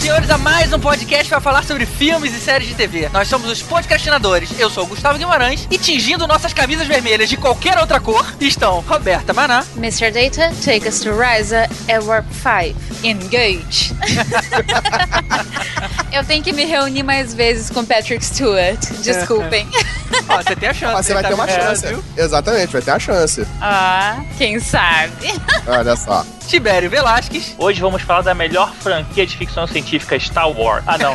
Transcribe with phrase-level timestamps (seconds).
[0.00, 3.10] Senhores, a mais um podcast para falar sobre filmes e séries de TV.
[3.12, 4.58] Nós somos os podcastinadores.
[4.58, 8.80] Eu sou o Gustavo Guimarães e tingindo nossas camisas vermelhas de qualquer outra cor estão
[8.80, 9.62] Roberta Maná.
[9.76, 10.10] Mr.
[10.10, 12.74] Data, take us to Ryza at Warp 5.
[13.04, 13.94] Engage.
[16.10, 18.80] Eu tenho que me reunir mais vezes com Patrick Stewart.
[19.02, 19.68] Desculpem.
[20.28, 20.94] Ó, você tem a chance.
[20.94, 21.60] Mas você vai tá ter uma vendo?
[21.60, 21.86] chance.
[21.86, 22.04] viu?
[22.16, 23.46] Exatamente, vai ter a chance.
[23.60, 25.12] Ah, quem sabe?
[25.68, 26.24] Olha só.
[26.48, 27.54] Tibério Velasquez.
[27.58, 30.82] Hoje vamos falar da melhor franquia de ficção científica Star Wars.
[30.86, 31.14] Ah, não.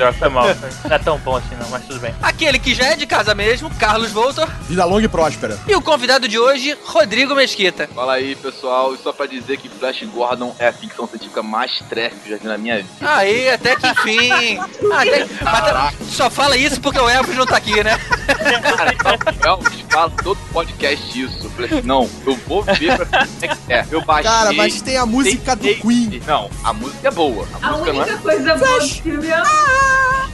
[0.00, 0.46] Droga, foi mal.
[0.84, 2.14] Não é tão bom assim, não, mas tudo bem.
[2.22, 4.48] Aquele que já é de casa mesmo, Carlos Voltor.
[4.68, 5.58] Vida longa e próspera.
[5.66, 7.88] E o convidado de hoje, Rodrigo Mesquita.
[7.94, 8.94] Fala aí, pessoal.
[8.94, 12.36] E só pra dizer que Flash Gordon é a ficção científica mais trash que eu
[12.36, 12.88] já vi na minha vida.
[13.00, 14.58] Aí, até que enfim.
[14.92, 17.98] Até- mas só fala isso porque o Elvis não tá aqui, né?
[18.62, 18.94] Cara,
[19.44, 21.38] Elvis fala todo podcast isso.
[21.44, 23.86] Eu falei assim, não, eu vou ver pra ver é que é.
[23.90, 24.30] Eu baixei.
[24.30, 26.22] Cara, mas tem a música do tentei- Queen.
[26.26, 27.46] Não, a música é boa.
[27.60, 28.18] A, A música não única é.
[28.20, 29.42] coisa boa do filme é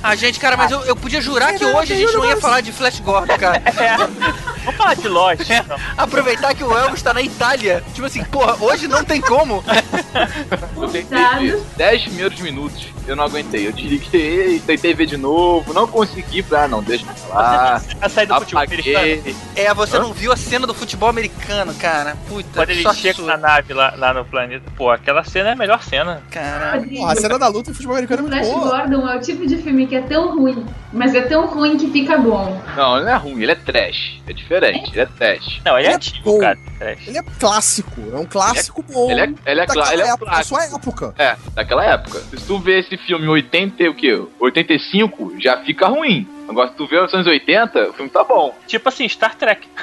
[0.02, 2.60] Ah, gente, cara, mas eu, eu podia jurar que hoje a gente não ia falar
[2.60, 3.60] de Flash Gordon, cara.
[4.64, 5.40] Vamos falar de Lost.
[5.48, 5.76] então.
[5.96, 7.82] Aproveitar que o Elvis tá na Itália.
[7.92, 9.64] Tipo assim, porra, hoje não tem como.
[10.76, 12.86] Eu tentei ver 10 primeiros minutos.
[13.06, 13.68] Eu não aguentei.
[13.68, 15.72] Eu desliguei, tentei ver de novo.
[15.72, 16.44] Não consegui.
[16.52, 17.82] Ah, não, deixa eu falar.
[18.00, 19.36] A saída do futebol americano.
[19.54, 22.16] É, você não viu a cena do futebol americano, cara.
[22.28, 23.26] Puta, Quando ele só chega sua.
[23.26, 24.64] na nave lá, lá no planeta.
[24.76, 26.20] Pô, aquela cena é a melhor cena.
[26.32, 27.06] Caralho.
[27.06, 28.78] A cena da luta em futebol americano é muito Flash boa.
[28.80, 31.88] Gordon é o tipo de filme que é tão ruim, mas é tão ruim que
[31.90, 32.60] fica bom.
[32.76, 34.20] Não, ele não é ruim, ele é trash.
[34.26, 35.60] É diferente, ele é trash.
[35.64, 36.38] Não, ele é Ele é antigo, bom.
[36.38, 36.58] cara.
[36.78, 37.08] Trash.
[37.08, 38.00] Ele é clássico.
[38.12, 39.10] É um clássico bom.
[39.10, 40.56] Ele é, ele é, daquela ele é época, da clássico.
[40.56, 41.14] sua época.
[41.18, 42.18] É, daquela época.
[42.20, 44.22] Se tu vê esse filme em 80 e o quê?
[44.40, 46.28] 85, já fica ruim.
[46.48, 48.56] Agora, se tu vê os anos 80, o filme tá bom.
[48.66, 49.68] Tipo assim, Star Trek.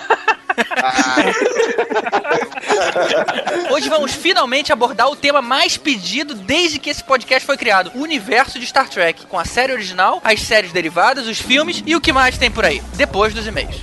[3.71, 8.01] Hoje vamos finalmente abordar o tema mais pedido desde que esse podcast foi criado: o
[8.01, 12.01] universo de Star Trek, com a série original, as séries derivadas, os filmes e o
[12.01, 12.81] que mais tem por aí.
[12.95, 13.81] Depois dos e-mails.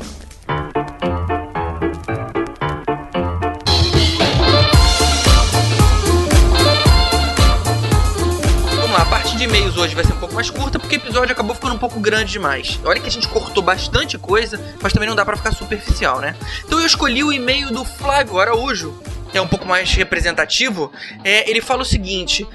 [9.41, 11.79] De e-mails hoje vai ser um pouco mais curta porque o episódio acabou ficando um
[11.79, 12.79] pouco grande demais.
[12.85, 16.37] Olha que a gente cortou bastante coisa, mas também não dá pra ficar superficial, né?
[16.63, 19.03] Então eu escolhi o e-mail do Flávio Araújo,
[19.33, 20.93] que é um pouco mais representativo.
[21.25, 22.47] É, ele fala o seguinte.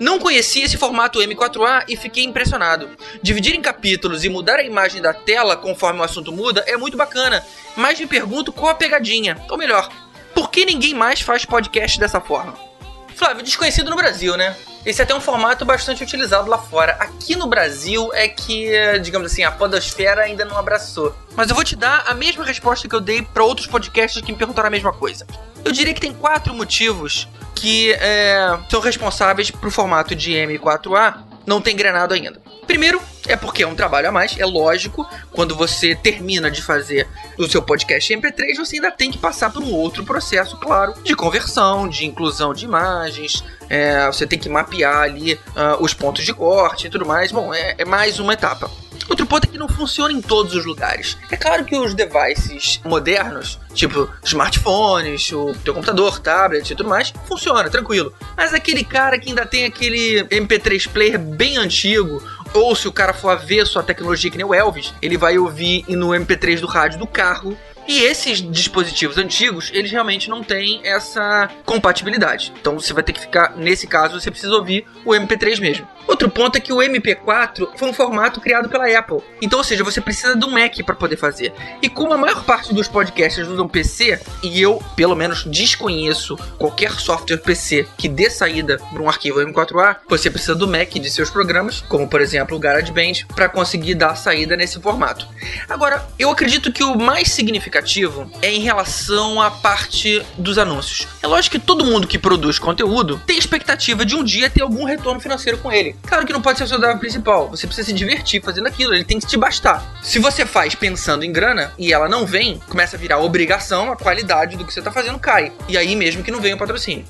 [0.00, 2.88] Não conhecia esse formato M4A e fiquei impressionado.
[3.22, 6.96] Dividir em capítulos e mudar a imagem da tela conforme o assunto muda é muito
[6.96, 7.40] bacana,
[7.76, 9.40] mas me pergunto qual a pegadinha.
[9.48, 9.88] Ou melhor,
[10.34, 12.71] por que ninguém mais faz podcast dessa forma?
[13.14, 14.56] Flávio, desconhecido no Brasil, né?
[14.84, 16.96] Esse é até um formato bastante utilizado lá fora.
[16.98, 21.14] Aqui no Brasil é que, digamos assim, a podosfera ainda não abraçou.
[21.36, 24.32] Mas eu vou te dar a mesma resposta que eu dei para outros podcasts que
[24.32, 25.24] me perguntaram a mesma coisa.
[25.64, 31.60] Eu diria que tem quatro motivos que eh, são responsáveis pro formato de M4A não
[31.60, 32.41] ter engrenado ainda.
[32.66, 35.08] Primeiro, é porque é um trabalho a mais, é lógico.
[35.30, 37.08] Quando você termina de fazer
[37.38, 40.94] o seu podcast em MP3, você ainda tem que passar por um outro processo, claro,
[41.02, 43.44] de conversão, de inclusão de imagens.
[43.68, 47.32] é, você tem que mapear ali ah, os pontos de corte e tudo mais.
[47.32, 48.70] Bom, é, é mais uma etapa.
[49.08, 51.18] Outro ponto é que não funciona em todos os lugares.
[51.30, 57.12] É claro que os devices modernos, tipo smartphones, o teu computador, tablet e tudo mais,
[57.26, 58.12] funciona, tranquilo.
[58.36, 62.22] Mas aquele cara que ainda tem aquele MP3 player bem antigo,
[62.54, 65.84] ou se o cara for avesso à tecnologia que nem o Elvis, ele vai ouvir
[65.88, 67.56] no MP3 do rádio do carro.
[67.86, 72.52] E esses dispositivos antigos, eles realmente não têm essa compatibilidade.
[72.60, 75.88] Então você vai ter que ficar, nesse caso, você precisa ouvir o MP3 mesmo.
[76.06, 79.20] Outro ponto é que o MP4 foi um formato criado pela Apple.
[79.40, 81.52] Então, ou seja, você precisa de um Mac para poder fazer.
[81.80, 86.92] E como a maior parte dos podcasters usam PC, e eu, pelo menos, desconheço qualquer
[86.92, 91.30] software PC que dê saída para um arquivo M4A, você precisa do Mac de seus
[91.30, 95.26] programas, como por exemplo o GarageBand, para conseguir dar saída nesse formato.
[95.68, 101.06] Agora, eu acredito que o mais significativo é em relação à parte dos anúncios.
[101.22, 104.84] É lógico que todo mundo que produz conteúdo tem expectativa de um dia ter algum
[104.84, 105.91] retorno financeiro com ele.
[106.06, 108.94] Claro que não pode ser o seu drive principal, você precisa se divertir fazendo aquilo,
[108.94, 110.00] ele tem que te bastar.
[110.02, 113.96] Se você faz pensando em grana e ela não vem, começa a virar obrigação, a
[113.96, 115.52] qualidade do que você tá fazendo cai.
[115.68, 117.04] E aí mesmo que não venha o patrocínio.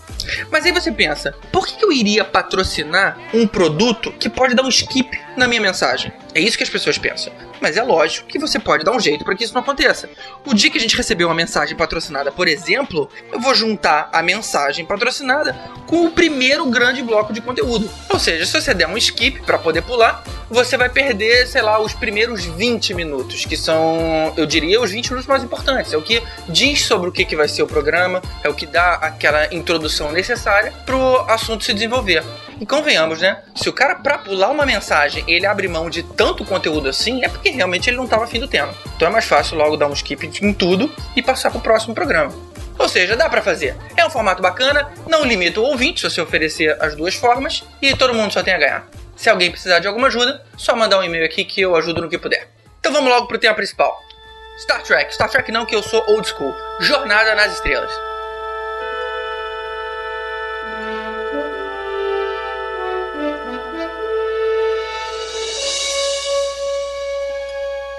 [0.50, 4.68] Mas aí você pensa, por que eu iria patrocinar um produto que pode dar um
[4.68, 6.12] skip na minha mensagem?
[6.34, 7.32] É isso que as pessoas pensam.
[7.60, 10.08] Mas é lógico que você pode dar um jeito para que isso não aconteça.
[10.44, 14.22] O dia que a gente receber uma mensagem patrocinada, por exemplo, eu vou juntar a
[14.22, 15.54] mensagem patrocinada
[15.86, 17.88] com o primeiro grande bloco de conteúdo.
[18.08, 21.80] Ou seja, se você der um skip para poder pular, você vai perder, sei lá,
[21.80, 25.92] os primeiros 20 minutos, que são, eu diria, os 20 minutos mais importantes.
[25.92, 28.66] É o que diz sobre o que, que vai ser o programa, é o que
[28.66, 32.22] dá aquela introdução necessária pro assunto se desenvolver.
[32.60, 33.42] E convenhamos, né?
[33.54, 37.28] Se o cara, pra pular uma mensagem, ele abre mão de tanto conteúdo assim, é
[37.28, 38.74] porque realmente ele não tava afim do tema.
[38.94, 42.51] Então é mais fácil logo dar um skip em tudo e passar pro próximo programa.
[42.78, 43.76] Ou seja, dá pra fazer.
[43.96, 47.94] É um formato bacana, não limita o ouvinte se você oferecer as duas formas e
[47.96, 48.88] todo mundo só tem a ganhar.
[49.16, 52.08] Se alguém precisar de alguma ajuda, só mandar um e-mail aqui que eu ajudo no
[52.08, 52.48] que puder.
[52.80, 53.96] Então vamos logo pro tema principal.
[54.58, 55.14] Star Trek.
[55.14, 56.52] Star Trek não, que eu sou old school.
[56.80, 57.92] Jornada nas Estrelas.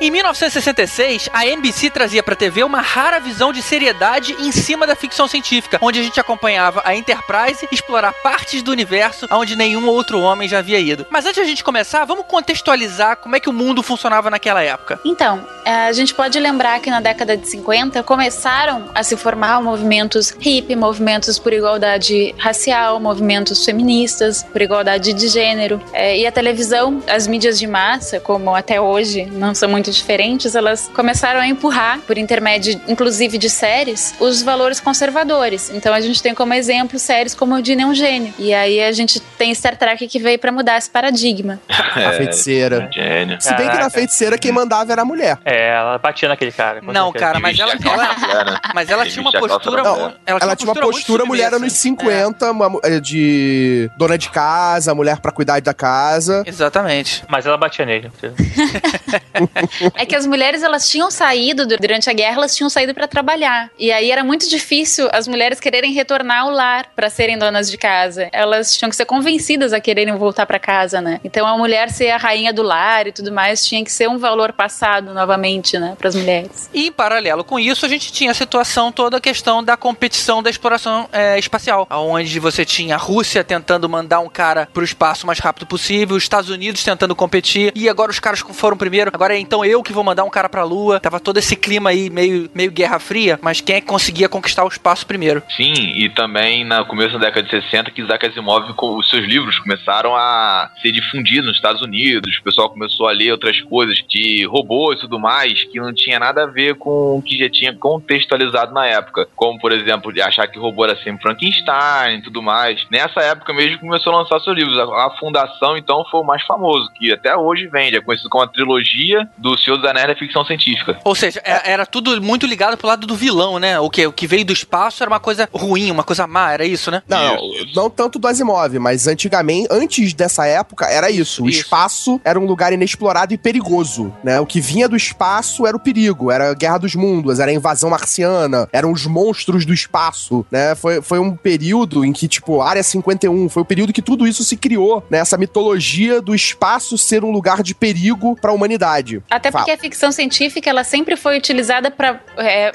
[0.04, 4.98] Em 1966, a NBC trazia pra TV uma rara visão de seriedade em cima da
[4.98, 10.20] ficção científica, onde a gente acompanhava a Enterprise explorar partes do universo onde nenhum outro
[10.20, 11.08] homem já havia ido.
[11.10, 14.62] Mas antes de a gente começar, vamos contextualizar como é que o mundo funcionava naquela
[14.62, 15.00] época.
[15.06, 20.32] Então, a gente pode lembrar que na década de 50 começaram a se formar movimentos
[20.38, 25.82] hippie, movimentos por igualdade racial, movimentos feministas, por igualdade de gênero.
[25.94, 30.56] É, e a televisão, as mídias de massa, como até hoje não são muito diferentes,
[30.56, 35.70] elas começaram a empurrar, por intermédio inclusive de séries, os valores conservadores.
[35.74, 38.34] Então a gente tem como exemplo séries como o é um gênio.
[38.38, 41.60] E aí a gente tem Star Trek que veio pra mudar esse paradigma.
[41.70, 42.90] A feiticeira.
[42.92, 43.40] Gênio.
[43.42, 45.38] Se bem que na feiticeira quem mandava era a mulher.
[45.46, 46.82] É, ela batia naquele cara.
[46.82, 48.60] Não, cara, mas ela, ela- né?
[48.74, 49.84] mas ela tinha uma postura.
[49.84, 50.16] Não, mulher.
[50.26, 51.66] Ela, tinha uma postura mulher submissa.
[51.66, 56.44] anos 50, uma mu- eh, de dona de casa, mulher pra cuidar da casa.
[56.46, 57.24] É, exatamente.
[57.30, 58.12] Mas ela batia nele.
[59.96, 63.70] É que as mulheres elas tinham saído durante a guerra, elas tinham saído para trabalhar.
[63.78, 67.78] E aí era muito difícil as mulheres quererem retornar ao lar para serem donas de
[67.78, 68.28] casa.
[68.34, 71.20] Elas tinham que ser convencidas a quererem voltar para casa, né?
[71.24, 74.18] Então a mulher ser a rainha do lar e tudo mais tinha que ser um
[74.18, 76.70] valor passado novamente, né, para as mulheres.
[76.74, 80.42] E em paralelo com isso, a gente tinha a situação toda a questão da competição
[80.42, 85.24] da exploração é, espacial, onde você tinha a Rússia tentando mandar um cara pro espaço
[85.24, 89.12] o mais rápido possível, os Estados Unidos tentando competir, e agora os caras foram primeiro,
[89.14, 91.00] agora é eu que vou mandar um cara pra Lua.
[91.00, 94.64] Tava todo esse clima aí meio, meio Guerra Fria, mas quem é que conseguia conquistar
[94.64, 95.44] o espaço primeiro?
[95.56, 99.60] Sim, e também no começo da década de 60 que Isaac Asimov, os seus livros
[99.60, 104.46] começaram a ser difundidos nos Estados Unidos, o pessoal começou a ler outras coisas de
[104.46, 107.74] robôs e tudo mais, que não tinha nada a ver com o que já tinha
[107.74, 112.86] contextualizado na época, como por exemplo, achar que robô era sempre Frankenstein e tudo mais.
[112.90, 114.78] Nessa época mesmo começou a lançar seus livros.
[114.78, 118.44] A, a Fundação, então, foi o mais famoso, que até hoje vende, é conhecido como
[118.44, 120.98] a trilogia do Senhor dos Anéis da ficção científica.
[121.04, 123.80] Ou seja, é- era tudo muito ligado pro lado do vilão, né?
[123.80, 126.66] O que, o que veio do espaço era uma coisa ruim, uma coisa má, era
[126.66, 127.02] isso, né?
[127.08, 131.44] Não, Isso, não tanto do Asimov, mas antigamente, antes dessa época, era isso.
[131.44, 131.62] O Isso.
[131.62, 134.40] espaço era um lugar inexplorado e perigoso, né?
[134.40, 137.54] O que vinha do espaço era o perigo, era a Guerra dos Mundos, era a
[137.54, 140.76] invasão marciana, eram os monstros do espaço, né?
[140.76, 144.44] Foi, foi um período em que, tipo, Área 51, foi o período que tudo isso
[144.44, 145.20] se criou, né?
[145.20, 149.22] Essa mitologia do espaço ser um lugar de perigo pra humanidade.
[149.30, 149.64] Até Fala.
[149.64, 152.20] porque a ficção científica ela sempre foi utilizada para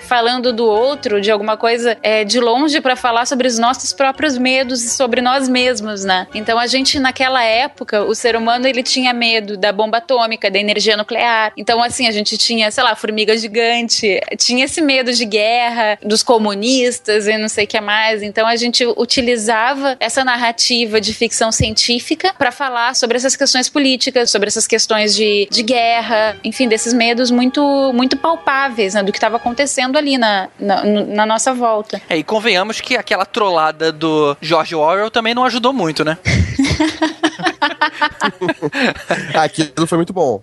[0.00, 4.36] falando do outro, de alguma coisa é, de longe para falar sobre os nossos próprios
[4.38, 6.26] medos e sobre nós mesmos, né?
[6.34, 10.58] Então a gente naquela época, o ser humano ele tinha medo da bomba atômica, da
[10.58, 11.52] energia nuclear.
[11.56, 16.22] Então assim a gente tinha, sei lá, formiga gigante, tinha esse medo de guerra, dos
[16.22, 18.22] comunistas e não sei o que mais.
[18.22, 24.30] Então a gente utilizava essa narrativa de ficção científica para falar sobre essas questões políticas,
[24.30, 29.18] sobre essas questões de, de guerra, enfim, desses medos muito muito palpáveis né, do que
[29.18, 32.00] estava acontecendo ali na, na, na nossa volta.
[32.08, 36.16] É, e convenhamos que aquela trollada do George Orwell também não ajudou muito, né?
[39.34, 40.40] Aquilo foi muito bom.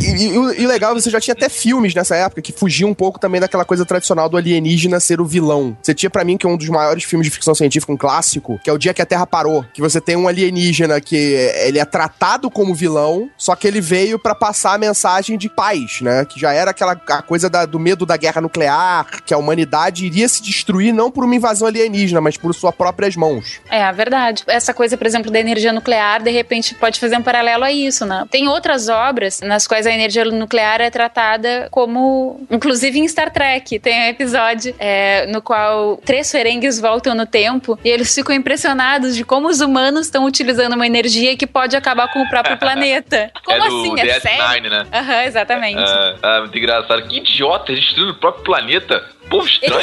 [0.00, 3.40] E, o- legal, você já tinha até filmes nessa época que fugiam um pouco também
[3.40, 5.76] daquela coisa tradicional do alienígena ser o vilão.
[5.82, 8.58] Você tinha pra mim que é um dos maiores filmes de ficção científica, um clássico,
[8.62, 11.78] que é O Dia que a Terra Parou, que você tem um alienígena que ele
[11.78, 16.24] é tratado como vilão, só que ele veio pra passar a mensagem de paz, né?
[16.24, 20.06] Que já era aquela a coisa da- do medo da guerra nuclear, que a humanidade
[20.06, 23.60] iria se destruir não por uma invasão alienígena, mas por suas próprias mãos.
[23.70, 24.42] É, a verdade.
[24.46, 28.04] Essa coisa, por exemplo, da energia nuclear, de repente pode fazer um paralelo a isso,
[28.04, 28.26] né?
[28.30, 32.40] Tem outras obras nas quais a energia nuclear é tratada como.
[32.50, 37.78] Inclusive em Star Trek, tem um episódio é, no qual três ferengues voltam no tempo
[37.84, 42.12] e eles ficam impressionados de como os humanos estão utilizando uma energia que pode acabar
[42.12, 43.30] com o próprio planeta.
[43.44, 44.00] Como é assim?
[44.00, 44.42] É sério?
[44.42, 44.86] DS9, né?
[44.92, 45.80] Aham, exatamente.
[45.80, 47.02] Ah, ah, muito engraçado.
[47.08, 49.02] Que idiota, destruindo o próprio planeta.
[49.32, 49.82] Povo estranho.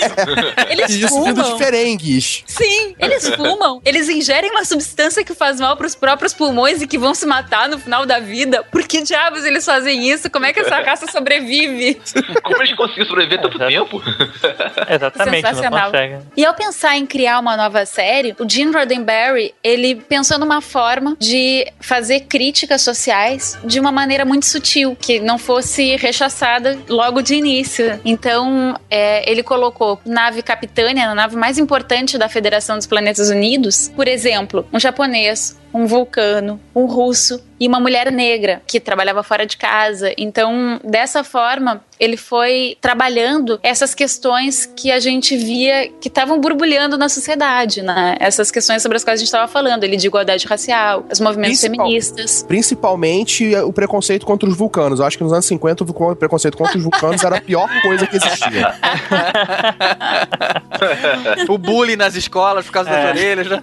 [0.70, 1.58] Eles Isso vindo de fumam.
[1.58, 2.44] ferengues.
[2.46, 3.82] Sim, eles fumam.
[3.84, 7.68] Eles ingerem uma substância que faz mal pros próprios pulmões e que vão se matar
[7.68, 8.64] no final da vida.
[8.64, 10.30] Por que diabos eles fazem isso?
[10.30, 12.00] Como é que essa raça sobrevive?
[12.44, 13.72] Como eles conseguiram sobreviver tanto Exato.
[13.72, 14.02] tempo?
[14.90, 15.92] Exatamente, Sensacional.
[16.38, 21.16] E ao pensar em criar uma nova série, o Gene Roddenberry, ele pensou numa forma
[21.20, 27.36] de fazer críticas sociais de uma maneira muito sutil, que não fosse rechaçada logo de
[27.36, 28.00] início.
[28.06, 33.92] Então, é, ele colocou nave capitânia, a nave mais importante da Federação dos Planetas Unidos,
[33.96, 39.46] por exemplo, um japonês, um vulcano, um russo e uma mulher negra que trabalhava fora
[39.46, 40.14] de casa.
[40.18, 46.98] Então, dessa forma, ele foi trabalhando essas questões que a gente via que estavam borbulhando
[46.98, 48.16] na sociedade, né?
[48.20, 51.60] Essas questões sobre as quais a gente estava falando, ele de igualdade racial, os movimentos
[51.60, 52.44] Principal- feministas.
[52.48, 55.00] Principalmente o preconceito contra os vulcanos.
[55.02, 58.08] Eu acho que nos anos 50 o preconceito contra os vulcanos era a pior coisa
[58.08, 58.74] que existia.
[61.50, 63.10] o bullying nas escolas por causa das É.
[63.10, 63.62] orelhas, né?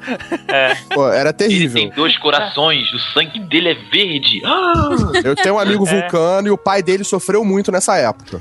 [0.93, 1.91] Pô, era terrível.
[1.97, 4.43] Dois corações, o sangue dele é verde.
[4.45, 4.89] Ah!
[5.25, 8.39] Eu tenho um amigo vulcano e o pai dele sofreu muito nessa época.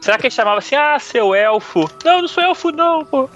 [0.00, 1.90] Será que ele chamava assim, ah, seu elfo?
[2.04, 3.28] Não, não sou elfo, não, pô.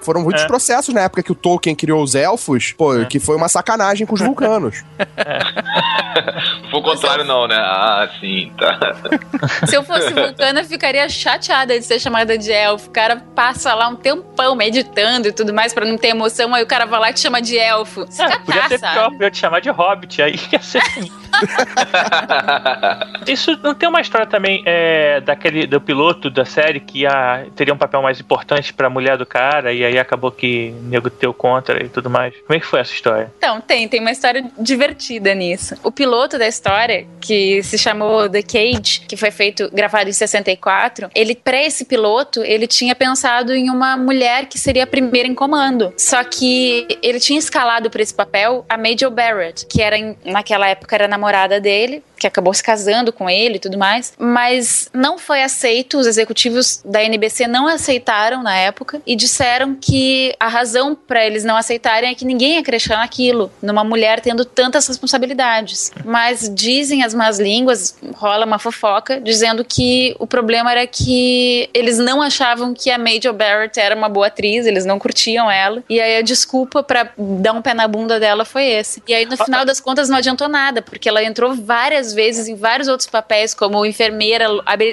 [0.00, 0.46] Foram muitos É.
[0.46, 4.14] processos na época que o Tolkien criou os elfos, pô, que foi uma sacanagem com
[4.14, 4.82] os vulcanos.
[4.98, 7.56] Não foi o contrário, não, né?
[7.56, 8.78] Ah, sim, tá.
[9.66, 12.88] Se eu fosse vulcana, eu ficaria chateada de ser chamada de elfo.
[12.88, 16.62] O cara passa lá um tempão meditando e tudo mais pra não ter emoção, aí
[16.62, 18.02] o cara vai lá e te chama de elfo.
[18.02, 18.94] É, podia sabe?
[18.94, 20.82] pior, podia te chamar de hobbit, aí ia ser.
[23.26, 27.72] Isso não tem uma história também é, daquele do piloto da série que ia, teria
[27.72, 31.82] um papel mais importante pra mulher do cara e aí acabou que nego teu contra
[31.82, 32.34] e tudo mais.
[32.46, 33.32] Como é que foi essa história?
[33.38, 35.74] Então, tem, tem uma história divertida nisso.
[35.82, 41.10] O piloto da história, que se chamou The Cage, que foi feito, gravado em 64,
[41.14, 45.34] ele, pra esse piloto, ele tinha pensado em uma mulher que seria a primeira em
[45.34, 45.92] comando.
[45.96, 50.68] Só que ele tinha escalado pra esse papel a Major Barrett, que era, em- naquela
[50.68, 54.88] época, era a namorada dele, que acabou se casando com ele e tudo mais, mas
[54.94, 60.48] não foi aceito, os executivos da NBC não aceitaram na época e disseram que a
[60.48, 64.88] razão pra eles não aceitarem é que ninguém ia acreditar naquilo, numa mulher tendo tantas
[64.88, 65.92] responsabilidades.
[66.02, 71.98] Mas dizem as más línguas, rola uma fofoca, dizendo que o problema era que eles
[71.98, 76.00] não achavam que a Major Barrett era uma boa atriz, eles não curtiam ela, e
[76.00, 79.02] aí a desculpa pra dar um pé na bunda dela foi esse.
[79.06, 82.54] E aí no final das contas não adiantou nada, porque ela entrou várias vezes em
[82.56, 84.46] vários outros papéis, como enfermeira,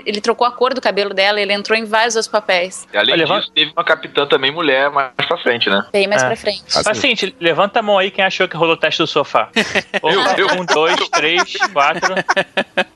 [0.06, 3.14] ele trocou a cor do cabelo dela, ele entrou em vários outros papéis, E além
[3.14, 5.86] Olha, disso, teve uma capitã também mulher mais pra frente, né?
[5.92, 6.28] bem mais É.
[6.28, 6.64] pra frente.
[6.68, 6.82] Assim.
[6.86, 9.50] Mas seguinte, levanta a mão aí quem achou que rolou o teste do sofá.
[10.02, 10.62] Eu, eu.
[10.62, 12.14] Um, dois, três, quatro.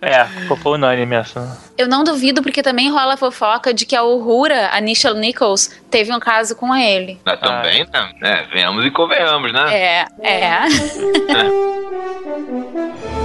[0.01, 0.25] É,
[0.57, 1.57] foi unânime essa.
[1.77, 5.69] Eu não duvido, porque também rola a fofoca de que a Uhura, a Nichelle Nichols,
[5.91, 7.19] teve um caso com ele.
[7.23, 8.11] Mas também, né?
[8.23, 9.73] É, venhamos e convenhamos, né?
[9.73, 10.59] É, é.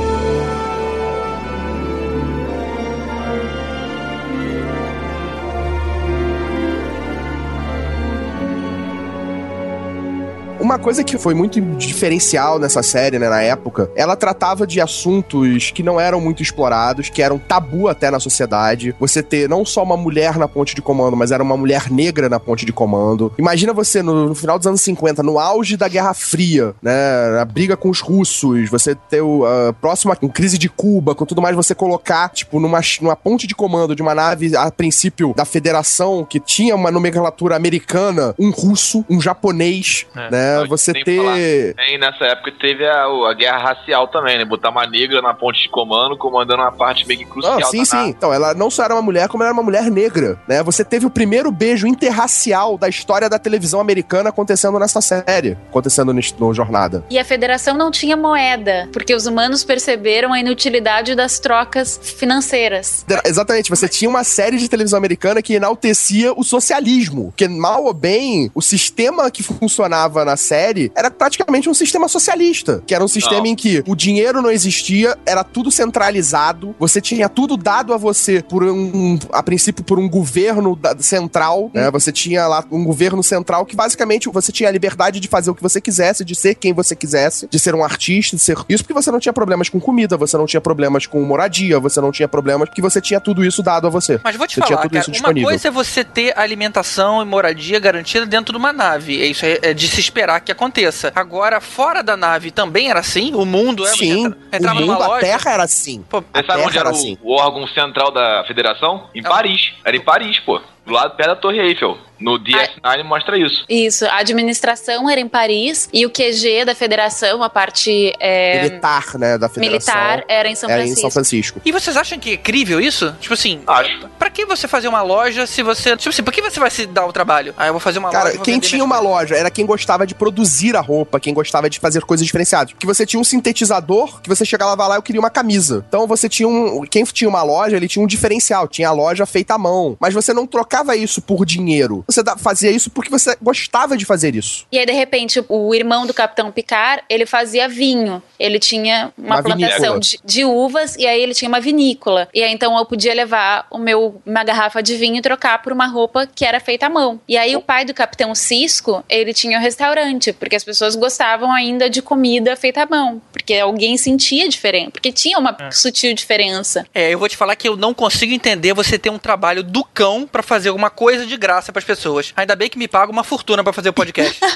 [10.61, 15.71] Uma coisa que foi muito diferencial nessa série, né, na época, ela tratava de assuntos
[15.71, 18.95] que não eram muito explorados, que eram tabu até na sociedade.
[19.01, 22.29] Você ter não só uma mulher na ponte de comando, mas era uma mulher negra
[22.29, 23.33] na ponte de comando.
[23.39, 26.93] Imagina você no, no final dos anos 50, no auge da Guerra Fria, né,
[27.41, 31.41] a briga com os russos, você ter o a próxima crise de Cuba, com tudo
[31.41, 35.45] mais, você colocar, tipo, numa, numa ponte de comando de uma nave, a princípio, da
[35.45, 40.31] Federação, que tinha uma nomenclatura americana, um russo, um japonês, É.
[40.31, 40.50] né?
[40.59, 41.75] Não, você ter.
[41.75, 44.45] Tem, nessa época teve a, a guerra racial também, né?
[44.45, 47.61] Botar uma negra na ponte de comando, comandando uma parte meio que crucial.
[47.61, 47.97] Não, sim, sim.
[47.97, 48.11] nave.
[48.11, 50.63] Então, ela não só era uma mulher, como ela era uma mulher negra, né?
[50.63, 56.13] Você teve o primeiro beijo interracial da história da televisão americana acontecendo nessa série, acontecendo
[56.13, 57.05] no, no Jornada.
[57.11, 63.05] E a federação não tinha moeda, porque os humanos perceberam a inutilidade das trocas financeiras.
[63.25, 67.95] Exatamente, você tinha uma série de televisão americana que enaltecia o socialismo, que mal ou
[67.95, 73.09] bem, o sistema que funcionava na série era praticamente um sistema socialista, que era um
[73.09, 73.47] sistema Não.
[73.47, 78.43] em que o dinheiro não existia, era tudo centralizado, você tinha tudo dado a você
[78.43, 81.91] por um, a princípio por um governo da- central, né?
[81.91, 85.55] Você tinha lá um governo central que basicamente você tinha a liberdade de fazer o
[85.55, 88.83] que você quisesse, de ser quem você quisesse, de ser um artista, de ser isso
[88.83, 92.11] porque você não tinha problemas com comida, você não tinha problemas com moradia, você não
[92.11, 94.19] tinha problemas porque você tinha tudo isso dado a você.
[94.25, 98.25] Mas vou te Você falar, cara, uma coisa é você ter alimentação e moradia garantida
[98.27, 99.21] dentro de uma nave.
[99.23, 101.11] É Isso é é de se esperar que aconteça.
[101.17, 103.35] Agora, fora da nave também era assim?
[103.35, 105.19] O mundo é Sim, entra- entrava o mundo, a.
[105.19, 106.05] Terra era assim.
[106.09, 107.19] Pô, A Você sabe Terra onde era era o, assim.
[107.23, 109.09] o órgão central da federação?
[109.15, 109.29] Em Ah.
[109.29, 109.73] Paris.
[109.85, 110.61] Era em Paris, pô.
[110.87, 111.99] Do lado perto da Torre Eiffel.
[112.21, 113.65] No DS9 mostra isso.
[113.69, 119.19] Isso, a administração era em Paris e o QG da federação, a parte é, Militar,
[119.19, 119.95] né, da federação.
[119.95, 121.01] militar, era em São era em Francisco.
[121.01, 121.61] São Francisco.
[121.65, 123.15] E vocês acham que é crível isso?
[123.21, 124.07] Tipo assim, Acho.
[124.19, 125.97] pra que você fazer uma loja se você.
[125.97, 127.55] Tipo assim, por que você vai se dar o trabalho?
[127.57, 128.19] Ah, eu vou fazer uma loja.
[128.19, 129.13] Cara, e vou quem tinha uma coisas.
[129.13, 132.75] loja era quem gostava de produzir a roupa, quem gostava de fazer coisas diferenciadas.
[132.79, 135.85] Que você tinha um sintetizador que você chegava lá e eu queria uma camisa.
[135.89, 136.83] Então você tinha um.
[136.83, 139.97] Quem tinha uma loja, ele tinha um diferencial, tinha a loja feita à mão.
[139.99, 142.05] Mas você não trocava isso por dinheiro.
[142.07, 144.67] Você fazia isso porque você gostava de fazer isso.
[144.71, 148.23] E aí, de repente, o irmão do Capitão Picard, ele fazia vinho.
[148.39, 152.29] Ele tinha uma, Uma plantação de, de uvas e aí ele tinha uma vinícola.
[152.35, 155.73] E aí, então, eu podia levar o meu, uma garrafa de vinho e trocar por
[155.73, 157.21] uma roupa que era feita à mão.
[157.29, 161.53] E aí, o pai do Capitão Cisco, ele tinha um restaurante, porque as pessoas gostavam
[161.53, 163.21] ainda de comida feita à mão.
[163.33, 164.91] Porque alguém sentia diferença.
[164.91, 166.87] Porque tinha uma sutil diferença.
[166.95, 169.85] É, eu vou te falar que eu não consigo entender você ter um trabalho do
[169.85, 172.33] cão pra fazer alguma coisa de graça pras pessoas.
[172.37, 174.41] Ainda bem que me paga uma fortuna pra fazer o podcast.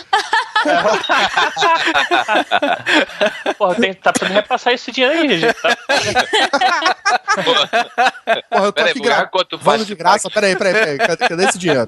[3.58, 5.54] Porra, tem, tá precisando repassar esse dinheiro aí, gente.
[5.54, 5.76] Tá?
[7.44, 7.70] Porra,
[8.64, 9.26] eu tô Peraí, aqui gra...
[9.26, 10.98] quanto faz Falando de graça, peraí, peraí, peraí.
[10.98, 11.86] Cadê, cadê esse dinheiro?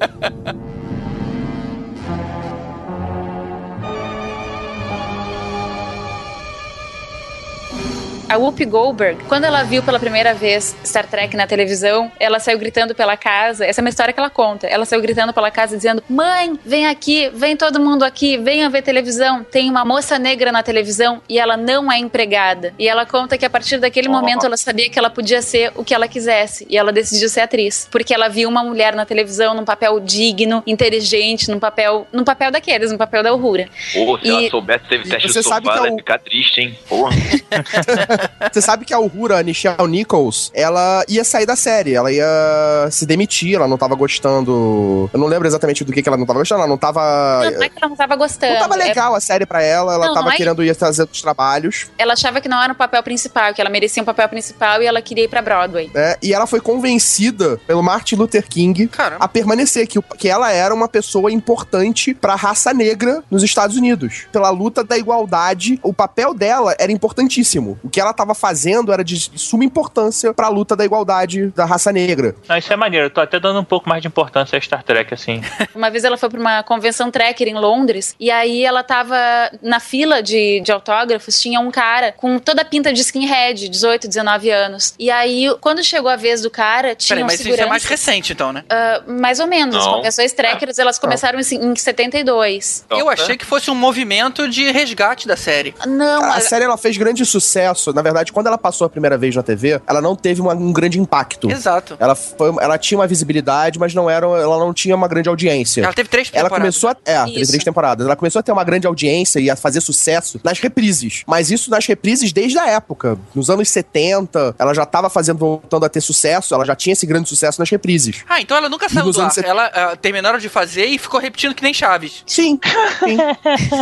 [8.29, 12.59] A Whoopi Goldberg, quando ela viu pela primeira vez Star Trek na televisão, ela saiu
[12.59, 13.65] gritando pela casa.
[13.65, 14.67] Essa é uma história que ela conta.
[14.67, 18.83] Ela saiu gritando pela casa dizendo: Mãe, vem aqui, vem todo mundo aqui, venha ver
[18.83, 19.45] televisão.
[19.45, 22.75] Tem uma moça negra na televisão e ela não é empregada.
[22.81, 24.13] E ela conta que a partir daquele Oh.
[24.13, 26.67] momento ela sabia que ela podia ser o que ela quisesse.
[26.69, 27.87] E ela decidiu ser atriz.
[27.93, 32.07] Porque ela viu uma mulher na televisão num papel digno, inteligente, num papel.
[32.13, 33.69] num papel daqueles, num papel da Uhura.
[33.95, 36.61] Pô, se E- ela soubesse que teve teste do sofá, que ela ia ficar triste,
[36.61, 36.79] hein?
[36.89, 37.11] Porra.
[38.53, 42.89] Você sabe que a Uhura, a Nichelle Nichols, ela ia sair da série, ela ia
[42.91, 45.11] se demitir, ela não tava gostando.
[45.13, 47.01] Eu não lembro exatamente do que, que ela não tava gostando, ela não tava.
[47.45, 48.53] Não, não é que ela não tava gostando.
[48.55, 50.75] Não tava é- legal a série pra ela, ela Não, tava não é- querendo ir
[50.75, 54.07] fazer outros trabalhos, ela achava que não era o papel principal, que ela merecia um
[54.07, 55.91] papel principal e ela queria ir pra Broadway.
[55.95, 56.17] né?
[56.23, 59.25] E ela foi convencida pelo Martin Luther King Caramba.
[59.25, 64.27] a permanecer, que, que ela era uma pessoa importante pra raça negra nos Estados Unidos.
[64.33, 67.79] Pela luta da igualdade, o papel dela era importantíssimo.
[67.83, 71.93] O que ela tava fazendo era de suma importância pra luta da igualdade da raça
[71.93, 72.35] negra.
[72.49, 73.07] Não, isso é maneiro.
[73.07, 75.41] Eu tô até dando um pouco mais de importância a Star Trek, assim.
[75.75, 79.17] Uma vez ela foi pra uma convenção tracker em Londres e aí ela tava
[79.63, 84.09] na fila de, de autógrafos, tinha um cara com toda a pinta de skinhead, 18,
[84.09, 84.95] 19 anos.
[84.99, 87.67] E aí, quando chegou a vez do cara, tinha Peraí, um mas isso segurança...
[87.67, 88.65] é mais recente, então, né?
[88.69, 89.77] Ah, mais ou menos.
[89.77, 92.85] As convenções trackers, elas começaram em, em 72.
[92.87, 95.75] Então, eu achei que fosse um movimento de resgate da série.
[95.87, 97.93] Não, A ela- série ela fez grande sucesso.
[97.97, 100.71] Na verdade, quando ela passou a primeira vez na TV, ela não teve uma- um
[100.73, 101.51] grande impacto.
[101.51, 101.97] Exato.
[101.99, 105.83] Ela, foi, ela tinha uma visibilidade, mas não era, ela não tinha uma grande audiência.
[105.83, 106.79] Ela teve três Ela temporadas.
[106.81, 106.97] começou a.
[107.11, 107.51] É, teve Isso.
[107.53, 108.07] três temporadas.
[108.07, 111.23] Ela começou a ter uma grande audiência e a fazer sucesso nas reprises.
[111.27, 113.19] Mas isso nas reprises desde a época.
[113.35, 117.07] Nos anos 70, ela já tava fazendo, voltando a ter sucesso, ela já tinha esse
[117.07, 118.23] grande sucesso nas reprises.
[118.29, 119.23] Ah, então ela nunca saiu do ar.
[119.25, 122.23] anos set- Ela ah, terminaram de fazer e ficou repetindo que nem Chaves.
[122.27, 122.59] Sim,
[123.01, 123.17] sim.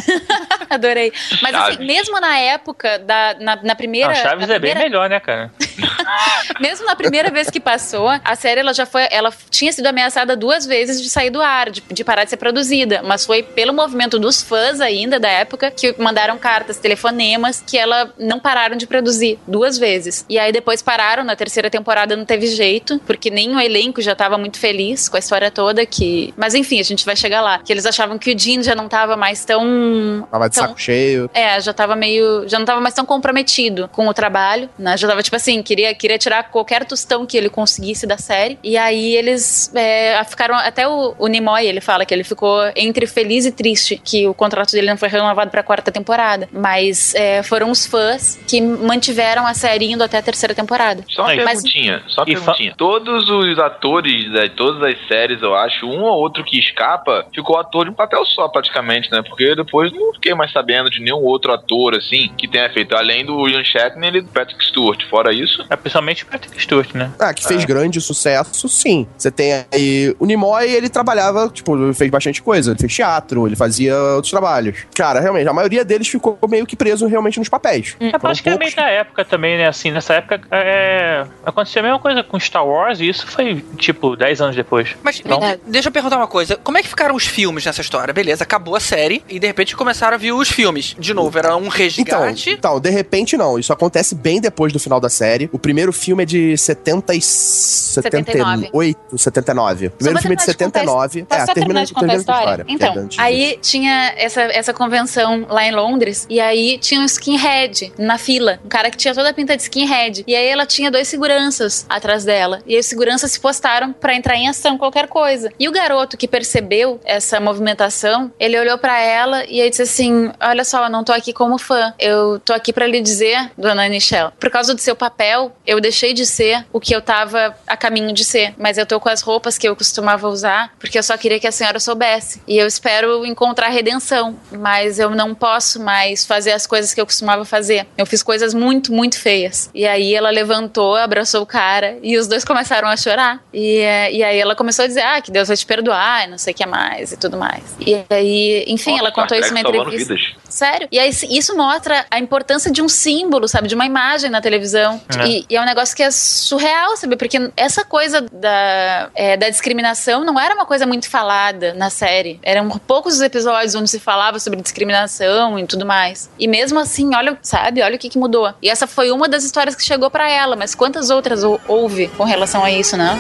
[0.71, 1.13] Adorei.
[1.43, 4.81] Mas assim, mesmo na época, da, na, na primeira Não, Chaves na é bem primeira-
[4.81, 5.51] melhor, né, cara?
[6.61, 10.37] Mesmo na primeira vez que passou, a série ela já foi, ela tinha sido ameaçada
[10.37, 13.73] duas vezes de sair do ar, de, de parar de ser produzida, mas foi pelo
[13.73, 18.87] movimento dos fãs ainda da época que mandaram cartas, telefonemas que ela não pararam de
[18.87, 20.25] produzir duas vezes.
[20.29, 24.15] E aí depois pararam na terceira temporada não teve jeito, porque nem o elenco já
[24.15, 27.59] tava muito feliz com a história toda que, mas enfim, a gente vai chegar lá,
[27.59, 30.81] que eles achavam que o Dean já não tava mais tão Tava de Então- saco
[30.81, 31.31] cheio.
[31.35, 32.49] é, já tava meio.
[32.49, 34.97] Já não tava mais tão comprometido com o trabalho, né?
[34.97, 38.59] Já tava, tipo assim, queria, queria tirar qualquer tostão que ele conseguisse da série.
[38.63, 40.55] E aí eles é, ficaram.
[40.57, 44.35] Até o, o Nimoy, ele fala que ele ficou entre feliz e triste que o
[44.35, 46.49] contrato dele não foi renovado pra quarta temporada.
[46.53, 51.05] Mas é, foram os fãs que mantiveram a série indo até a terceira temporada.
[51.09, 52.75] Só uma mas- perguntinha, só uma fa- perguntinha.
[52.77, 57.59] Todos os atores de todas as séries, eu acho, um ou outro que escapa, ficou
[57.59, 59.23] ator de um papel só, praticamente, né?
[59.23, 63.25] Porque depois não fiquei mais sabendo de nenhum outro ator, assim, que tenha feito, além
[63.25, 65.03] do Ian Shatner e do Patrick Stewart.
[65.09, 67.11] Fora isso, É, principalmente o Patrick Stewart, né?
[67.19, 69.07] Ah, que fez grande sucesso, sim.
[69.17, 70.15] Você tem aí.
[70.19, 72.71] O Nimoy, ele trabalhava, tipo, ele fez bastante coisa.
[72.73, 74.79] Ele fez teatro, ele fazia outros trabalhos.
[74.95, 77.97] Cara, realmente, a maioria deles ficou meio que preso realmente nos papéis.
[78.01, 78.75] É, que é meio poucos.
[78.75, 79.67] da época também, né?
[79.69, 81.25] Assim, nessa época é...
[81.45, 84.95] aconteceu a mesma coisa com Star Wars e isso foi, tipo, 10 anos depois.
[85.03, 86.57] Mas Então- de- deixa eu perguntar uma coisa.
[86.63, 88.13] Como é que ficaram os filmes nessa história?
[88.15, 90.95] Beleza, acabou a série e de repente começaram a vir os filmes.
[90.99, 92.51] De novo, era um Então, resgate.
[92.51, 93.59] então, de repente não.
[93.65, 95.49] Isso acontece bem depois do final da série.
[95.51, 97.21] O primeiro filme é de 70 e...
[97.23, 99.87] 78, 79.
[99.87, 101.25] O primeiro filme é de terminar de contar 79.
[101.25, 102.67] Posso é, só termina, terminar de contar a história?
[102.69, 107.05] é Então, antes aí tinha essa, essa convenção lá em Londres, e aí tinha um
[107.05, 110.25] skinhead na fila, um cara que tinha toda a pinta de skinhead.
[110.27, 112.61] E aí ela tinha dois seguranças atrás dela.
[112.67, 115.51] E aí os seguranças se postaram pra entrar em ação qualquer coisa.
[115.59, 120.31] E o garoto que percebeu essa movimentação, ele olhou pra ela e aí disse assim:
[120.39, 121.95] Olha só, eu não tô aqui como fã.
[121.99, 126.13] Eu tô aqui pra lhe dizer, dona Nichelle, por causa do seu papel, eu deixei
[126.13, 128.55] de ser o que eu tava a caminho de ser.
[128.59, 131.47] Mas eu tô com as roupas que eu costumava usar, porque eu só queria que
[131.47, 132.43] a senhora soubesse.
[132.47, 137.07] E eu espero encontrar redenção, mas eu não posso mais fazer as coisas que eu
[137.07, 137.87] costumava fazer.
[137.97, 139.71] Eu fiz coisas muito, muito feias.
[139.75, 143.43] E aí ela levantou, abraçou o cara e os dois começaram a chorar.
[143.53, 146.31] E, eh, e aí ela começou a dizer: Ah, que Deus vai te perdoar, e
[146.31, 147.63] não sei o que mais e tudo mais.
[147.81, 150.15] E aí, enfim, Nossa, ela contou isso salvando entrevista.
[150.15, 150.35] vidas.
[150.49, 150.89] Sério.
[150.91, 153.69] E aí, isso mostra a importância de um símbolo, sabe?
[153.69, 155.01] De uma imagem na televisão.
[155.19, 155.27] É.
[155.27, 157.17] E, e é um negócio que é surreal, sabe?
[157.17, 162.39] Porque essa coisa da, é, da discriminação não era uma coisa muito falada na série.
[162.43, 166.31] Eram poucos os episódios onde se falava sobre discriminação e tudo mais.
[166.39, 167.83] E mesmo assim, olha, sabe?
[167.83, 168.53] Olha o que, que mudou.
[168.63, 172.09] E essa foi uma das histórias que chegou pra ela, mas quantas outras hou- houve
[172.09, 173.19] com relação a isso, né?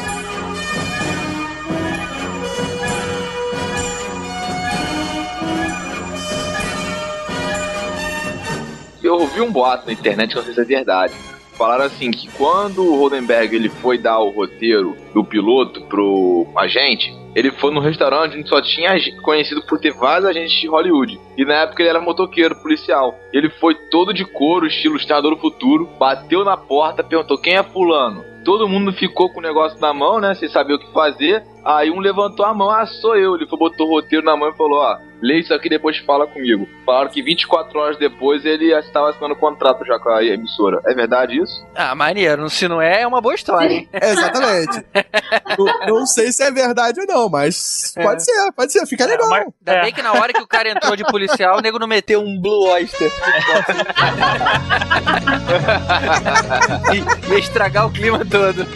[9.07, 11.15] Eu ouvi um boato na internet, que não sei se é verdade.
[11.57, 17.15] Falaram assim que quando o Rodenberg ele foi dar o roteiro do piloto pro agente,
[17.35, 18.91] ele foi num restaurante onde só tinha
[19.23, 21.21] conhecido por ter vários agentes de Hollywood.
[21.37, 23.17] E na época ele era motoqueiro, policial.
[23.33, 27.63] Ele foi todo de couro, estilo Exterminador do Futuro, bateu na porta, perguntou quem é
[27.63, 28.25] fulano.
[28.45, 30.35] Todo mundo ficou com o negócio na mão, né?
[30.35, 31.43] Sem saber o que fazer.
[31.65, 33.35] Aí um levantou a mão, ah, sou eu.
[33.37, 35.97] Ele foi, botou o roteiro na mão e falou, ó, lê isso aqui e depois
[35.99, 36.69] fala comigo.
[36.85, 40.81] Falaram que 24 horas depois ele estava assinando contrato já com a emissora.
[40.87, 41.65] É verdade isso?
[41.75, 42.51] Ah, maneiro.
[42.51, 43.89] Se não é, é uma boa história, hein?
[43.93, 44.85] É, exatamente.
[45.59, 49.29] não, não sei se é verdade ou não, mas pode ser, pode ser, fica legal.
[49.31, 49.83] Mas- Ainda É.
[49.83, 52.39] bem que na hora que o cara entrou de policial, o nego não meteu um
[52.41, 53.11] Blue Oyster.
[57.31, 58.67] Ia estragar o clima todo.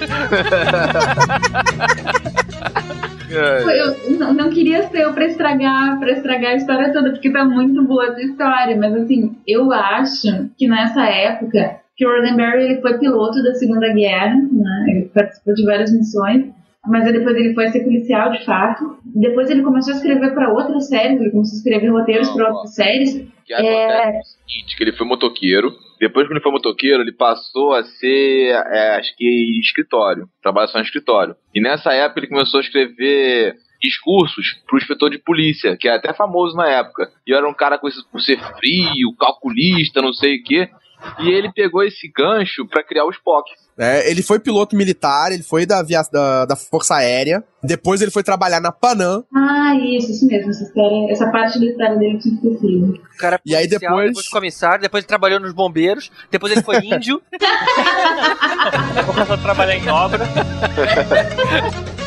[3.31, 7.45] Eu não, não queria ser eu pra estragar, pra estragar a história toda, porque tá
[7.45, 8.77] muito boa essa história.
[8.77, 13.93] Mas assim, eu acho que nessa época que o Roddenberry ele foi piloto da Segunda
[13.93, 14.85] Guerra, né?
[14.89, 16.47] Ele participou de várias missões.
[16.89, 18.99] Mas aí depois ele foi ser policial de fato.
[19.05, 22.75] Depois ele começou a escrever para outras séries, ele começou a escrever roteiros para outras
[22.75, 23.29] séries.
[23.47, 25.73] que é o seguinte, que ele foi motoqueiro.
[26.01, 30.29] Depois que ele foi motoqueiro, ele passou a ser, é, acho que, escritório.
[30.43, 31.35] Trabalha só em escritório.
[31.55, 36.13] E nessa época ele começou a escrever discursos pro inspetor de polícia, que é até
[36.13, 37.11] famoso na época.
[37.27, 40.69] E era um cara conhecido por ser frio, calculista, não sei o quê.
[41.21, 43.51] E ele pegou esse gancho pra criar o Spock.
[43.79, 47.45] É, ele foi piloto militar, ele foi da, via, da, da Força Aérea.
[47.63, 49.25] Depois ele foi trabalhar na Panam.
[49.35, 50.51] Ah, isso, isso mesmo.
[50.51, 52.39] Essa, história, essa parte história dele eu tinha.
[52.41, 56.79] O cara E aí depois- depois comissário, depois ele trabalhou nos bombeiros, depois ele foi
[56.85, 57.23] índio.
[59.07, 60.25] Começou a trabalhar em obra.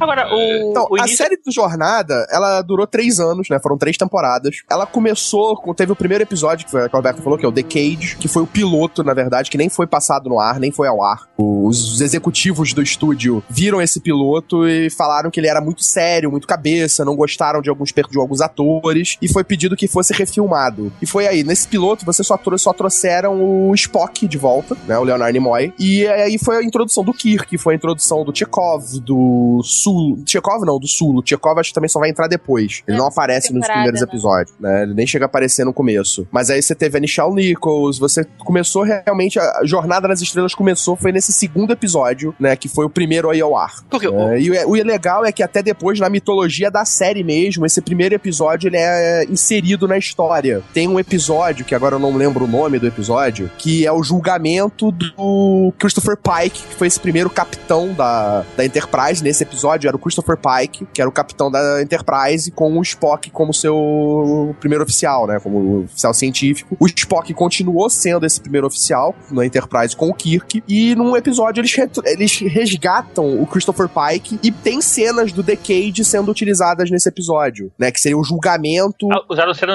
[0.00, 1.16] Agora, o, Então, o a início...
[1.18, 3.58] série do Jornada, ela durou três anos, né?
[3.60, 4.62] Foram três temporadas.
[4.70, 7.48] Ela começou, com- teve o primeiro episódio, que, foi, que o Alberto falou, que é
[7.48, 10.58] o The Cage, que foi o piloto, na verdade, que nem foi passado no ar,
[10.58, 11.28] nem foi ao ar.
[11.36, 16.46] Os executivos do estúdio viram esse piloto e falaram que ele era muito sério, muito
[16.46, 20.92] cabeça, não gostaram de alguns, de alguns atores, e foi pedido que fosse refilmado.
[21.02, 24.98] E foi aí, nesse piloto, você só, trou- só trouxeram o Spock de volta, né?
[24.98, 25.72] O Leonard Nimoy.
[25.78, 30.22] E aí foi a introdução do Kirk, foi a introdução do Chekhov, do Sul.
[30.26, 31.22] Chekhov não, do Sulo.
[31.24, 32.82] Chekhov acho que também só vai entrar depois.
[32.86, 34.06] Ele É, não aparece nos primeiros né?
[34.06, 34.82] episódios, né?
[34.82, 36.26] Ele nem chega a aparecer no começo.
[36.30, 39.38] Mas aí você teve a Nichelle Nichols, você começou realmente.
[39.38, 42.56] A Jornada nas Estrelas começou, foi nesse segundo episódio, né?
[42.56, 43.82] Que foi o primeiro aí ao ar.
[43.88, 47.66] Porque É, e o, o legal é que até depois, na mitologia da série mesmo,
[47.66, 50.62] esse primeiro episódio ele é inserido na história.
[50.72, 54.02] Tem um episódio, que agora eu não lembro o nome do episódio, que é o
[54.02, 59.22] julgamento do Christopher Pike, que foi esse primeiro capitão da, da Enterprise.
[59.22, 63.30] Nesse episódio era o Christopher Pike, que era o capitão da Enterprise, com o Spock
[63.30, 65.38] como seu primeiro oficial, né?
[65.40, 66.76] Como oficial científico.
[66.78, 70.62] O Spock continuou sendo esse primeiro oficial na Enterprise com o Kirk.
[70.68, 76.04] E num episódio eles, eles resgatam o Christopher Pike e tem cenas do The Cage
[76.04, 77.90] sendo utilizadas nesse episódio, né?
[77.90, 79.22] Que seria o julgamento Ah,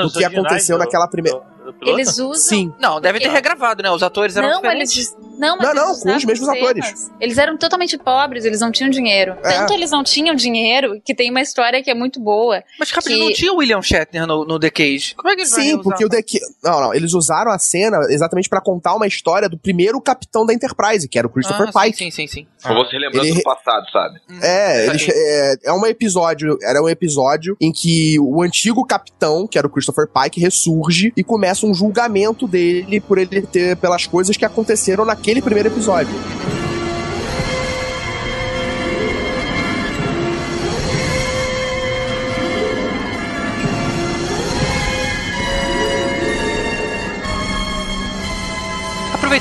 [0.03, 1.39] do que aconteceu do- naquela primeira.
[1.39, 1.97] do piloto?
[1.99, 2.33] Eles usam.
[2.35, 2.73] Sim.
[2.79, 3.91] Não, devem ter regravado, né?
[3.91, 4.95] Os atores eram Não, diferentes.
[4.95, 5.17] eles.
[5.37, 6.61] Não, mas Não, eles não, com os mesmos cenas.
[6.63, 7.11] atores.
[7.19, 9.35] Eles eram totalmente pobres, eles não tinham dinheiro.
[9.43, 9.53] É.
[9.57, 12.63] Tanto eles não tinham dinheiro que tem uma história que é muito boa.
[12.79, 15.13] Mas rapidinho, que- não tinha o William Shatner no, no The Cage.
[15.15, 16.39] Como é que eles Sim, porque o The Cage.
[16.63, 16.93] Não, não.
[16.93, 21.17] Eles usaram a cena exatamente pra contar uma história do primeiro capitão da Enterprise, que
[21.19, 21.97] era o Christopher ah, Pike.
[21.97, 22.41] Sim, sim, sim.
[22.41, 22.47] sim.
[22.61, 24.19] Pra você relembrando Ele- do passado, sabe?
[24.41, 29.45] É, Isso eles, é, é um episódio, era um episódio em que o antigo capitão,
[29.47, 34.05] que era o Christopher Pike, ressurge e começa um julgamento dele por ele ter pelas
[34.05, 36.13] coisas que aconteceram naquele primeiro episódio.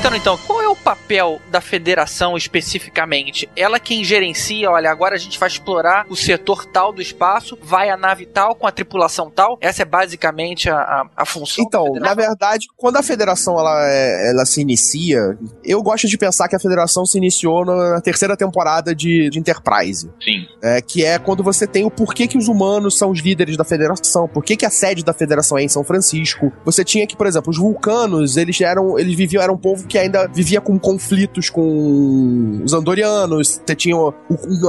[0.04, 3.48] Aproveitando então, qual é o papel da federação especificamente?
[3.56, 7.88] Ela quem gerencia, olha, agora a gente vai explorar o setor tal do espaço, vai
[7.88, 9.56] a nave tal com a tripulação tal.
[9.62, 11.64] Essa é basicamente a, a, a função.
[11.64, 12.16] da Então, federação?
[12.16, 16.56] na verdade, quando a federação ela, é- ela se inicia, eu gosto de pensar que
[16.56, 20.10] a federação se iniciou na terceira temporada de, de Enterprise.
[20.22, 20.46] Sim.
[20.62, 23.64] é, que é quando você tem o porquê que os humanos são os líderes da
[23.64, 26.52] federação, por que que a sede da federação é em São Francisco.
[26.64, 29.93] Você tinha que, por exemplo, os vulcanos, eles eram, eles viviam, era um povo que
[29.98, 34.12] ainda vivia com conflitos com os andorianos, você tinha o-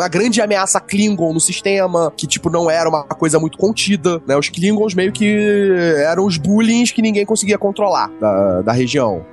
[0.02, 4.36] a grande ameaça Klingon no sistema, que tipo não era uma coisa muito contida, né?
[4.38, 5.36] Os Klingons meio que
[6.06, 9.26] eram os bullies que ninguém conseguia controlar da, da região.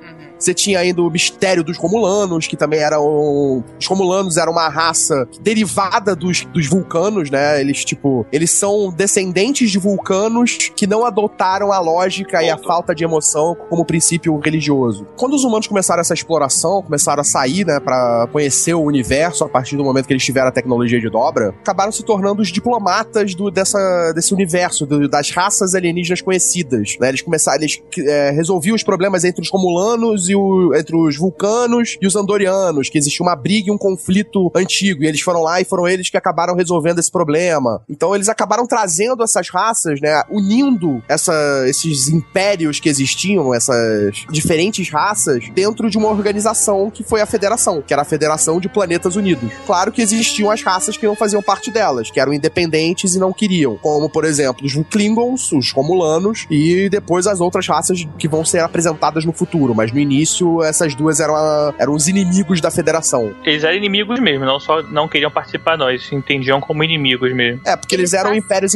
[0.43, 3.63] Você tinha ainda o mistério dos Romulanos, que também eram.
[3.79, 7.59] Os Romulanos eram uma raça derivada dos, dos vulcanos, né?
[7.61, 12.93] Eles, tipo, eles são descendentes de vulcanos que não adotaram a lógica e a falta
[12.93, 15.07] de emoção como princípio religioso.
[15.15, 19.49] Quando os humanos começaram essa exploração, começaram a sair, né, pra conhecer o universo a
[19.49, 23.33] partir do momento que eles tiveram a tecnologia de dobra, acabaram se tornando os diplomatas
[23.35, 27.09] do, dessa, desse universo, do- das raças alienígenas conhecidas, né?
[27.09, 31.97] Eles começaram, eles é, resolviam os problemas entre os Romulanos e o, entre os Vulcanos
[32.01, 35.61] e os Andorianos, que existia uma briga e um conflito antigo, e eles foram lá
[35.61, 37.81] e foram eles que acabaram resolvendo esse problema.
[37.89, 41.33] Então eles acabaram trazendo essas raças, né, unindo essa,
[41.67, 47.81] esses impérios que existiam, essas diferentes raças, dentro de uma organização que foi a Federação,
[47.81, 49.51] que era a Federação de Planetas Unidos.
[49.65, 53.33] Claro que existiam as raças que não faziam parte delas, que eram independentes e não
[53.33, 58.45] queriam, como, por exemplo, os Klingons, os Romulanos e depois as outras raças que vão
[58.45, 60.22] ser apresentadas no futuro, mas no início
[60.63, 63.33] essas duas eram, a- eram os inimigos da Federação.
[63.43, 65.89] Eles eram inimigos mesmo, não só não queriam participar, não.
[65.89, 67.61] Eles se entendiam como inimigos mesmo.
[67.65, 68.73] É, porque eles, Eles eram passam- impérios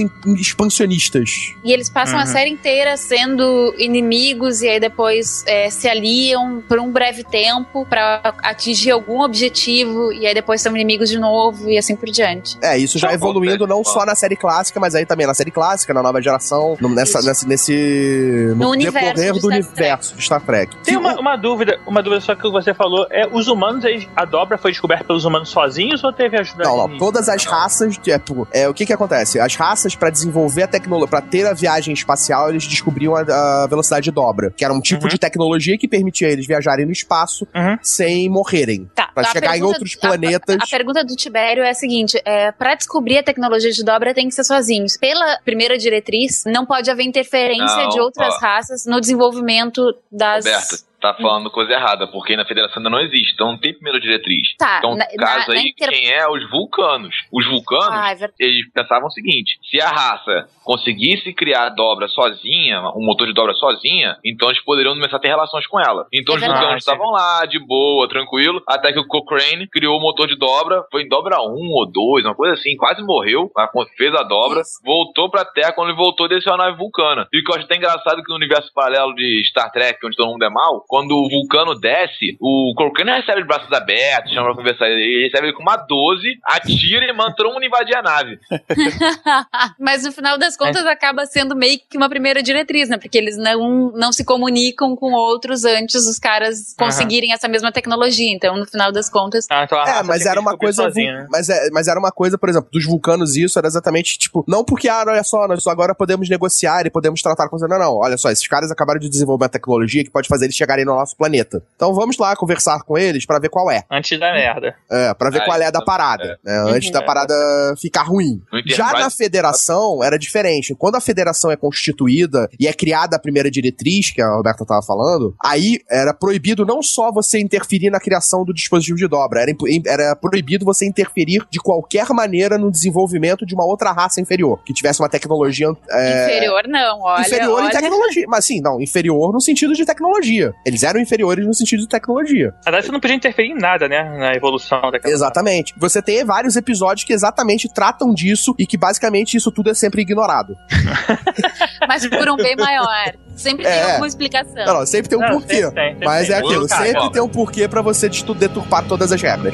[0.57, 1.53] expansionistas.
[1.63, 2.27] E eles passam a Uhum.
[2.27, 8.21] série inteira sendo inimigos e aí depois é, se aliam por um breve tempo pra
[8.43, 12.57] atingir algum objetivo e aí depois são inimigos de novo e assim por diante.
[12.61, 13.67] É, isso já Tá bom, evoluindo velho.
[13.67, 16.89] não só na série clássica, mas aí também na série clássica, na nova geração, no-
[16.89, 20.75] nessa, nesse, nesse no, No universo decorrer de do Star universo de Star Trek.
[20.83, 23.05] Tem uma, o- uma dúvida, uma dúvida só que você falou.
[23.11, 23.83] É, os humanos,
[24.15, 27.97] a dobra foi descoberta pelos humanos sozinhos ou teve ajuda Não, não, todas as raças,
[27.97, 29.39] tipo, é, o que que acontece?
[29.39, 33.67] As raças, pra desenvolver a tecnologia, pra ter a viagem espacial, eles descobriam a, a
[33.67, 35.09] velocidade de dobra, que era um tipo Uhum.
[35.09, 37.77] de tecnologia que permitia eles viajarem no espaço Uhum.
[37.81, 38.89] sem morrerem.
[38.95, 40.57] Tá, Pra A chegar em pergunta- outros a- planetas.
[40.61, 44.27] A pergunta do Tibério é a seguinte: é, para descobrir a tecnologia de dobra tem
[44.27, 44.95] que ser sozinhos.
[44.97, 48.39] Pela primeira diretriz, não pode haver interferência Não, de outras ó.
[48.39, 50.45] raças no desenvolvimento das.
[50.45, 53.99] Roberto, tá falando coisa errada, porque na federação ainda não existe, então não tem primeira
[53.99, 54.55] diretriz.
[54.57, 57.15] Tá, então, na- no caso na- na aí, inter- quem é os vulcanos?
[57.31, 62.09] Os vulcanos, Ah, é eles pensavam o seguinte: se a raça conseguisse criar a dobra
[62.09, 66.05] sozinha, um motor de dobra sozinha, então eles poderiam começar a ter relações com ela.
[66.13, 70.01] Então É os vulcanos estavam lá, de boa, tranquilo, até que o Cochrane criou o
[70.01, 73.69] motor de dobra, foi em dobra 1 ou 2, uma coisa assim, quase morreu, mas
[73.97, 74.81] fez a dobra, Isso.
[74.83, 77.25] voltou pra Terra, quando ele voltou, desceu a nave vulcana.
[77.31, 80.05] E o que eu acho até engraçado é que no universo paralelo de Star Trek,
[80.05, 84.33] onde todo mundo é mal, quando o vulcano desce, o Cochrane recebe de braços abertos,
[84.33, 87.95] chama pra conversar, ele recebe ele com uma 12, atira e manda todo mundo invadir
[87.95, 88.37] a nave.
[89.79, 92.97] Mas no final das contas acaba sendo meio que uma primeira diretriz, né?
[92.97, 98.33] Porque eles não, não se comunicam com outros antes dos caras conseguirem essa mesma tecnologia.
[98.33, 100.83] Então, no final das contas, Ah, então a É, mas era uma coisa.
[100.83, 101.27] sozinha, né?
[101.29, 104.43] mas, é, mas era uma coisa, por exemplo, dos vulcanos, isso era exatamente tipo.
[104.47, 107.57] Não porque, ah, olha só, nós agora podemos negociar e podemos tratar com.
[107.57, 107.95] Não, não.
[107.95, 110.95] Olha só, esses caras acabaram de desenvolver uma tecnologia que pode fazer eles chegarem no
[110.95, 111.61] nosso planeta.
[111.75, 113.83] Então vamos lá conversar com eles pra ver qual é.
[113.91, 114.75] Antes da merda.
[114.91, 116.39] É, pra ver Ah, qual é a da então, parada.
[116.43, 116.93] né, antes Uhum.
[116.93, 117.33] da parada
[117.79, 118.41] ficar ruim.
[118.65, 120.46] Já na federação era diferente.
[120.77, 124.81] Quando a federação é constituída e é criada a primeira diretriz, que a Roberta tava
[124.81, 129.51] falando, aí era proibido não só você interferir na criação do dispositivo de dobra, era,
[129.85, 134.73] era proibido você interferir de qualquer maneira no desenvolvimento de uma outra raça inferior, que
[134.73, 137.21] tivesse uma tecnologia é, inferior não, olha.
[137.21, 137.71] inferior em olha.
[137.71, 138.25] tecnologia.
[138.27, 140.53] Mas sim, não, inferior no sentido de tecnologia.
[140.65, 142.47] Eles eram inferiores no sentido de tecnologia.
[142.65, 144.03] Na verdade, você não podia interferir em nada, né?
[144.17, 145.13] Na evolução daquela.
[145.13, 145.73] Exatamente.
[145.77, 150.01] Você tem vários episódios que exatamente tratam disso e que basicamente isso tudo é sempre
[150.01, 150.36] ignorado.
[151.87, 153.13] Mas por um bem maior.
[153.35, 153.83] Sempre tem É.
[153.91, 154.65] alguma explicação.
[154.65, 155.55] Não, não, sempre tem um Não, porquê.
[155.55, 156.35] sempre tem, sempre Mas tem.
[156.35, 159.53] é aquilo, Cara, sempre tem um porquê pra você deturpar todas as regras.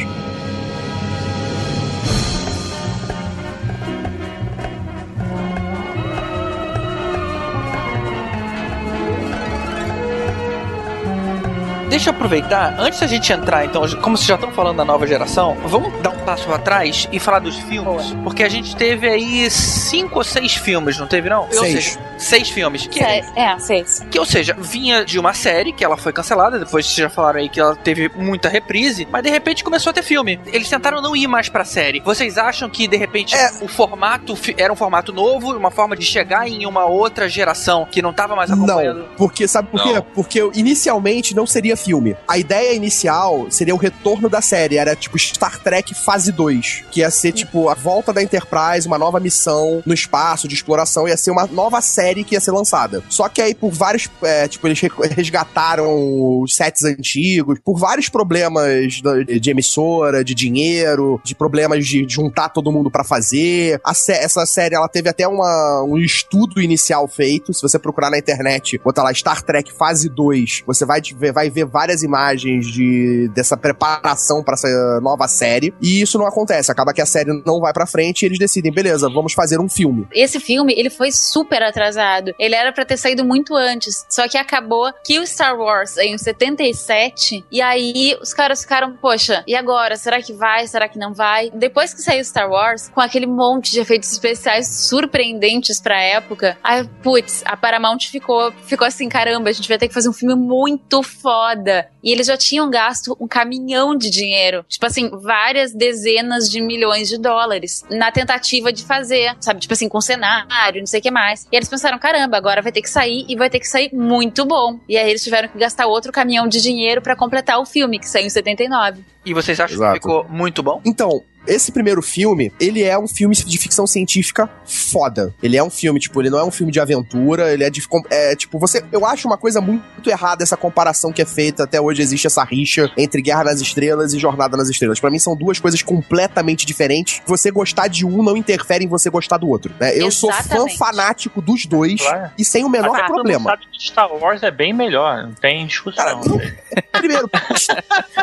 [11.93, 15.05] Deixa eu aproveitar, antes da gente entrar, então, como vocês já estão falando da nova
[15.05, 18.15] geração, vamos dar um passo atrás e falar dos filmes.
[18.23, 21.43] Porque a gente teve aí cinco ou seis filmes, não teve, não?
[21.43, 21.85] Ou Seis.
[21.89, 22.87] seja, seis filmes.
[22.87, 24.03] Que, Sé- É, seis.
[24.09, 27.39] que, ou seja, vinha de uma série que ela foi cancelada, depois vocês já falaram
[27.39, 30.39] aí que ela teve muita reprise, mas de repente começou a ter filme.
[30.47, 31.99] Eles tentaram não ir mais pra série.
[31.99, 33.51] Vocês acham que, de repente, É.
[33.61, 38.01] o formato era um formato novo, uma forma de chegar em uma outra geração que
[38.01, 39.01] não tava mais acompanhando?
[39.01, 39.93] Não, porque sabe por quê?
[39.93, 40.01] Não.
[40.01, 42.15] Porque inicialmente não seria filme.
[42.27, 47.01] A ideia inicial seria o retorno da série, era tipo Star Trek fase 2, que
[47.01, 51.17] ia ser tipo a volta da Enterprise, uma nova missão no espaço de exploração, ia
[51.17, 53.03] ser uma nova série que ia ser lançada.
[53.09, 58.09] Só que aí por vários, é, tipo, eles re- resgataram os sets antigos, por vários
[58.09, 59.01] problemas
[59.41, 63.79] de emissora, de dinheiro, de problemas de juntar todo mundo pra fazer.
[63.93, 67.53] Sé- essa série ela teve até uma, um estudo inicial feito.
[67.53, 71.01] Se você procurar na internet, botar lá Star Trek fase 2, você vai,
[71.33, 75.73] vai ver várias imagens de, dessa preparação pra essa nova série.
[75.81, 76.71] E isso não acontece.
[76.71, 79.67] Acaba que a série não vai pra frente e eles decidem, beleza, vamos fazer um
[79.67, 80.07] filme.
[80.13, 82.33] Esse filme, ele foi super atrasado.
[82.37, 84.05] Ele era pra ter saído muito antes.
[84.07, 87.43] Só que acabou que o Star Wars em 77.
[87.51, 89.95] E aí os caras ficaram, poxa, e agora?
[89.95, 90.67] Será que vai?
[90.67, 91.49] Será que não vai?
[91.51, 96.87] Depois que saiu Star Wars, com aquele monte de efeitos especiais surpreendentes pra época, aí,
[97.01, 100.35] putz, a Paramount ficou, ficou assim, caramba, a gente vai ter que fazer um filme
[100.35, 101.62] muito foda.
[102.03, 104.65] E eles já tinham gasto um caminhão de dinheiro.
[104.67, 109.59] Tipo assim, várias dezenas de milhões de dólares na tentativa de fazer, sabe?
[109.59, 111.47] Tipo assim, com cenário, não sei o que mais.
[111.51, 114.45] E eles pensaram, caramba, agora vai ter que sair e vai ter que sair muito
[114.45, 114.79] bom.
[114.87, 118.07] E aí eles tiveram que gastar outro caminhão de dinheiro pra completar o filme, que
[118.07, 119.03] saiu em 79.
[119.25, 119.93] E vocês acham Exato.
[119.93, 120.81] que ficou muito bom?
[120.85, 125.33] Então, esse primeiro filme, ele é um filme de ficção científica foda.
[125.41, 127.81] Ele é um filme, tipo, ele não é um filme de aventura, ele é de.
[128.09, 128.83] É, tipo, você.
[128.91, 131.63] Eu acho uma coisa muito errada essa comparação que é feita.
[131.63, 134.99] Até hoje existe essa rixa entre Guerra nas Estrelas e Jornada nas Estrelas.
[134.99, 137.21] Pra mim são duas coisas completamente diferentes.
[137.25, 139.73] Você gostar de um não interfere em você gostar do outro.
[139.79, 139.97] Né?
[139.97, 142.31] Eu sou fã fanático dos dois Claro.
[142.37, 143.49] e sem o menor Até mundo problema.
[143.51, 146.03] sabe que Star Wars é bem melhor, não tem discussão.
[146.03, 146.17] Cara,
[146.93, 147.29] Primeiro,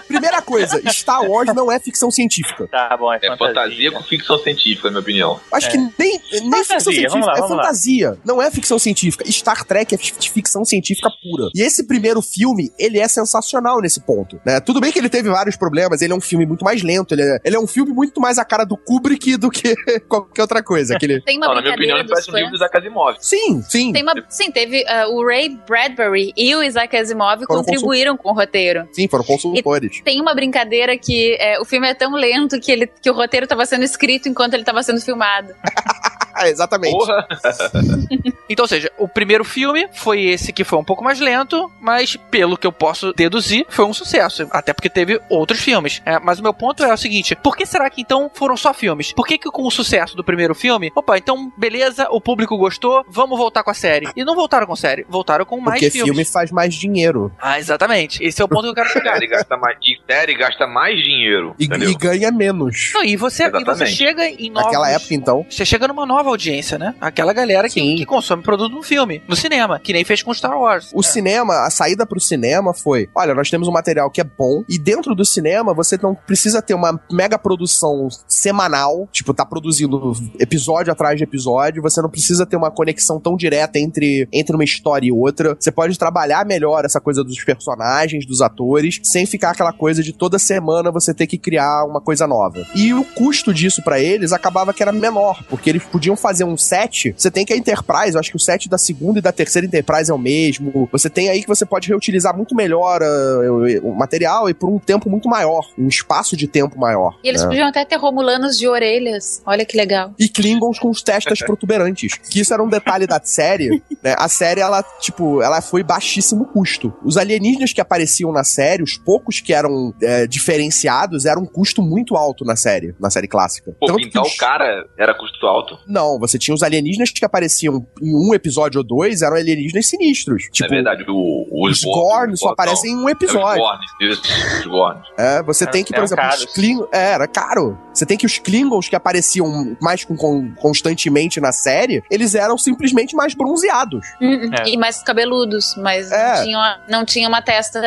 [0.06, 2.66] primeira coisa, Star Wars não é ficção científica.
[2.68, 5.40] Tá bom, bom, é, É fantasia com ficção científica, na minha opinião.
[5.52, 5.70] Acho É.
[5.70, 6.20] que nem, nem
[6.64, 7.62] Fantasia, ficção científica, vamos lá, é vamos lá.
[7.64, 8.18] fantasia.
[8.24, 9.30] Não é ficção científica.
[9.30, 11.48] Star Trek é fi- ficção científica pura.
[11.54, 14.40] E esse primeiro filme, ele é sensacional nesse ponto.
[14.44, 14.60] Né?
[14.60, 17.22] Tudo bem que ele teve vários problemas, ele é um filme muito mais lento, ele
[17.22, 19.74] é, ele é um filme muito mais a cara do Kubrick do que
[20.08, 20.94] qualquer outra coisa.
[20.96, 21.20] Aquele...
[21.22, 23.16] Tem uma Não, na minha opinião, ele parece um livro do Isaac Asimov.
[23.20, 23.92] Sim, sim.
[23.92, 28.30] Tem uma, sim, teve ah, o Ray Bradbury e o Isaac Asimov Foram contribuíram com
[28.30, 28.88] o roteiro.
[28.92, 30.00] Sim, foram consultores.
[30.04, 33.44] Tem uma brincadeira que é, o filme é tão lento que, ele, que o roteiro
[33.44, 35.54] estava sendo escrito enquanto ele estava sendo filmado.
[36.40, 36.96] Ah, exatamente.
[36.96, 37.26] Porra!
[38.50, 42.16] Então, ou seja, o primeiro filme foi esse que foi um pouco mais lento, mas
[42.16, 44.48] pelo que eu posso deduzir, foi um sucesso.
[44.50, 46.02] Até porque teve outros filmes.
[46.04, 48.74] É, mas o meu ponto é o seguinte: por que será que então foram só
[48.74, 49.12] filmes?
[49.12, 53.04] Por que, que com o sucesso do primeiro filme, opa, então beleza, o público gostou,
[53.08, 54.08] vamos voltar com a série?
[54.16, 56.10] E não voltaram com a série, voltaram com mais Porque filmes.
[56.10, 57.30] filme faz mais dinheiro.
[57.40, 58.20] Ah, exatamente.
[58.24, 59.12] Esse é o ponto que eu quero chegar.
[59.12, 61.54] Série gasta mais, e série gasta mais dinheiro.
[61.56, 62.90] E, e ganha menos.
[62.94, 64.64] Não, e você, e você chega em novos...
[64.64, 65.46] Naquela época, então.
[65.48, 66.94] Você chega numa nova audiência, né?
[67.00, 70.58] Aquela galera que, que consome produto no filme, no cinema, que nem fez com Star
[70.58, 70.90] Wars.
[70.94, 74.64] O cinema, a saída pro cinema foi: olha, nós temos um material que é bom,
[74.68, 80.12] e dentro do cinema você não precisa ter uma mega produção semanal, tipo, tá produzindo
[80.38, 84.64] episódio atrás de episódio, você não precisa ter uma conexão tão direta entre, entre uma
[84.64, 85.56] história e outra.
[85.58, 90.12] Você pode trabalhar melhor essa coisa dos personagens, dos atores, sem ficar aquela coisa de
[90.12, 92.66] toda semana você ter que criar uma coisa nova.
[92.74, 96.56] E o custo disso pra eles acabava que era menor, porque eles podiam fazer um
[96.56, 97.14] set.
[97.16, 99.66] Você tem que a Enterprise, eu acho que o set da segunda e da terceira
[99.66, 100.88] Enterprise é o mesmo.
[100.92, 103.52] Você tem aí que você pode reutilizar muito melhor ah,
[103.82, 107.18] o material e por um tempo muito maior, um espaço de tempo maior.
[107.24, 107.48] E eles né?
[107.48, 109.42] podiam até ter romulanos de orelhas.
[109.46, 110.12] Olha que legal.
[110.18, 112.14] E Klingons com os testas protuberantes.
[112.14, 114.14] Que isso era um detalhe da série, né?
[114.18, 116.92] A série, ela, tipo, ela foi baixíssimo custo.
[117.04, 121.82] Os alienígenas que apareciam na série, os poucos que eram é, diferenciados, eram um custo
[121.82, 123.74] muito alto na série, na série clássica.
[123.78, 125.78] Pô, Tanto que pintar os- o cara era custo alto.
[125.86, 130.44] Não, você tinha os alienígenas que apareciam em um episódio ou dois, eram alienígenas sinistros.
[130.44, 131.04] é Tipo, verdade.
[131.08, 133.62] O, o os Gorn só aparecem em um episódio.
[133.62, 134.22] É os Gorn, isso,
[134.60, 135.00] os Gorn.
[135.18, 136.54] É, você É, tem que, por eram exemplo, os.
[136.54, 136.88] Klingons.
[136.92, 137.78] É, era caro.
[138.00, 142.56] Você tem que os Klingons que apareciam mais com, com- constantemente na série, eles eram
[142.56, 144.06] simplesmente mais bronzeados.
[144.20, 144.70] Hum, É.
[144.70, 146.36] E mais cabeludos, mas É.
[146.36, 147.78] não, tinham, não tinha uma testa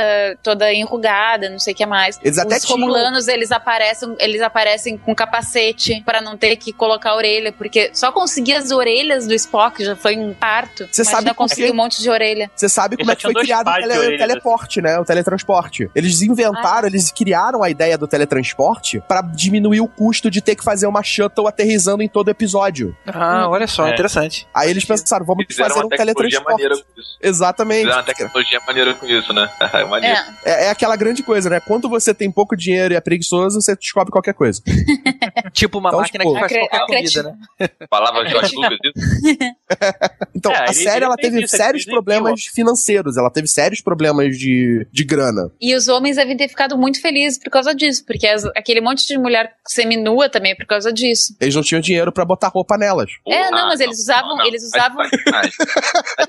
[0.44, 2.20] toda enrugada, não sei o que mais.
[2.22, 6.72] Eles até Os tinham- romulanos, eles aparecem, eles aparecem com capacete pra não ter que
[6.72, 10.88] colocar a orelha, porque só conseguir as orelhas do Spock já foi um parto.
[10.92, 12.52] Você sabe conseguir um monte de orelha.
[12.56, 15.00] Você sabe como é que foi tinham criado o, tele- o orelhas, teleporte, né?
[15.00, 15.90] O teletransporte.
[15.96, 20.64] Eles inventaram, eles criaram a ideia do teletransporte pra diminuir o custo de ter que
[20.64, 22.96] fazer uma shuttle aterrizando em todo episódio.
[23.08, 23.92] Ah, olha só, É.
[23.92, 24.48] interessante.
[24.54, 26.96] Aí eles pensaram, vamos Fizeram fazer uma um tecnologia maneira teletransporte.
[26.96, 27.18] com isso.
[27.22, 27.80] Exatamente.
[27.82, 29.50] Fizeram uma tecnologia maneira com isso, né?
[29.74, 30.08] É.
[30.08, 30.24] É.
[30.46, 31.60] É, é aquela grande coisa, né?
[31.60, 34.62] Quando você tem pouco dinheiro e é preguiçoso, você descobre qualquer coisa.
[35.54, 37.24] Tipo uma Então, máquina tipo, que faz qualquer comida,
[37.60, 37.70] né?
[37.90, 39.34] Falava George Lucas isso.
[40.36, 44.86] Então, É, a série ela teve isso, sérios problemas financeiros, ela teve sérios problemas de,
[44.92, 45.52] de grana.
[45.62, 49.08] E os homens devem ter ficado muito felizes por causa disso, porque as- aquele monte
[49.08, 49.54] de mulher
[49.84, 51.36] seminua também é por causa disso.
[51.40, 53.10] Eles não tinham dinheiro pra botar roupa nelas.
[53.28, 55.52] É, não, Ah, mas eles usavam- eles Tá de usavam- sacanagem.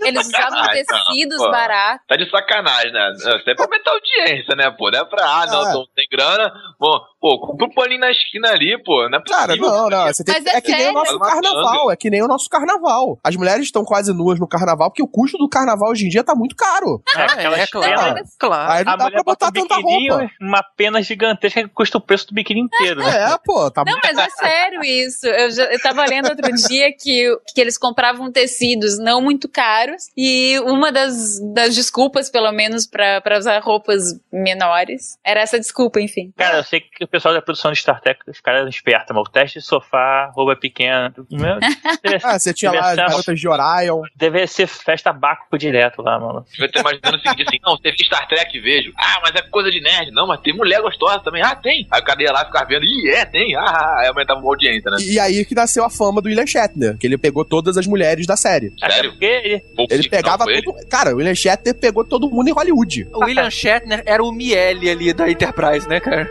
[0.00, 1.50] Eles usavam não, tecidos pô.
[1.50, 2.06] baratos.
[2.08, 3.12] Tá de sacanagem, né?
[3.16, 4.90] Isso é pra aumentar a audiência, né, pô?
[4.90, 5.72] Não é pra, ah, não, É.
[5.72, 6.52] tô sem grana.
[6.78, 9.08] Bom, pô, compra um paninho na esquina ali, pô.
[9.08, 9.38] Não é possível.
[9.46, 10.06] Cara, não, não.
[10.06, 11.90] Você tem, Mas que- é é, que nem o nosso Tá carnaval.
[11.90, 13.18] É que nem o nosso carnaval.
[13.24, 16.24] As mulheres estão quase nuas no carnaval, porque o custo do carnaval hoje em dia
[16.24, 17.02] tá muito caro.
[17.16, 18.14] Ah, Aquelas é claro.
[18.38, 18.72] Claro.
[18.72, 20.30] Aí não A dá pra botar bota um tanta biquininho, roupa.
[20.40, 23.32] uma pena gigantesca que custa o preço do biquíni inteiro, né?
[23.32, 25.26] É, pô, tá Não, mas é sério isso.
[25.26, 30.04] Eu, já, eu tava lendo outro dia que, que eles compravam tecidos não muito caros
[30.16, 36.00] e uma das, das desculpas, pelo menos, pra pra usar roupas menores, era essa desculpa,
[36.00, 36.32] enfim.
[36.36, 39.26] Cara, eu sei que o pessoal da produção de Star Trek, os caras espertos, mas
[39.26, 41.12] o teste de sofá, roupa pequena.
[41.30, 41.58] Meu,
[42.02, 44.02] deve, Ah, você tinha lá as garotas de Orion.
[44.14, 46.44] deve ser festa baco direto lá, mano.
[46.58, 48.92] Eu tô imaginando o seguinte assim, não, você viu Star Trek, vejo.
[48.96, 50.10] Ah, mas é coisa de nerd.
[50.10, 51.42] Não, mas tem mulher gostosa também.
[51.42, 51.86] Ah, tem.
[51.90, 52.84] Aí o cara ia lá ficar vendo.
[52.84, 53.56] Ih, é, tem.
[53.56, 54.96] Ah, ah, aí aumentava uma audiência, né?
[55.00, 58.26] E aí que nasceu a fama do William Shatner, que ele pegou todas as mulheres
[58.26, 58.72] da série.
[58.78, 59.10] Sério?
[59.10, 60.62] porque ele, Ele pegava foi ele?
[60.62, 60.86] todo.
[60.88, 63.08] Cara, o William Shatner pegou todo mundo em Hollywood.
[63.12, 66.30] O William Shatner era o Miele ali da Enterprise, né, cara?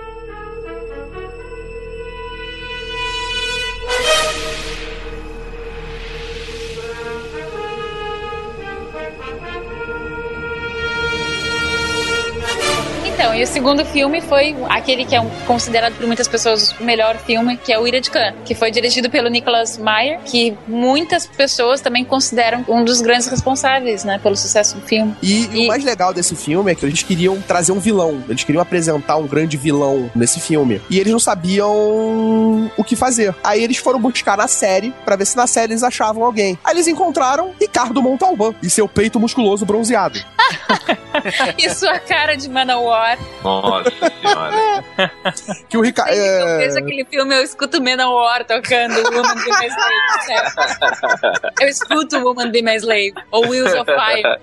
[13.34, 16.84] Então, e o segundo filme foi aquele que é um- considerado por muitas pessoas o
[16.84, 20.56] melhor filme, que é o Ira de Khan, que foi dirigido pelo Nicholas Meyer, que
[20.68, 25.16] muitas pessoas também consideram um dos grandes responsáveis, né, pelo sucesso do filme.
[25.22, 28.24] E, e E- o mais legal desse filme é que eles queriam trazer um vilão.
[28.30, 30.80] Eles queriam apresentar um grande vilão nesse filme.
[30.88, 31.74] E eles não sabiam
[32.78, 33.34] o que fazer.
[33.44, 36.58] Aí eles foram buscar na série pra ver se na série eles achavam alguém.
[36.64, 40.20] Aí eles encontraram Ricardo Montalban e seu peito musculoso bronzeado.
[41.58, 43.18] E sua cara de Manowar.
[43.44, 44.84] Nossa senhora.
[45.70, 46.14] Que o Ricardo.
[46.14, 49.94] Eu vejo aquele filme, eu escuto Manowar tocando Woman Be My Slave.
[51.60, 53.14] Eu escuto Woman Be My Slave.
[53.32, 54.40] Ou Wheels of Fire.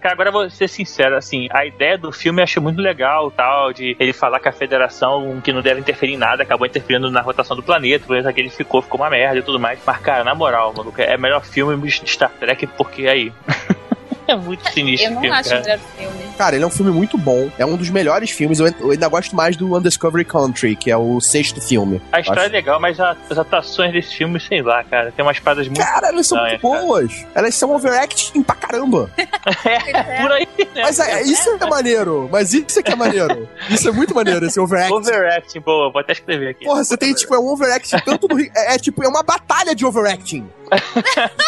[0.00, 3.30] Cara, agora eu vou ser sincero, assim, a ideia do filme eu achei muito legal,
[3.30, 7.10] tal, de ele falar que a federação, que não deve interferir em nada, acabou interferindo
[7.10, 9.80] na rotação do planeta, por isso que ele ficou, ficou uma merda e tudo mais.
[9.84, 13.32] Mas, cara, na moral, maluco, é melhor filme de Star Trek, porque aí.
[14.26, 15.12] é muito sinistro.
[15.12, 15.78] Eu não acho cara.
[15.96, 16.25] filme.
[16.36, 17.50] Cara, ele é um filme muito bom.
[17.58, 18.58] É um dos melhores filmes.
[18.60, 22.00] Eu, ainda gosto mais do Undiscovery Country, que é o sexto filme.
[22.12, 25.24] A história Acho- é legal, mas a- as atuações desse filme, sei lá, cara, tem
[25.24, 25.80] umas paradas muito.
[25.80, 26.86] Cara, elas são muito estranhas, cara.
[26.86, 27.26] boas.
[27.34, 29.10] Elas são overacting pra caramba.
[29.64, 30.48] É, por aí.
[30.74, 30.82] né?
[30.82, 32.28] Mas é, isso é maneiro.
[32.30, 33.48] Mas isso é que é maneiro.
[33.70, 34.92] Isso é muito maneiro, esse overacting.
[34.94, 36.64] Overacting, boa, vou até escrever aqui.
[36.64, 38.40] Porra, você tem, tipo, é um overacting tanto do.
[38.40, 40.48] É, é, tipo, é uma batalha de overacting.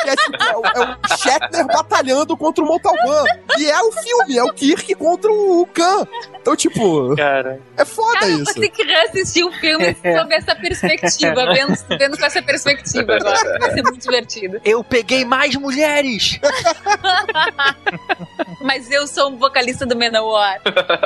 [0.07, 3.25] é tipo, é, o- é o Shatner batalhando contra o Montalban.
[3.59, 6.07] E é o filme, é o Kirk contra o Khan.
[6.41, 8.45] Então, tipo, Cara, é foda Cara, eu isso.
[8.45, 13.59] vou ter que reassistir o filme sob essa perspectiva, vendo, vendo com essa perspectiva agora.
[13.59, 14.61] Vai ser muito divertido.
[14.65, 16.39] Eu peguei mais mulheres!
[18.61, 20.61] Mas eu sou um vocalista do Manowar.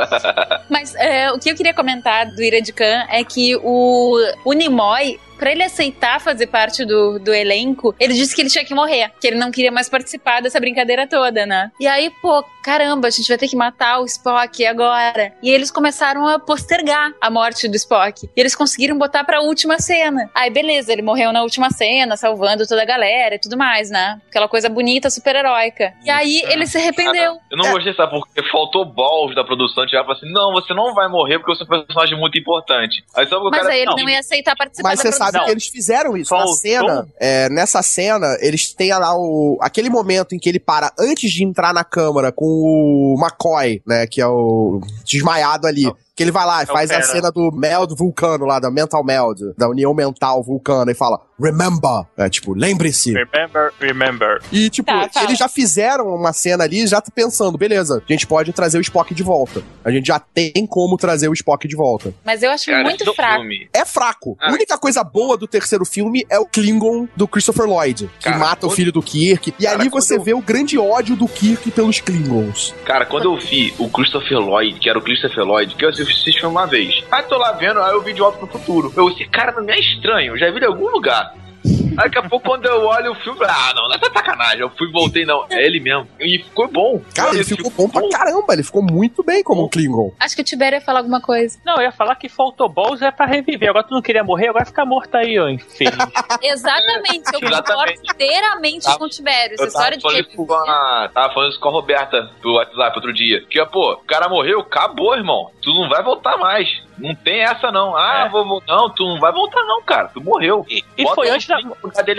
[0.68, 4.52] Mas é, o que eu queria comentar do Ira de Khan é que o, o
[4.52, 8.72] Nimoy, pra ele aceitar fazer parte do, do elenco, ele disse que ele tinha que
[8.72, 11.72] morrer, que ele não queria mais participar dessa brincadeira toda, né?
[11.80, 15.32] E aí, pô, caramba, a gente vai ter que matar o Spock agora.
[15.42, 18.24] E eles começaram a postergar a morte do Spock.
[18.24, 20.30] E eles conseguiram botar pra última cena.
[20.32, 24.20] Aí, beleza, ele morreu na última cena, salvando toda a galera e tudo mais, né?
[24.28, 25.92] Aquela coisa bonita, super-heróica.
[26.04, 27.40] E aí, ele se arrependeu.
[27.50, 28.12] Eu não gostei, sabe?
[28.12, 29.84] Porque faltou balls da produção.
[29.86, 33.04] Tirar pra assim, não, você não vai morrer porque você é um personagem muito importante.
[33.16, 33.72] Aí sabe o Mas cara.
[33.72, 35.31] aí ele não, não ia aceitar participar Mas da você produção.
[35.32, 36.34] Sabe que eles fizeram isso.
[36.34, 40.92] Na cena, é, nessa cena, eles têm lá o, aquele momento em que ele para
[40.98, 44.06] antes de entrar na câmara com o McCoy, né?
[44.06, 45.92] Que é o desmaiado ali.
[46.14, 49.54] Que ele vai lá e faz a cena do meld vulcano lá, da mental meld,
[49.56, 52.04] da união mental vulcano, e fala, remember.
[52.16, 53.12] É tipo, lembre-se.
[53.12, 54.40] remember, remember.
[54.52, 55.26] E, tipo, Tá, fala.
[55.26, 58.80] eles já fizeram uma cena ali, já tá pensando, beleza, a gente pode trazer o
[58.80, 59.62] Spock de volta.
[59.84, 62.14] A gente já tem como trazer o Spock de volta.
[62.24, 63.40] Mas eu acho cara, muito fraco.
[63.40, 63.68] filme.
[63.72, 64.36] É fraco.
[64.40, 64.50] Ah.
[64.50, 68.38] A única coisa boa do terceiro filme é o Klingon do Christopher Lloyd, que Cara,
[68.38, 69.54] mata o quando- filho do Kirk.
[69.58, 72.74] E Cara, ali você eu- vê o grande ódio do Kirk pelos Klingons.
[72.84, 76.44] Cara, quando eu vi o Christopher Lloyd, que era o Christopher Lloyd, que eu assisti
[76.46, 77.02] uma vez.
[77.10, 78.92] Aí tô lá vendo, aí eu vi de volta pro futuro.
[78.96, 81.31] Eu, esse cara não me é estranho, eu já vi em algum lugar.
[81.64, 84.60] Aí daqui a pouco, quando eu olho o filme, ah, não, não é sacanagem.
[84.60, 86.08] Eu fui e voltei, não, é ele mesmo.
[86.18, 87.00] E ficou bom.
[87.14, 90.12] Cara, ele Esse ficou bom pra caramba, ele ficou muito bem como um Klingon.
[90.18, 91.58] Acho que o Tibério ia falar alguma coisa.
[91.64, 93.68] Não, eu ia falar que faltou balls é pra reviver.
[93.70, 95.92] Agora tu não queria morrer, agora fica morto aí, ó, infeliz.
[96.42, 98.98] Exatamente, eu concordo inteiramente Tá.
[98.98, 99.54] com o Tibério.
[99.54, 100.46] Essa história de falando, isso reviver.
[100.46, 103.44] com a, tava falando isso com a Roberta do WhatsApp outro dia.
[103.48, 105.50] Que, pô, o cara morreu, acabou, irmão.
[105.62, 106.68] Tu não vai voltar mais.
[106.98, 107.96] Não tem essa, não.
[107.96, 108.28] Ah, É.
[108.28, 108.62] vou.
[108.66, 110.08] Não, tu não vai voltar, não, cara.
[110.08, 110.64] Tu morreu.
[110.68, 111.64] E, e foi antes da, aí,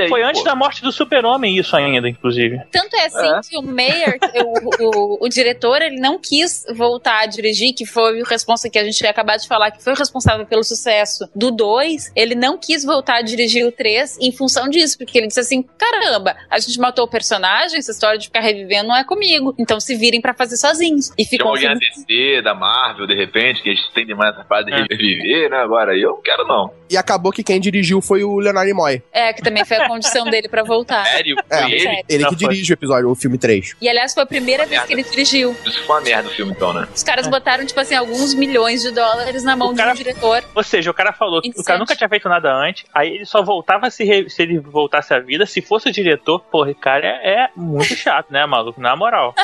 [0.10, 0.28] foi pô.
[0.28, 2.60] antes da morte do super-homem isso ainda, inclusive.
[2.72, 3.40] Tanto é assim É.
[3.50, 8.22] que o Mayer, o, o, o diretor, ele não quis voltar a dirigir, que foi
[8.22, 11.28] o responsável que a gente ia acabar de falar, que foi o responsável pelo sucesso
[11.36, 12.12] do 2.
[12.16, 15.64] Ele não quis voltar a dirigir o 3 em função disso, porque ele disse assim:
[15.78, 19.54] caramba, a gente matou o personagem, essa história de ficar revivendo não é comigo.
[19.58, 21.12] Então se virem pra fazer sozinhos.
[21.18, 24.34] E ficou um alguém da filme DC, da Marvel, de repente, que eles têm demais
[24.36, 24.86] essa fase de É.
[24.90, 25.58] reviver, né?
[25.58, 26.72] Agora eu não quero, não.
[26.90, 29.02] E acabou que quem dirigiu foi o Leonard Nimoy.
[29.12, 31.06] É, que também foi a condição dele pra voltar.
[31.06, 31.36] Sério?
[31.50, 31.80] É, Foi ele?
[31.80, 32.06] sério.
[32.08, 33.76] Ele que dirige o episódio, o filme 3.
[33.82, 35.56] E aliás, foi a primeira vez que ele dirigiu.
[35.66, 36.88] Isso foi uma merda o filme, então, né?
[36.94, 39.96] Os caras botaram, tipo assim, alguns milhões de dólares na mão O de cara- um
[39.96, 40.44] diretor.
[40.54, 43.26] Ou seja, o cara falou que o cara nunca tinha feito nada antes, aí ele
[43.26, 45.46] só voltava se, re- se ele voltasse à vida.
[45.46, 48.80] Se fosse o diretor, porra, cara é, é muito chato, né, maluco?
[48.80, 49.34] Na moral.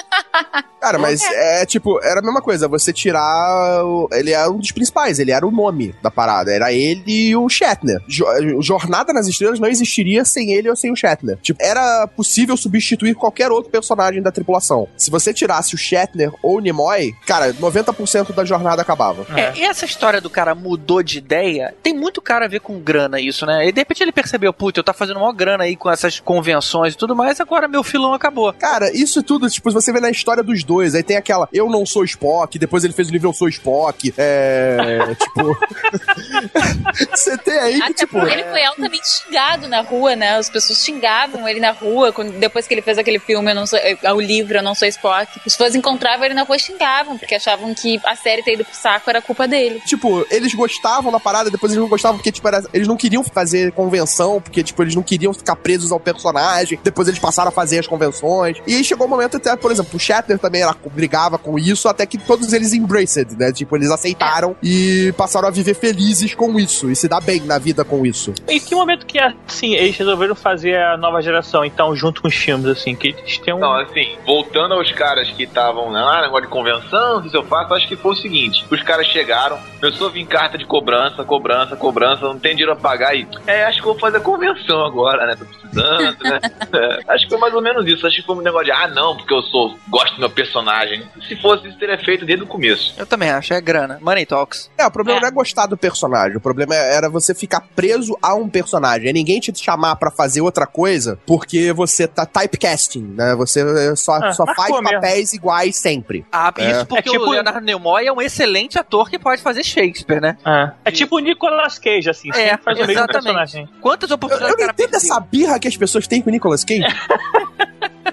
[0.79, 3.83] Cara, mas é tipo, era a mesma coisa, você tirar.
[3.85, 6.51] o- Ele era um dos principais, ele era o nome da parada.
[6.53, 7.99] Era ele e o Shatner.
[8.07, 11.37] Jo- Jornada nas Estrelas não existiria sem ele ou sem o Shatner.
[11.41, 14.87] Tipo, era possível substituir qualquer outro personagem da tripulação.
[14.97, 19.25] Se você tirasse o Shatner ou o Nimoy, cara, 90% da jornada acabava.
[19.37, 22.79] É, e essa história do cara mudou de ideia, tem muito cara a ver com
[22.79, 23.67] grana isso, né?
[23.67, 26.93] E de repente ele percebeu, puta, eu tá fazendo uma grana aí com essas convenções
[26.93, 28.51] e tudo mais, agora meu filão acabou.
[28.53, 30.95] Cara, isso tudo, tipo, você vê na história dos dois.
[30.95, 34.13] Aí tem aquela Eu Não Sou Spock, depois ele fez o livro Eu Sou Spock.
[34.17, 34.77] É.
[35.19, 35.57] tipo.
[37.15, 38.17] Você tem aí que, tipo.
[38.19, 40.37] ele foi altamente xingado na rua, né?
[40.37, 43.79] As pessoas xingavam ele na rua, depois que ele fez aquele filme, eu não sou,
[44.15, 45.39] o livro Eu Não Sou Spock.
[45.45, 48.65] Os fãs encontravam ele na rua e xingavam, porque achavam que a série ter ido
[48.65, 49.81] pro saco era culpa dele.
[49.85, 53.23] Tipo, eles gostavam da parada, depois eles não gostavam porque, tipo, era- eles não queriam
[53.23, 56.79] fazer convenção, porque, tipo, eles não queriam ficar presos ao personagem.
[56.83, 58.57] Depois eles passaram a fazer as convenções.
[58.67, 61.87] E aí chegou o momento até, por exemplo, o Shatner também era, brigava com isso,
[61.87, 63.51] até que todos eles embraced, né?
[63.51, 67.59] Tipo, eles aceitaram e passaram a viver felizes com isso e se dar bem na
[67.59, 68.33] vida com isso.
[68.47, 72.35] Em que momento que, assim, eles resolveram fazer a nova geração, então, junto com os
[72.35, 73.59] filmes, assim, que eles têm um...
[73.59, 77.87] Não, assim, voltando aos caras que estavam lá, negócio de convenção, se eu faço, acho
[77.87, 82.25] que foi o seguinte: os caras chegaram, começou a vir carta de cobrança, cobrança, cobrança,
[82.25, 83.27] não tem dinheiro pra pagar e.
[83.45, 85.35] É, acho que vou fazer a convenção agora, né?
[85.35, 86.39] Tô precisando, né?
[86.71, 88.05] É, acho que foi mais ou menos isso.
[88.05, 91.03] Acho que foi um negócio de, ah, não, porque eu sou, gosto do meu personagem.
[91.27, 92.93] Se fosse isso, teria feito desde o começo.
[92.97, 93.97] Eu também acho, é grana.
[94.01, 94.69] Money Talks.
[94.77, 95.21] É, o problema É.
[95.23, 99.09] não é gostar do personagem, o problema é- era você ficar preso a um personagem.
[99.09, 103.35] É ninguém te chamar pra fazer outra coisa porque você tá typecasting, né?
[103.35, 104.83] Você só, Ah, só faz mesmo.
[104.89, 106.25] papéis iguais sempre.
[106.31, 106.71] Ah, É.
[106.71, 110.21] isso porque É tipo- o Leonardo Nimoy é um excelente ator que pode fazer Shakespeare,
[110.21, 110.37] né?
[110.45, 113.23] É, é tipo o Nicolas Cage, assim, É, faz o mesmo exatamente.
[113.23, 113.69] personagem.
[113.81, 116.31] Quantas Eu, oportunidades eu o não entendo essa birra que as pessoas têm com o
[116.31, 116.81] Nicolas Cage.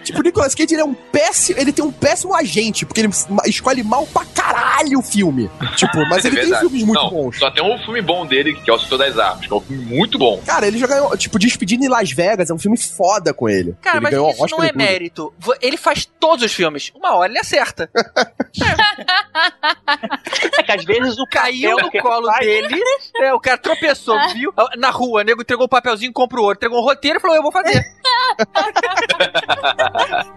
[0.02, 1.58] tipo, o Nicolas Cage ele é um péssimo.
[1.60, 3.10] Ele tem um péssimo agente, porque ele
[3.46, 5.50] escolhe mal pra caralho o filme.
[5.76, 7.38] Tipo, mas É ele tem filmes muito não, bons.
[7.38, 9.60] Só tem um filme bom dele, que é O Senhor das Armas, que é um
[9.60, 10.40] filme muito bom.
[10.46, 13.74] Cara, ele já ganhou, tipo, Despedindo em Las Vegas, é um filme foda com ele.
[13.80, 15.32] Cara, ele mas ganhou isso Oscar não é mérito.
[15.60, 16.90] Ele faz todos os filmes.
[16.94, 17.90] Uma hora ele acerta.
[20.58, 22.80] É que às vezes o Caiu no colo faz- dele.
[23.16, 24.52] É, o cara tropeçou, viu?
[24.78, 26.58] Na rua, o nego entregou um papelzinho, comprou outro.
[26.58, 27.82] Entregou um roteiro e falou, eu vou fazer.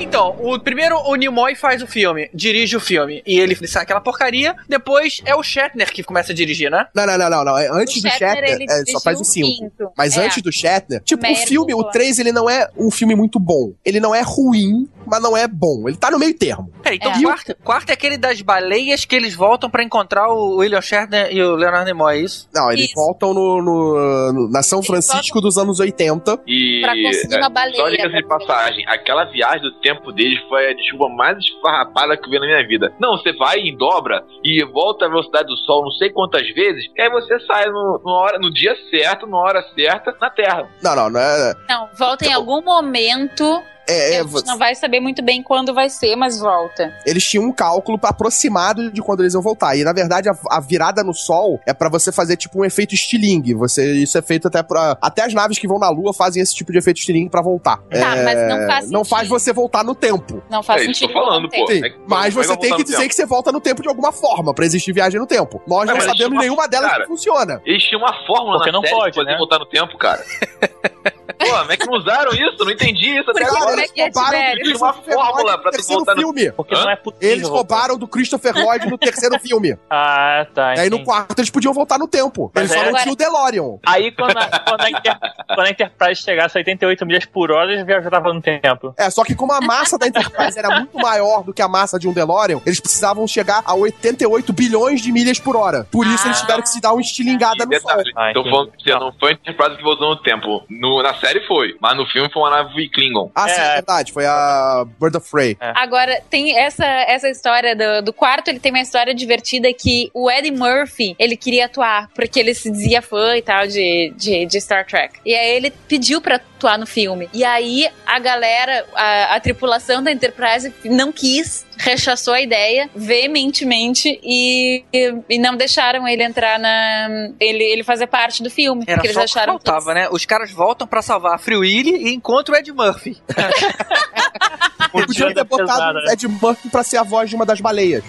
[0.00, 4.00] Então, o primeiro o Nimoy faz o filme, dirige o filme, e ele sai aquela
[4.00, 4.54] porcaria.
[4.68, 6.86] Depois é o Shatner que começa a dirigir, né?
[6.94, 7.58] Não, não, não, não, não.
[7.58, 9.46] É Antes do Shatner, ele é, só faz o o 5.
[9.48, 9.90] quinto.
[9.96, 10.24] Mas É.
[10.24, 11.90] antes do Shatner, tipo, o filme, o pô.
[11.90, 13.72] 3, ele não é um filme muito bom.
[13.84, 15.88] Ele não é ruim, mas não é bom.
[15.88, 16.70] Ele tá no meio termo.
[16.82, 17.16] Pera, então É.
[17.18, 21.28] o quarto, quarto é aquele das baleias que eles voltam pra encontrar o William Shatner
[21.34, 22.48] e o Leonardo Nimoy, é isso?
[22.54, 22.94] Não, eles Isso.
[22.94, 26.38] voltam no, no- no- na São Eles Francisco dos anos 80.
[26.46, 26.80] E.
[26.82, 27.76] Pra conseguir é, uma baleia.
[27.76, 32.26] Só dica de passagem, aquela viagem do tempo deles foi a desculpa mais esfarrapada que
[32.26, 32.92] eu vi na minha vida.
[33.00, 36.84] Não, você vai em dobra e volta à velocidade do sol não sei quantas vezes,
[36.96, 40.68] e aí você sai no, no hora, no dia certo, na hora certa, na Terra.
[40.82, 41.54] Não, não, não é.
[41.68, 43.62] Não, volta em algum momento.
[43.88, 46.92] É- é- a gente não vai saber muito bem quando vai ser, mas volta.
[47.06, 49.76] eles tinham um cálculo aproximado de quando eles iam voltar.
[49.76, 52.94] E na verdade, a, a virada no sol é pra você fazer tipo um efeito
[52.94, 53.54] estilingue.
[53.54, 54.96] Você, isso é feito até pra.
[55.00, 57.78] Até as naves que vão na Lua fazem esse tipo de efeito estilingue pra voltar.
[57.90, 59.38] Tá, É, mas não faz Não faz sentido.
[59.40, 60.42] você voltar no tempo.
[60.50, 61.20] Não faz É isso que eu sentido.
[61.20, 61.66] tô falando, pô.
[61.72, 63.08] Sim, É que- mas você tem que dizer tempo?
[63.08, 65.60] que você volta no tempo de alguma forma pra existir viagem no tempo.
[65.66, 67.60] Nós não sabemos nenhuma uma- delas cara, que funciona.
[67.64, 69.36] Eles tinham uma fórmula Porque na não série pode, né?
[69.38, 70.22] voltar no tempo, cara.
[71.50, 72.64] Pô, como é que não usaram isso?
[72.64, 73.70] Não entendi isso até Porque agora.
[73.70, 76.14] como é que é, roubaram do Eles tinham uma Christopher fórmula no pra tu voltar
[76.14, 76.52] no- filme.
[76.52, 76.80] Porque Hã?
[76.84, 77.28] não é possível.
[77.30, 79.76] Eles roubaram do Christopher Lloyd no terceiro filme.
[79.90, 80.74] Ah, tá.
[80.76, 82.50] E aí no quarto eles podiam voltar no tempo.
[82.54, 83.78] Mas Eles só é- não tinham o DeLorean.
[83.86, 87.72] Aí quando a, quando, a Enter- quando a Enterprise chegasse a 88 milhas por hora,
[87.72, 88.94] eles tava no tempo.
[88.96, 91.98] É, só que como a massa da Enterprise era muito maior do que a massa
[91.98, 95.86] de um DeLorean, eles precisavam chegar a 88 bilhões de milhas por hora.
[95.90, 96.28] Por isso Ah.
[96.28, 97.96] eles tiveram que se dar uma estilingada E no sol.
[97.96, 100.64] detalhe, Ah, falando que você não foi a Enterprise que voltou no tempo.
[100.70, 103.30] No, na série foi, mas no filme foi uma nave Klingon.
[103.34, 103.64] Ah, sim, É.
[103.64, 104.12] é verdade.
[104.12, 105.56] Foi a Bird of Prey.
[105.60, 110.30] Agora, tem essa, essa história do, do quarto, ele tem uma história divertida que o
[110.30, 114.60] Eddie Murphy, ele queria atuar, porque ele se dizia fã e tal de, de, de
[114.60, 115.18] Star Trek.
[115.24, 117.28] E aí ele pediu pra atuar no filme.
[117.32, 124.18] E aí a galera, a, a tripulação da Enterprise não quis, rechaçou a ideia veementemente
[124.22, 127.30] e, e, e não deixaram ele entrar na...
[127.40, 128.84] ele, ele fazer parte do filme.
[128.86, 130.08] Era porque eles só o que acharam faltava, né?
[130.10, 133.16] Os caras voltam pra salvar a Free Willy e encontram o Ed Murphy.
[134.90, 136.12] Podiam ter botado pesada, né?
[136.12, 138.02] Ed Murphy pra ser a voz de uma das baleias.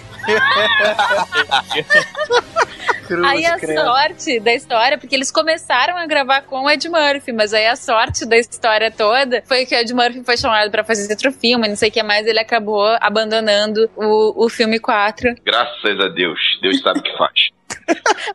[3.26, 7.52] Aí a sorte da história, porque eles começaram a gravar com o Ed Murphy, mas
[7.52, 11.10] aí a sorte da história toda foi que o Ed Murphy foi chamado pra fazer
[11.10, 13.59] outro filme, não sei o que mais, ele acabou abandonando
[13.96, 15.34] o, o filme 4.
[15.44, 16.38] Graças a Deus.
[16.62, 17.50] Deus sabe o que faz.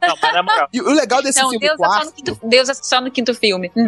[0.02, 0.68] Não, mas na moral.
[0.74, 2.14] E o legal desse Não, filme Deus é, só no 4...
[2.14, 3.72] quinto, Deus é só no quinto filme.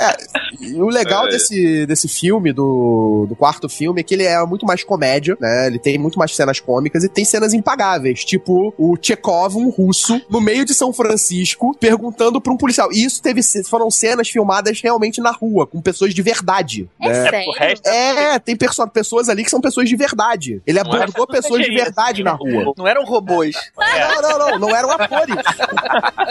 [0.00, 0.56] Hum.
[0.60, 1.30] E o legal É.
[1.30, 5.66] desse, desse filme, do, do quarto filme, é que ele é muito mais comédia, né?
[5.66, 8.24] Ele tem muito mais cenas cômicas e tem cenas impagáveis.
[8.24, 12.92] Tipo, o Chekhov, um russo, no meio de São Francisco, perguntando pra um policial.
[12.92, 16.88] E isso teve, foram cenas filmadas realmente na rua, com pessoas de verdade.
[17.00, 17.30] É né?
[17.30, 17.80] sério?
[17.84, 20.62] É, tem perso pessoas ali que são pessoas de verdade.
[20.66, 22.72] Ele Não é abordou pessoas de verdade na rua.
[22.76, 23.54] Não eram robôs.
[23.76, 25.36] Não, não, não, não eram atores.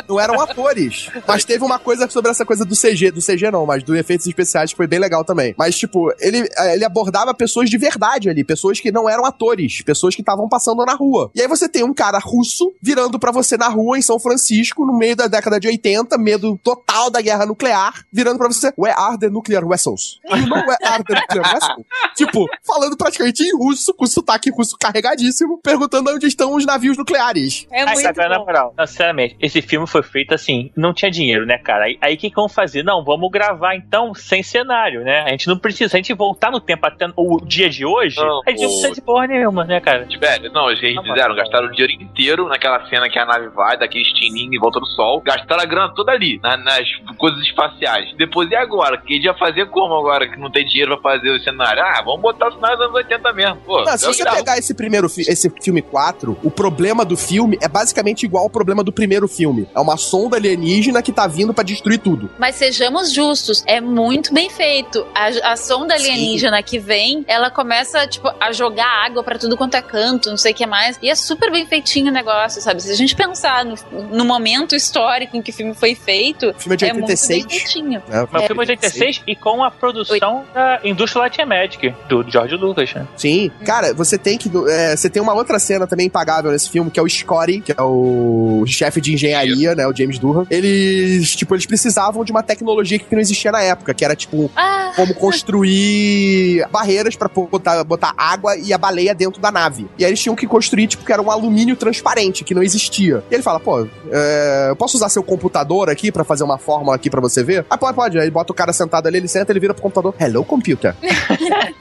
[0.08, 1.10] Não eram atores.
[1.28, 4.28] Mas teve uma coisa sobre essa coisa do CG, do CG não, mas do efeitos
[4.28, 5.54] especiais que foi bem legal também.
[5.58, 10.16] Mas, tipo, ele, ele abordava pessoas de verdade ali, pessoas que não eram atores, pessoas
[10.16, 11.32] que estavam passando na rua.
[11.34, 14.86] E aí você tem um cara russo virando pra você na rua em São Francisco,
[14.86, 18.96] no meio da década de 80, medo total da guerra nuclear, virando pra você, where
[18.98, 20.20] are the nuclear vessels?
[20.30, 21.86] You know where are the nuclear vessels?
[22.18, 27.68] Tipo, falando praticamente em russo, com sotaque russo carregadíssimo, perguntando onde estão os navios nucleares.
[27.72, 28.46] É Ai, muito agora, na bom.
[28.46, 31.86] moral, não, sinceramente, esse filme foi feito assim, não tinha dinheiro, né, cara?
[32.02, 32.84] Aí o que, que vamos fazer?
[32.84, 35.22] Não, vamos gravar então sem cenário, né?
[35.22, 38.42] A gente não precisa, a gente voltar no tempo até o dia de hoje, Não,
[38.46, 40.08] a gente não precisa de porra nenhuma, né, cara?
[40.20, 41.08] Velho, não, eles Tá bom.
[41.14, 44.80] fizeram, gastaram o dinheiro inteiro naquela cena que a nave vai, daquele estininho em volta
[44.80, 46.88] do sol, gastaram a grana toda ali, na- nas
[47.18, 48.14] coisas espaciais.
[48.18, 48.98] Depois e agora?
[48.98, 51.84] Que a gente ia fazer como agora que não tem dinheiro pra fazer o cenário?
[51.84, 53.58] Ah, vamos botar o dos anos 80 mesmo.
[53.66, 54.38] Pô, Não, se você gravo.
[54.38, 58.50] pegar esse primeiro fi- esse filme 4, o problema do filme é basicamente igual ao
[58.50, 59.68] problema do primeiro filme.
[59.76, 62.30] É uma sonda alienígena que tá vindo pra destruir tudo.
[62.40, 65.06] Mas sejamos justos, é muito bem feito.
[65.14, 69.76] A, a sonda alienígena que vem, ela começa, tipo, a jogar água pra tudo quanto
[69.76, 70.98] é canto, não sei o que mais.
[71.02, 72.82] E é super bem feitinho o negócio, sabe?
[72.82, 73.76] Se a gente pensar no,
[74.12, 77.04] no momento histórico em que o filme foi feito, O filme é de é muito
[77.10, 77.46] 86.
[77.46, 78.04] bem feitinho.
[78.08, 78.28] né?
[78.32, 82.24] Mas o filme é de 86 e com a produção da Industrial Light Magic, do
[82.30, 83.06] George Lucas, né?
[83.18, 83.52] Sim.
[83.66, 84.50] Cara, você tem que.
[84.70, 87.72] é, você tem uma outra cena também impagável nesse filme, que é o Scotty, que
[87.72, 89.86] é o chefe de engenharia, né?
[89.88, 90.46] O James Durham.
[90.50, 94.50] Eles, tipo, eles precisavam de uma tecnologia que não existia na época, que era, tipo,
[94.56, 99.88] Ah, como construir barreiras pra botar, botar água e a baleia dentro da nave.
[99.98, 103.24] E aí eles tinham que construir, tipo, que era um alumínio transparente, que não existia.
[103.30, 106.96] E ele fala, pô, é, eu posso usar seu computador aqui pra fazer uma fórmula
[106.96, 107.66] aqui pra você ver?
[107.70, 108.20] Ah, pode, pode.
[108.20, 110.14] Aí bota o cara sentado ali, ele senta, ele vira pro computador.
[110.20, 110.96] Hello, computer.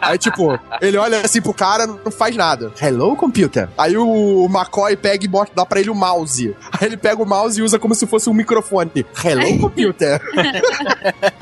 [0.00, 2.72] Aí, tipo, ele olha assim pro cara, não faz nada.
[2.80, 3.68] Hello, computer.
[3.76, 6.54] Aí o McCoy pega e bota, dá pra ele o mouse.
[6.72, 9.04] Aí ele pega o mouse e usa como se fosse um microfone.
[9.24, 10.20] Hello, computer.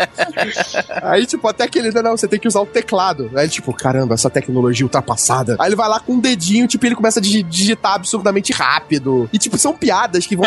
[1.02, 3.30] Aí, tipo, até que ele, não, não, você tem que usar o teclado.
[3.34, 5.56] Aí, ele, tipo, caramba, essa tecnologia ultrapassada.
[5.58, 9.28] Aí ele vai lá com um dedinho, tipo, ele começa a digi- digitar absurdamente rápido.
[9.32, 10.46] E, tipo, são piadas que vão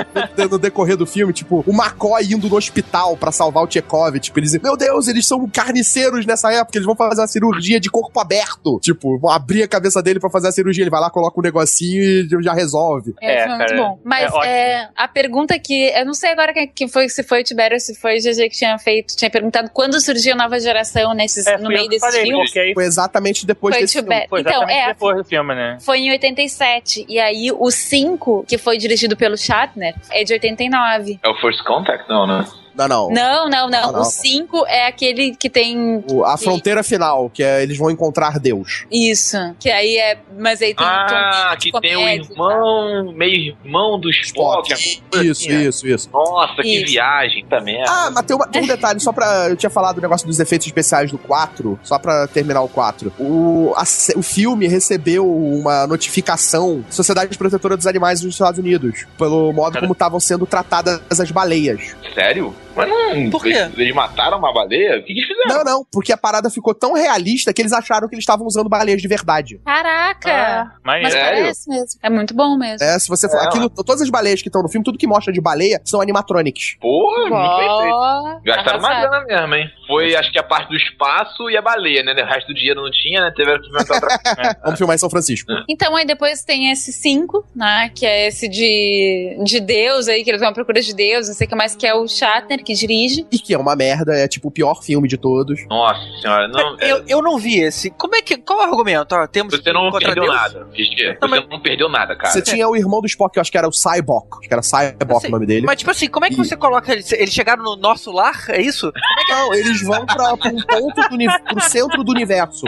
[0.50, 4.20] no decorrer do filme, tipo, o McCoy indo no hospital pra salvar o Chekhov.
[4.20, 7.80] Tipo, eles dizem, meu Deus, eles são carniceiros nessa época, eles vão fazer uma cirurgia
[7.80, 8.80] de corpo aberto.
[8.82, 10.84] Tipo, vão abrir a cabeça dele pra fazer a cirurgia.
[10.84, 13.14] Ele vai lá, coloca um negocinho e já resolve.
[13.22, 14.00] É, É, foi muito bom.
[14.04, 15.90] Mas é é, a pergunta que.
[15.96, 18.50] Eu não sei agora quem, quem foi, se foi o Tibério, se foi o GG
[18.50, 21.90] que tinha feito, tinha perguntado quando surgiu a nova geração nesses, É, no meio que
[21.90, 22.58] desses falei, filmes.
[22.58, 24.28] aí Foi exatamente depois Foi desse filme.
[24.28, 25.78] Foi Então, exatamente é, depois do filme, né?
[25.82, 27.06] Foi em 87.
[27.08, 31.20] E aí, o 5, que foi dirigido pelo Shatner, é de 89.
[31.24, 32.08] É o First Contact?
[32.10, 32.46] Não, né?
[32.80, 33.10] Não, não.
[33.10, 33.92] Não, não, não.
[33.92, 34.02] Não.
[34.02, 36.04] O 5 é aquele que tem.
[36.12, 38.86] O- a fronteira final, que é eles vão encontrar Deus.
[38.92, 39.38] Isso.
[39.60, 40.18] Que aí é.
[40.38, 42.32] Mas aí tem um Ah, tom de que tem o comédia, tá?
[42.32, 44.72] irmão, meio irmão do Spock.
[44.74, 46.10] Isso, isso, isso.
[46.12, 46.92] Nossa, que Isso.
[46.94, 47.82] viagem também.
[47.88, 49.50] Ah, mas tem, uma- tem um detalhe, só pra.
[49.50, 53.12] Eu tinha falado do negócio dos efeitos especiais do 4, só pra terminar o 4.
[53.20, 53.84] O, a
[54.16, 59.74] o filme recebeu uma notificação da Sociedade Protetora dos Animais dos Estados Unidos, pelo modo
[59.74, 59.82] Cara.
[59.82, 61.96] como estavam sendo tratadas as baleias.
[62.14, 62.54] Sério?
[62.76, 63.30] Mas não.
[63.30, 63.50] Por quê?
[63.50, 65.00] Eles, eles mataram uma baleia?
[65.00, 65.58] O que, que eles fizeram?
[65.58, 68.70] Não, não, porque a parada ficou tão realista que eles acharam que eles estavam usando
[68.70, 69.60] baleias de verdade.
[69.66, 70.32] Caraca!
[70.32, 71.12] Ah, Mas.
[71.12, 71.42] Sério?
[71.42, 72.00] parece mesmo.
[72.02, 72.86] É muito bom mesmo.
[72.86, 73.38] É, se você for.
[73.38, 76.02] É, Aquilo, todas as baleias que estão no filme, tudo que mostra de baleia são
[76.02, 76.78] animatronics.
[76.80, 77.94] Porra, muito bem feito.
[77.94, 79.70] Ó, Gastaram uma grana mesmo, hein?
[79.88, 82.14] Foi, acho que a parte do espaço e a baleia, né?
[82.14, 83.32] O resto do dinheiro não tinha, né?
[83.36, 85.52] Tiveram que inventar outra Vamos filmar em São Francisco.
[85.68, 87.90] Então aí depois tem esse 5, né?
[87.96, 91.34] Que é esse de, de Deus aí, que eles vão à procura de Deus, não
[91.34, 93.26] sei o que mais, que é o Shatner que dirige.
[93.32, 95.60] E que é uma merda, é tipo o pior filme de todos.
[95.68, 96.78] Nossa senhora, não.
[96.80, 97.90] é, Eu, eu não vi esse.
[97.92, 98.38] Como é que.
[98.38, 99.14] Qual é o argumento?
[99.16, 100.36] Ó, temos Você não perdeu Deus?
[100.36, 100.60] nada.
[100.60, 102.32] Não, Você mas- não perdeu nada, cara.
[102.32, 104.28] Você tinha o irmão do Spock, eu acho que era o Cyborg.
[104.40, 105.66] Acho que era Cyborg Assim, o nome dele.
[105.66, 107.12] Mas, tipo assim, como é que você coloca eles?
[107.12, 108.46] Eles chegaram no nosso lar?
[108.50, 108.92] É isso?
[109.30, 112.66] Não, eles vão pra, pra um ponto do uni- pro centro do universo.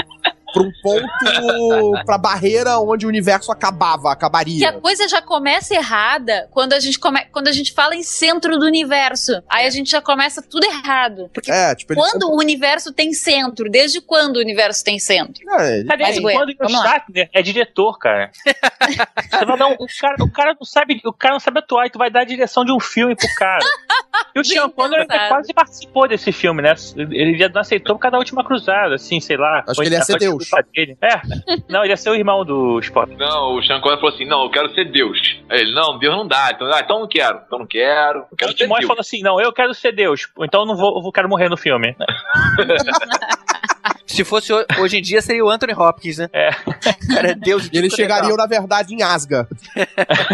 [0.54, 4.74] Pra um ponto, pra barreira onde o universo acabava, Que a acabaria.
[4.74, 7.24] coisa já começa errada quando a gente come...
[7.32, 9.42] quando a gente fala em centro do universo.
[9.50, 11.30] Aí a gente já começa tudo errado.
[11.34, 13.70] Porque É, tipo, quando o universo tem centro?
[13.70, 15.42] Desde quando o universo tem centro?
[15.60, 16.70] É, ele- Mas, Quando o.
[16.82, 18.32] Shatner é diretor, cara.
[19.32, 21.86] Você vai dar um, o, cara, o cara não sabe, o cara não sabe atuar
[21.86, 23.64] e tu vai dar a direção de um filme pro cara.
[24.36, 26.74] E o Sean Connery quase participou desse filme, né?
[26.96, 29.60] Ele já não aceitou por causa da última cruzada, assim, sei lá.
[29.68, 30.20] Acho Foi- que ele ia ser foi
[30.50, 30.66] Deus.
[30.74, 30.98] dele.
[31.02, 31.22] É.
[31.70, 33.14] Não, ele ia ser o irmão do Spock.
[33.16, 35.40] Não, o Sean Connery falou assim: não, eu quero ser Deus.
[35.50, 36.50] Aí ele, não, Deus não dá.
[36.54, 37.42] Então, ah, então não quero.
[37.46, 38.20] Então não quero.
[38.20, 40.76] Eu O quero ser Timóteo falou assim: não, eu quero ser Deus, então eu não
[40.76, 41.96] vou, eu quero morrer no filme.
[44.06, 46.30] Se fosse ho- hoje em dia, seria o Anthony Hopkins, né?
[46.34, 46.52] É.
[47.14, 49.48] Cara, Deus E eles é chegariam, na verdade, em Asga.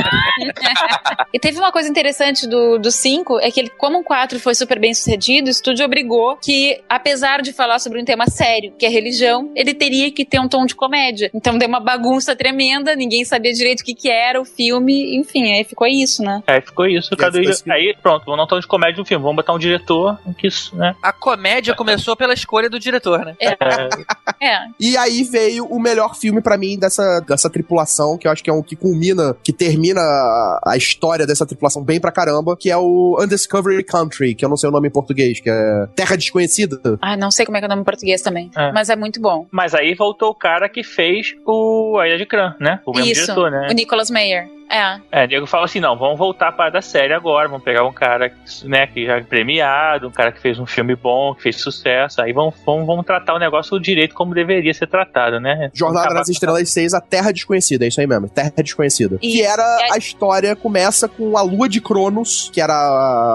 [1.33, 4.79] E teve uma coisa interessante do 5, é que ele, como o 4 foi super
[4.79, 8.89] bem sucedido, o estúdio obrigou que, apesar de falar sobre um tema sério, que é
[8.89, 11.29] religião, ele teria que ter um tom de comédia.
[11.33, 15.51] Então deu uma bagunça tremenda, ninguém sabia direito o que, que era o filme, enfim,
[15.53, 16.41] aí ficou isso, né?
[16.47, 17.13] Aí ficou isso.
[17.13, 17.39] E Cada.
[17.69, 19.21] Aí pronto, vamos dar um tom de comédia no filme.
[19.23, 20.95] Vamos botar um diretor que isso, né?
[21.01, 23.35] A comédia começou pela escolha do diretor, né?
[23.39, 23.55] É,
[24.39, 24.67] É.
[24.79, 28.49] E aí veio o melhor filme pra mim dessa, dessa tripulação, que eu acho que
[28.49, 32.69] é um que culmina, que termina a, a história dessa tripulação bem pra caramba, que
[32.69, 36.15] é o Undiscovery Country, que eu não sei o nome em português, que é Terra
[36.15, 36.79] Desconhecida.
[37.01, 38.71] Ah, não sei como é que é o nome em português também, É.
[38.71, 39.47] mas é muito bom.
[39.51, 42.79] Mas aí voltou o cara que fez o A Ilha de Kran, né?
[42.85, 43.67] O mesmo Isso, diretor, né?
[43.69, 44.47] o Nicholas Meyer.
[44.69, 44.99] É.
[45.11, 47.93] É, o Diego fala assim: não, vamos voltar para da série agora, vamos pegar um
[47.93, 48.31] cara
[48.63, 52.21] né, que já é premiado, um cara que fez um filme bom, que fez sucesso,
[52.21, 55.69] aí vamos, vamos, vamos tratar o negócio direito como deveria ser tratado, né?
[55.73, 59.17] Jornada nas com- Estrelas 6, A Terra Desconhecida, é isso aí mesmo, Terra Desconhecida.
[59.17, 59.49] Que Isso.
[59.49, 62.73] era E a história, começa com a lua de Cronos, que era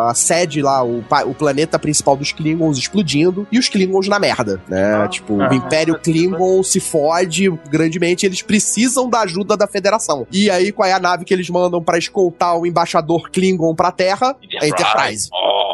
[0.08, 4.60] a sede lá, o, o planeta principal dos Klingons explodindo, e os Klingons na merda,
[4.68, 5.02] né?
[5.02, 5.48] Ah, tipo, ah.
[5.50, 10.26] o Império Klingon se fode grandemente, eles precisam da ajuda da Federação.
[10.30, 13.90] E aí, qual é a nave que eles mandam pra escoltar o embaixador Klingon pra
[13.92, 14.36] Terra?
[14.60, 15.28] É a Enterprise.
[15.32, 15.71] Oh,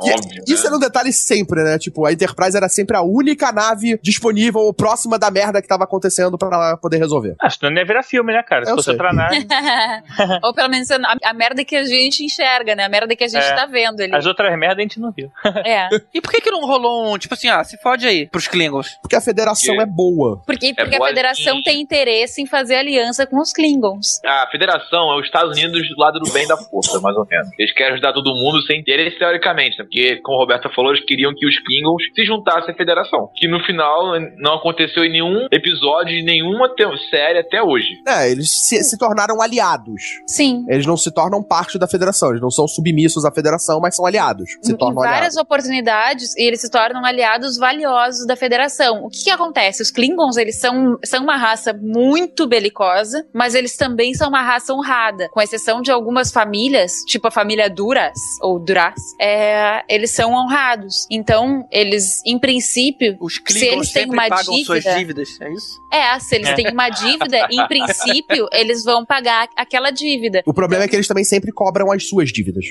[0.00, 0.44] óbvio.
[0.46, 0.66] Isso né?
[0.68, 1.78] era um detalhe sempre, né?
[1.78, 5.84] Tipo, a Enterprise era sempre a única nave disponível ou próxima da merda que tava
[5.84, 7.34] acontecendo pra ela poder resolver.
[7.40, 8.64] Ah, senão não ia virar filme, né, cara?
[8.64, 8.94] Se Eu fosse sei.
[8.94, 9.46] outra nave.
[10.42, 12.84] Ou pelo menos a, a merda que a gente enxerga, né?
[12.84, 13.54] A merda que a gente É.
[13.54, 14.14] tá vendo ali.
[14.14, 15.30] As outras merdas a gente não viu.
[15.64, 15.88] É.
[16.14, 18.96] E por que que não rolou um, tipo assim, ah, se fode aí, pros Klingons?
[19.02, 20.42] Porque a Federação Que- é boa.
[20.46, 21.62] Porque, porque a boa federação sim.
[21.62, 24.20] tem interesse em fazer aliança com os Klingons.
[24.24, 27.48] A federação é os Estados Unidos do lado do bem da força, mais ou menos.
[27.58, 29.84] Eles querem ajudar todo mundo sem interesse, teoricamente, né?
[29.88, 33.30] Porque, como a Roberta falou, eles queriam que os Klingons se juntassem à federação.
[33.34, 36.68] Que no final não aconteceu em nenhum episódio de nenhuma
[37.10, 37.88] série até hoje.
[38.06, 40.02] É, eles se, se tornaram aliados.
[40.26, 40.64] Sim.
[40.68, 42.30] Eles não se tornam parte da Federação.
[42.30, 44.50] Eles não são submissos à Federação, mas são aliados.
[44.62, 45.36] Se em tornam várias aliados.
[45.38, 49.04] oportunidades, eles se tornam aliados valiosos da Federação.
[49.04, 49.82] O que, que acontece?
[49.82, 54.72] Os Klingons, eles são, são uma raça muito belicosa, mas eles também são uma raça
[54.74, 55.28] honrada.
[55.30, 61.06] Com exceção de algumas famílias, tipo a família Duras, ou Duras, é, eles são honrados.
[61.10, 65.78] Então, eles, em princípio, Os Se eles têm uma pagam suas dívida- dívidas, é isso?
[65.92, 70.42] é, se eles têm uma dívida, em princípio, eles vão pagar aquela dívida.
[70.46, 72.64] O problema é que eles também sempre cobram as suas dívidas.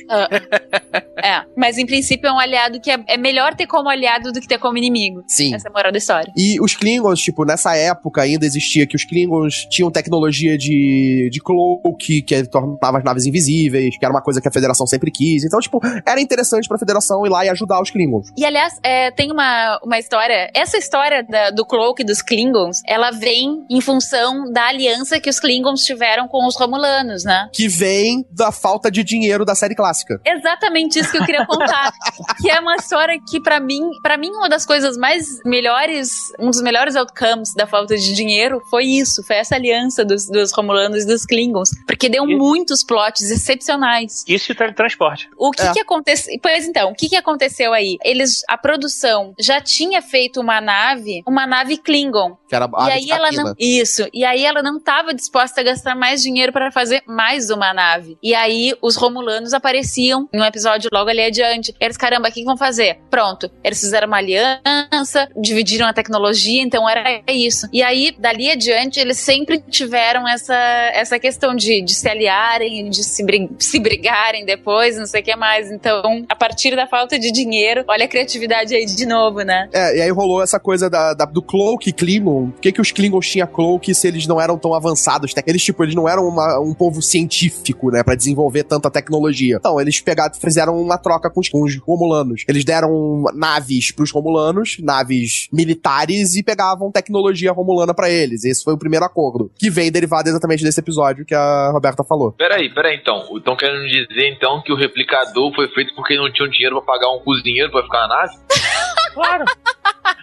[1.24, 4.40] É, mas em princípio é um aliado que é, é melhor ter como aliado do
[4.40, 5.24] que ter como inimigo.
[5.28, 5.54] Sim.
[5.54, 6.32] Essa é a moral da história.
[6.38, 11.40] E os Klingons, tipo, nessa época ainda existia que os Klingons tinham tecnologia de, de
[11.42, 15.44] cloak, que tornava as naves invisíveis, que era uma coisa que a Federação sempre quis.
[15.44, 18.28] Então, tipo, era interessante pra Federação ir lá e ajudar os Klingons.
[18.38, 20.50] E aliás, é, tem uma, uma história.
[20.54, 25.30] Essa história da- do Cloak e dos Klingons, ela vem em função da aliança que
[25.30, 27.50] os Klingons tiveram com os Romulanos, né?
[27.54, 30.20] Que vem da falta de dinheiro da série clássica.
[30.26, 31.92] Exatamente isso que eu queria contar.
[32.42, 36.50] que é uma história que, pra mim, para mim, uma das coisas mais melhores, um
[36.50, 39.24] dos melhores outcomes da falta de dinheiro foi isso.
[39.24, 41.70] Foi essa aliança dos, dos Romulanos e dos Klingons.
[41.86, 44.24] Porque deu E- muitos plots excepcionais.
[44.28, 45.30] Isso e o teletransporte.
[45.38, 45.72] O que É.
[45.74, 46.34] que aconteceu?
[46.42, 47.98] Pois então, o que que aconteceu aí?
[48.04, 52.38] Eles, a produção já tinha feito uma nave, uma nave Klingon.
[52.48, 54.08] Que era a e aí ela não, isso.
[54.14, 58.18] E aí ela não estava disposta a gastar mais dinheiro para fazer mais uma nave.
[58.24, 61.74] E aí os Romulanos apareciam em um episódio logo ali adiante.
[61.80, 63.00] Eles, caramba, o que, que vão fazer?
[63.10, 63.50] Pronto.
[63.64, 67.68] Eles fizeram uma aliança, dividiram a tecnologia, então era isso.
[67.72, 70.56] E aí, dali adiante, eles sempre tiveram essa,
[70.94, 75.24] essa questão de, de se aliarem, de se, bri- se brigarem depois, não sei o
[75.24, 75.72] que mais.
[75.72, 77.84] Então, a partir da falta de dinheiro.
[77.88, 79.70] Olha a criatividade aí de novo, né?
[79.74, 82.52] É, e aí rolou essa coisa da, da- do Cloak Klingon.
[82.52, 85.34] Por que, que os Klingons tinham Cloak se eles não eram tão avançados?
[85.46, 89.58] Eles, tipo, eles não eram uma- um povo científico, né, pra desenvolver tanta tecnologia.
[89.60, 92.44] Então, eles pegaram, fizeram uma troca com os, com os Romulanos.
[92.48, 98.44] Eles deram naves pros Romulanos, naves militares, e pegavam tecnologia romulana pra eles.
[98.44, 102.32] Esse foi o primeiro acordo, que vem derivado exatamente desse episódio que a Roberta falou.
[102.32, 103.24] Peraí, peraí então.
[103.36, 107.12] Então querendo dizer então que o replicador foi feito porque não tinham dinheiro pra pagar
[107.12, 108.34] um cozinheiro pra ficar na nave?
[109.14, 109.46] Claro.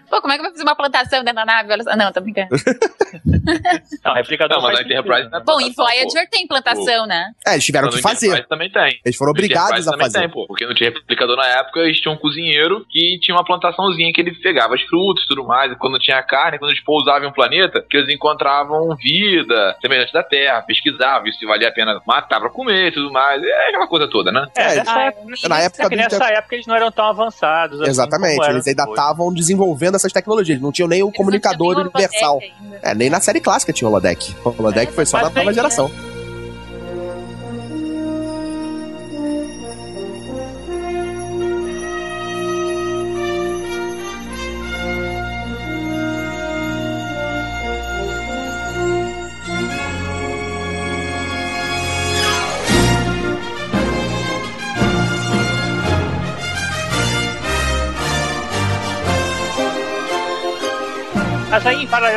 [0.09, 1.73] Pô, como é que vai fazer uma plantação dentro da nave?
[1.73, 1.97] Olha só.
[1.97, 2.49] Não, tô brincando.
[4.05, 5.43] Não, replicador Não, mas faz a Enterprise né?
[5.45, 7.33] Bom, em Voyager tem plantação, né?
[7.47, 8.27] É, eles tiveram que fazer.
[8.27, 9.01] Enterprise também tem.
[9.05, 10.21] Eles foram obrigados a fazer.
[10.21, 13.45] Tem, pô, porque não tinha replicador na época, eles tinham um cozinheiro que tinha uma
[13.45, 15.73] plantaçãozinha que ele pegava as frutas e tudo mais.
[15.73, 20.13] E quando tinha carne, quando eles pousavam em um planeta, que eles encontravam vida semelhante
[20.13, 23.43] da Terra, pesquisavam se valia a pena matar pra comer e tudo mais.
[23.43, 24.47] É aquela coisa toda, né?
[24.57, 27.07] É, É, nessa, Ah, época, Na época é que nessa época eles não eram tão
[27.07, 27.81] avançados.
[27.81, 32.41] assim Exatamente, eles ainda estavam desenvolvendo essas tecnologias, não tinham nem o Eles comunicador universal.
[32.83, 34.35] É, nem na série clássica tinha o holodeck.
[34.45, 35.91] O holodeck É, foi só na nova tem, geração.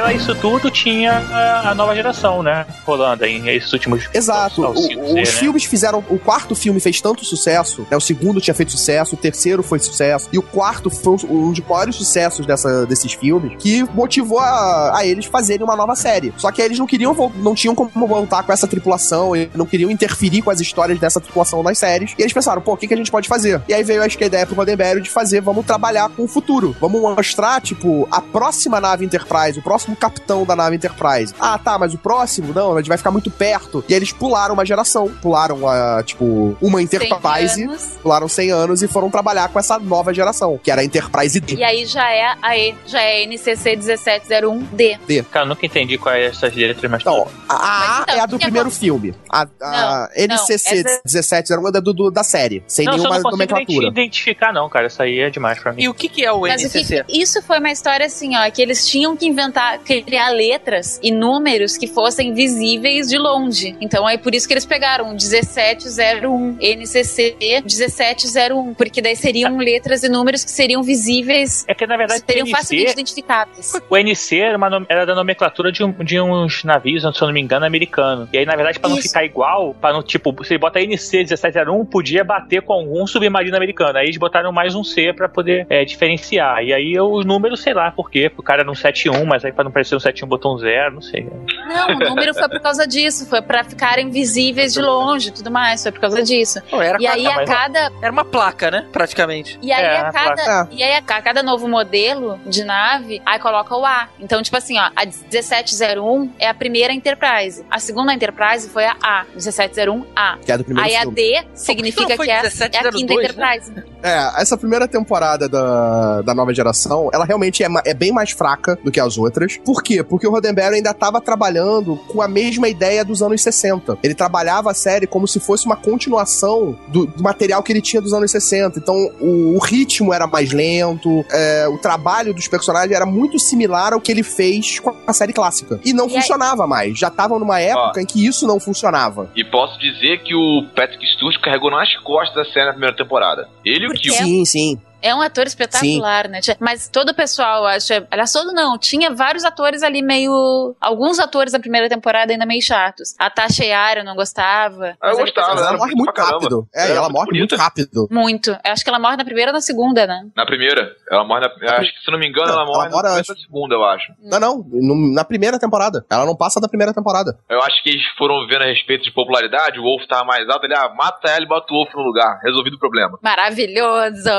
[0.07, 1.17] Paralelo a isso tudo, tinha
[1.65, 2.65] a, nova geração, né?
[2.85, 4.07] Rolando aí, esses últimos.
[4.13, 4.61] Exato.
[4.63, 5.25] O- os né?
[5.25, 6.03] filmes fizeram.
[6.09, 7.97] O quarto filme fez tanto sucesso, né?
[7.97, 11.59] O segundo tinha feito sucesso, o terceiro foi sucesso, e o quarto foi um dos
[11.67, 16.33] maiores sucessos dessa, desses filmes, que motivou a, a eles fazerem uma nova série.
[16.37, 19.89] Só que eles não queriam não tinham como voltar com essa tripulação, e não queriam
[19.91, 22.13] interferir com as histórias dessa tripulação nas séries.
[22.17, 23.61] E eles pensaram, pô, o que, que a gente pode fazer?
[23.67, 26.27] E aí veio acho que a ideia pro Roddenberry de fazer, vamos trabalhar com o
[26.27, 26.75] futuro.
[26.79, 31.33] Vamos mostrar, tipo, a próxima nave Enterprise, o próximo capitão da nave Enterprise.
[31.39, 33.83] Ah, tá, mas o próximo, não, a gente vai ficar muito perto.
[33.87, 37.83] E aí eles pularam uma geração, pularam a, tipo, uma 100 Enterprise, anos.
[38.01, 41.55] pularam 100 anos e foram trabalhar com essa nova geração, que era a Enterprise D.
[41.55, 45.23] E aí já é a E, já é NCC 1701D.
[45.31, 47.01] Cara, eu nunca entendi quais essas letras, mas.
[47.01, 47.55] Então, a
[47.99, 49.13] A então, é a do primeiro filme.
[49.29, 52.93] A, a Não, NCC não, essa- 1701 é da, do- do- da série, sem não,
[52.93, 53.87] nenhuma não nomenclatura.
[53.87, 54.87] identificar, não, cara.
[54.87, 55.83] Isso aí é demais pra mim.
[55.83, 57.03] E o que, que é o Mas NCC?
[57.03, 61.11] que- isso foi uma história assim, ó, que eles tinham que inventar, criar letras e
[61.11, 63.75] números que fossem visíveis de longe.
[63.81, 70.09] Então aí por isso que eles pegaram 1701, NCC 1701, porque daí seriam letras e
[70.09, 73.73] números que seriam visíveis, É que na verdade seriam o facilmente NC, identificáveis.
[73.89, 77.33] o NC era, uma era da nomenclatura de, um- de uns navios, se eu não
[77.33, 78.27] me engano, americano.
[78.33, 81.85] E aí, na verdade, pra não ficar igual, para não, tipo, você bota NC 1701,
[81.85, 83.97] podia bater com algum submarino americano.
[83.97, 86.63] Aí eles botaram mais um C pra poder é, diferenciar.
[86.63, 88.31] E aí os números, sei lá por quê.
[88.37, 90.95] O cara era um 71, mas aí pra não parecer um 71 botou um 0,
[90.95, 91.29] não sei.
[91.67, 95.83] Não, o número foi por causa disso, foi pra ficarem visíveis de longe, tudo mais,
[95.83, 96.59] foi por causa disso.
[96.69, 98.87] Pô, era, E aí não, a cada era uma placa, né?
[98.91, 99.59] Praticamente.
[99.61, 100.69] E aí, É, a cada, placa.
[100.71, 104.09] e aí a ca- cada novo modelo de nave, aí coloca o A.
[104.19, 107.63] Então, tipo assim, ó, a 1701 é a primeira Enterprise.
[107.69, 110.39] A segunda Enterprise foi a A, 1701A.
[110.43, 111.15] Que é do primeiro Aí a filme.
[111.15, 113.23] D significa foi que é, é a 1702, quinta né?
[113.23, 113.73] Enterprise.
[114.01, 118.77] É, essa primeira temporada da, da nova geração, ela realmente é, é bem mais fraca
[118.83, 119.59] do que as outras.
[119.67, 120.01] Por quê?
[120.01, 123.97] Porque o Roddenberry ainda estava trabalhando com a mesma ideia dos anos 60.
[124.01, 128.01] Ele trabalhava a série como se fosse uma continuação do, do material que ele tinha
[128.01, 128.79] dos anos 60.
[128.79, 133.91] Então, o, o ritmo era mais lento, é, o trabalho dos personagens era muito similar
[133.91, 135.81] ao que ele fez com a série clássica.
[135.83, 136.97] E não E aí- funcionava mais.
[136.97, 139.29] Já estavam numa época em que isso não funcionava.
[139.35, 143.49] E posso dizer que o Patrick Stewart carregou nas costas a série na primeira temporada.
[143.65, 144.13] Ele e o Kill.
[144.13, 144.79] Sim, sim.
[145.01, 146.41] É um ator espetacular, né?
[146.41, 147.93] Tinha- Mas todo o pessoal, acho.
[148.09, 148.77] Aliás, todo não.
[148.77, 150.75] Tinha vários atores ali meio.
[150.81, 153.15] Alguns atores da primeira temporada ainda meio chatos.
[153.19, 153.63] A Tasha
[153.97, 154.95] eu não gostava.
[155.01, 156.67] Ah, eu gostava, ela era morre muito rápido.
[156.73, 157.39] É, ela muito morre bonita.
[157.39, 158.07] muito rápido.
[158.09, 158.49] Muito.
[158.51, 160.25] Eu acho que ela morre na primeira ou na segunda, né?
[160.35, 160.91] Na primeira.
[161.11, 161.47] Ela morre na.
[161.77, 164.11] Acho que, se não me engano, ela Não, morre ela na da segunda, eu acho.
[164.21, 166.05] Não, não, no- na primeira temporada.
[166.09, 167.37] Ela não passa da primeira temporada.
[167.49, 170.65] Eu acho que eles foram vendo a respeito de popularidade, o Wolf tava mais alto,
[170.65, 172.39] ele, ah, mata ela e bota o Wolf no lugar.
[172.43, 173.17] Resolvido o problema.
[173.21, 174.29] Maravilhoso!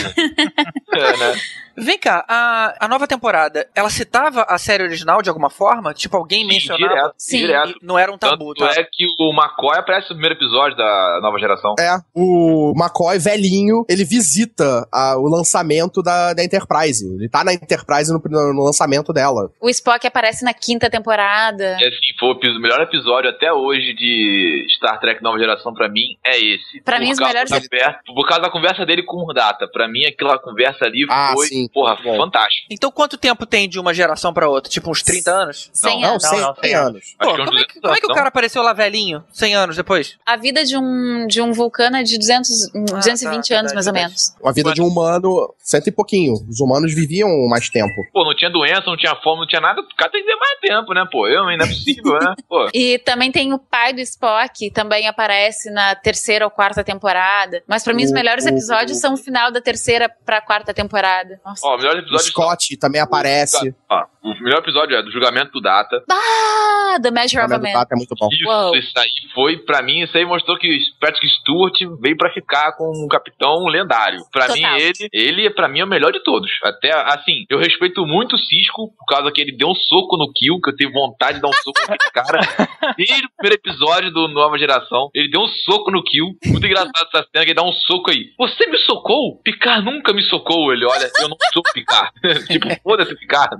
[0.92, 1.40] É, né?
[1.76, 5.94] Vem cá, a, a nova temporada, ela citava a série original de alguma forma?
[5.94, 6.94] Tipo, alguém mencionava?
[6.94, 7.38] Direto, Sim.
[7.38, 7.74] direto.
[7.82, 8.80] Não era um tabu, Tanto tá?
[8.80, 11.74] é que o McCoy aparece no primeiro episódio da nova geração.
[11.78, 17.04] É, o McCoy, velhinho, ele visita a- o lançamento da, da Enterprise.
[17.06, 18.20] Ele tá na Enterprise no,
[18.52, 19.50] no lançamento dela.
[19.60, 21.76] O Spock aparece na quinta temporada.
[21.80, 26.16] E assim, foi o melhor episódio até hoje de Star Trek Nova Geração pra mim
[26.24, 26.82] é esse.
[26.84, 29.32] Pra Por mim, os causa melhores- da conversa- por causa da conversa dele com o
[29.32, 29.68] Data.
[29.72, 31.68] Pra mim, aquela conversa ali Ah, foi, sim.
[31.72, 32.16] Porra, Bom.
[32.16, 32.66] fantástico.
[32.70, 34.70] Então quanto tempo tem de uma geração pra outra?
[34.70, 35.70] Tipo uns 30 anos?
[35.72, 36.22] 100 Não, anos.
[36.22, 37.04] 100, não, 100 100 anos.
[37.18, 39.54] Pô, uns como, é que, 200 como é que o cara apareceu lá velhinho, 100
[39.54, 40.16] anos depois?
[40.26, 43.86] A vida de um, de um vulcano é de 200, hum, 220 tá, anos, mais
[43.86, 44.36] ou verdade, menos.
[44.44, 46.34] A vida de um humano, cento e pouquinho.
[46.48, 47.94] Os humanos viviam mais tempo.
[48.12, 49.80] Pô, não tinha doença, não tinha fome, não tinha nada.
[49.80, 51.26] O cara tem que ter mais tempo, né, pô?
[51.28, 51.44] Eu?
[51.44, 52.34] Não é possível, né?
[52.48, 52.68] Pô.
[52.74, 57.62] E também tem o pai do Spock, que também aparece na terceira ou quarta temporada.
[57.66, 61.40] Mas pra mim, os melhores o- episódios são o final da terceira pra quarta temporada.
[61.50, 61.66] Nossa.
[61.66, 62.26] Ó, o melhor O episódio.
[62.26, 63.74] Scott também aparece.
[63.88, 66.02] Ó, o melhor episódio é do julgamento do Data.
[66.10, 67.72] Ah, The Measure of a Man.
[67.72, 68.28] Data é muito bom.
[68.32, 72.72] Isso, isso aí foi, pra mim, isso aí mostrou que Patrick Stewart veio pra ficar
[72.76, 74.20] com um capitão lendário.
[74.32, 74.56] Pra Total.
[74.74, 76.50] mim, ele, ele, pra mim, é o melhor de todos.
[76.62, 80.32] Até, assim, eu respeito muito o Cisco, por causa que ele deu um soco no
[80.32, 82.40] Kill, que eu tive vontade de dar um soco naquele cara.
[82.96, 86.26] Desde o primeiro episódio do Nova Geração, ele deu um soco no Kill.
[86.46, 88.26] Muito engraçado essa cena, que ele dá um soco aí.
[88.38, 89.40] Você me socou?
[89.42, 90.72] Picar nunca me socou.
[90.72, 92.12] Ele, olha, eu não sou Picar.
[92.46, 93.50] tipo, foda-se Picar.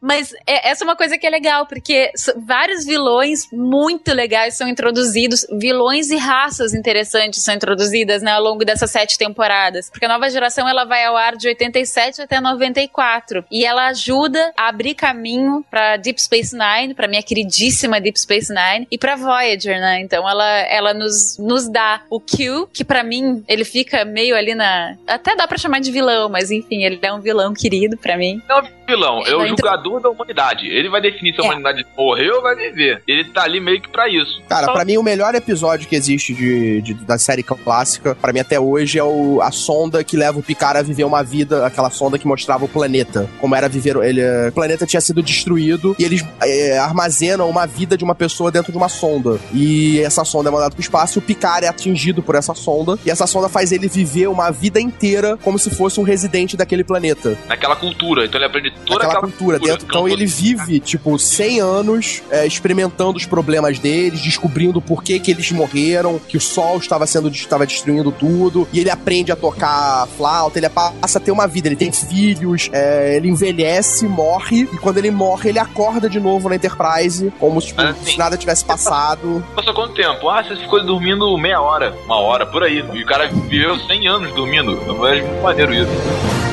[0.00, 4.68] Mas é- essa é uma coisa que é legal, porque vários vilões muito legais são
[4.68, 9.90] introduzidos, vilões e raças interessantes são introduzidas né, ao longo dessas sete temporadas.
[9.90, 14.52] Porque a nova geração ela vai ao ar de 87 até 94 e ela ajuda
[14.56, 19.16] a abrir caminho pra Deep Space Nine, pra minha queridíssima Deep Space Nine e pra
[19.16, 20.00] Voyager, né?
[20.00, 24.54] Então ela, ela nos, nos dá o Q, que pra mim ele fica meio ali
[24.54, 24.96] na.
[25.06, 28.40] Até dá pra chamar de vilão, mas enfim, ele é um vilão querido pra mim.
[28.48, 30.66] Não vilão, é o julgador da humanidade.
[30.66, 31.46] Ele vai definir se a É.
[31.46, 33.02] humanidade morreu ou vai viver.
[33.06, 34.40] Ele tá ali meio que pra isso.
[34.48, 38.32] Cara, Só- pra mim o melhor episódio que existe de, de- da série clássica, pra
[38.32, 41.66] mim até hoje, é o, a sonda que leva o Picard a viver uma vida,
[41.66, 43.28] aquela sonda que mostrava o planeta.
[43.40, 43.96] Como era viver.
[43.96, 48.50] Ele, o planeta tinha sido destruído e eles é, armazenam uma vida de uma pessoa
[48.50, 49.38] dentro de uma sonda.
[49.52, 52.98] E essa sonda é mandada pro espaço e o Picard é atingido por essa sonda.
[53.04, 56.84] E essa sonda faz ele viver uma vida inteira como se fosse um residente daquele
[56.84, 57.36] planeta.
[57.48, 58.24] Naquela cultura.
[58.24, 59.86] Então ele aprende toda Aquela cultura dentro.
[59.86, 65.30] Então ele vive, tipo, 100 anos é, experimentando os problemas deles, descobrindo por que, que
[65.30, 68.68] eles morreram, que o sol estava sendo estava destruindo tudo.
[68.72, 72.68] E ele aprende a tocar flauta, ele passa a ter uma vida, ele tem filhos,
[72.72, 77.60] é, ele envelhece, morre, e quando ele morre, ele acorda de novo na Enterprise, como
[77.60, 79.44] tipo, Ah, se nada tivesse passado.
[79.54, 80.28] Passou quanto tempo?
[80.28, 82.84] Ah, você ficou dormindo meia hora, uma hora, por aí.
[82.92, 84.72] E o cara viveu 100 anos dormindo.
[84.86, 86.47] Eu acho muito maneiro isso.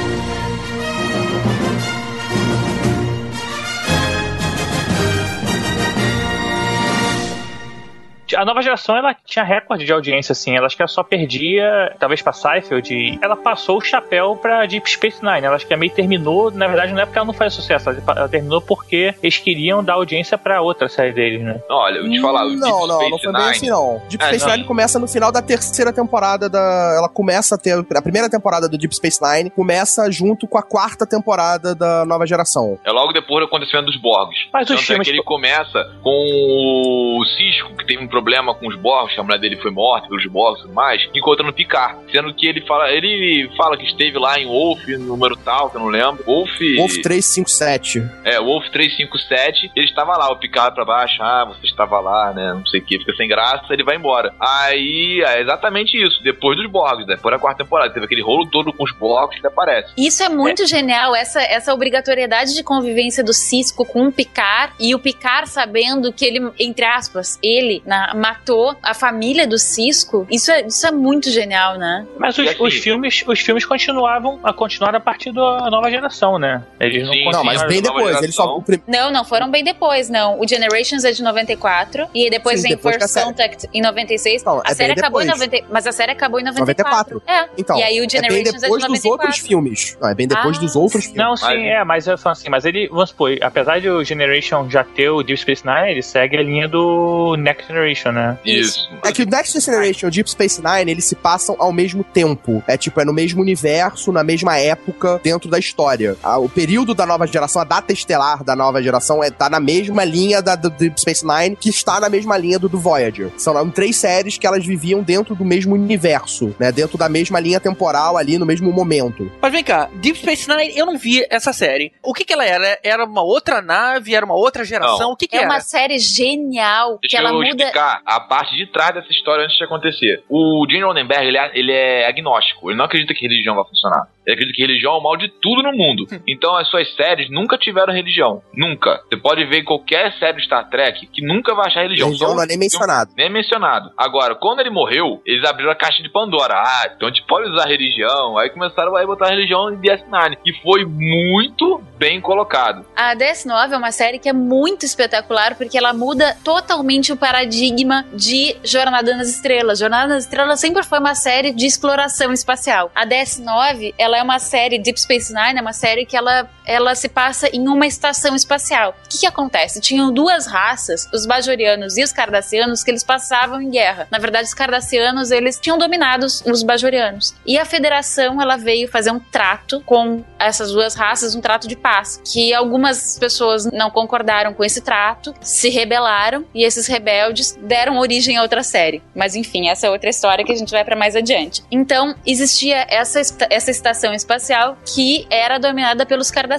[8.35, 10.55] A nova geração, ela tinha recorde de audiência, assim.
[10.55, 14.65] Ela acho que ela só perdia, talvez pra Seinfeld, e ela passou o chapéu pra
[14.65, 15.45] Deep Space Nine.
[15.45, 18.01] Ela acho que meio terminou, na verdade, não é porque ela não faz sucesso, ela
[18.15, 21.59] ela terminou porque eles queriam dar audiência pra outra série deles, né?
[21.69, 23.51] Não, olha, eu vou te falar, o Deep não, não, Space não foi bem Nine-
[23.57, 24.01] assim, não.
[24.09, 24.51] Deep É, Space não.
[24.53, 26.95] Nine começa no final da terceira temporada da.
[26.97, 27.73] Ela começa a ter.
[27.95, 32.25] A primeira temporada do Deep Space Nine começa junto com a quarta temporada da nova
[32.25, 32.79] geração.
[32.83, 34.47] É logo depois do acontecimento dos Borgs.
[34.53, 38.67] Mas os Tanto é que ele começa com o Cisco, que teve um problema com
[38.69, 41.99] os Borgs, que a mulher dele foi morta pelos Borgs e tudo mais, encontrando Picard.
[42.11, 45.81] Sendo que ele fala, ele fala que esteve lá em Wolf, número tal, que eu
[45.81, 46.23] não lembro.
[46.25, 46.49] Wolf.
[46.77, 48.01] Wolf 357.
[48.23, 52.53] É, Wolf 357, ele estava lá, o Picard pra baixo, ah, você estava lá, né,
[52.53, 54.33] não sei o que, fica sem graça, ele vai embora.
[54.39, 58.71] Aí, é exatamente isso, depois dos Borgs, depois da quarta temporada, teve aquele rolo todo
[58.71, 59.91] com os Borgs que aparece.
[59.97, 64.95] Isso é muito genial, essa, essa obrigatoriedade de convivência do Cisco com o Picard e
[64.95, 70.27] o Picard sabendo que ele, entre aspas, ele na- matou a família do Cisco.
[70.29, 72.05] Isso é, isso é muito genial, né?
[72.17, 76.63] Mas os, os filmes, os filmes continuavam a continuar a partir da nova geração, né?
[76.79, 78.21] Eles não Sim, Não, mas Sim, bem depois.
[78.21, 78.61] Ele só.
[78.87, 80.39] Não, não foram bem depois, não.
[80.39, 84.43] O Generations é de 94 e depois Sim, vem depois First série- Contact em 96.
[84.43, 85.41] Não, a é série bem acabou em depois.
[85.49, 87.21] 90, mas a série acabou em 94.
[87.27, 87.47] É.
[87.57, 89.09] Então, e aí o é bem Generations é, de depois dos 94.
[89.11, 89.97] outros filmes.
[90.01, 91.21] Não, é bem depois Ah, dos outros filmes.
[91.21, 94.03] Não, sim, Mas- é, mas eu falo assim, mas ele, vamos supor, apesar de o
[94.03, 97.94] Generation já ter o Deep Space Nine, ele segue a linha do Next Generation.
[97.95, 98.37] Generation, né?
[98.45, 98.89] Isso.
[99.03, 102.03] É que o Next Generation e o Deep Space Nine, eles se passam ao mesmo
[102.03, 102.63] tempo.
[102.67, 106.15] É tipo, é no mesmo universo, na mesma época, dentro da história.
[106.41, 110.03] O período da nova geração, a data estelar da nova geração, é, tá na mesma
[110.03, 113.31] linha da, do Deep Space Nine, que está na mesma linha do, do Voyager.
[113.37, 116.71] São três séries que elas viviam dentro do mesmo universo, né?
[116.71, 119.31] Dentro da mesma linha temporal ali, no mesmo momento.
[119.41, 121.93] Mas vem cá, Deep Space Nine, eu não vi essa série.
[122.03, 122.77] O que que ela era?
[122.83, 124.13] Era uma outra nave?
[124.13, 124.99] Era uma outra geração?
[124.99, 125.11] Não.
[125.11, 125.47] O que que É era?
[125.49, 127.47] uma série genial que Deixa ela eu muda.
[127.47, 130.23] explicar a parte de trás dessa história antes de acontecer.
[130.29, 132.69] O Gene Roddenberry, ele é, ele é agnóstico.
[132.69, 134.07] Ele não acredita que religião vai funcionar.
[134.25, 136.05] Ele acredita que religião é o mal de tudo no mundo.
[136.27, 138.41] Então as suas séries nunca tiveram religião.
[138.53, 139.01] Nunca.
[139.07, 142.07] Você pode ver em qualquer série de Star Trek que nunca vai achar religião.
[142.07, 143.11] Religião Só- não é nem mencionado.
[143.15, 143.91] Nem mencionado.
[143.95, 146.55] Agora, quando ele morreu, eles abriram a caixa de Pandora.
[146.55, 148.37] Ah, então a gente pode usar religião.
[148.37, 150.37] Aí começaram a botar religião em DS9.
[150.45, 152.85] E foi muito bem colocado.
[152.95, 158.05] A DS9 é uma série que é muito espetacular porque ela muda totalmente o paradigma
[158.13, 159.79] de Jornada nas Estrelas.
[159.79, 162.91] Jornada nas Estrelas sempre foi uma série de exploração espacial.
[162.95, 166.95] A DS9, ela é uma série, Deep Space Nine é uma série que ela, ela
[166.95, 168.95] se passa em uma estação espacial.
[169.05, 169.79] O que que acontece?
[169.81, 174.07] Tinham duas raças, os Bajorianos e os Cardassianos, que eles passavam em guerra.
[174.11, 177.33] Na verdade, os Cardassianos, eles tinham dominado os- os Bajorianos.
[177.45, 181.75] E a Federação, ela veio fazer um trato com essas duas raças, um trato de
[181.75, 187.97] paz, que algumas pessoas não concordaram com esse trato, se rebelaram e esses rebeldes deram
[187.97, 189.01] origem a outra série.
[189.15, 191.63] Mas enfim, essa é outra história que a gente vai pra mais adiante.
[191.71, 196.54] Então, existia essa, esta- essa estação espacial que era dominada pelos cardassianos.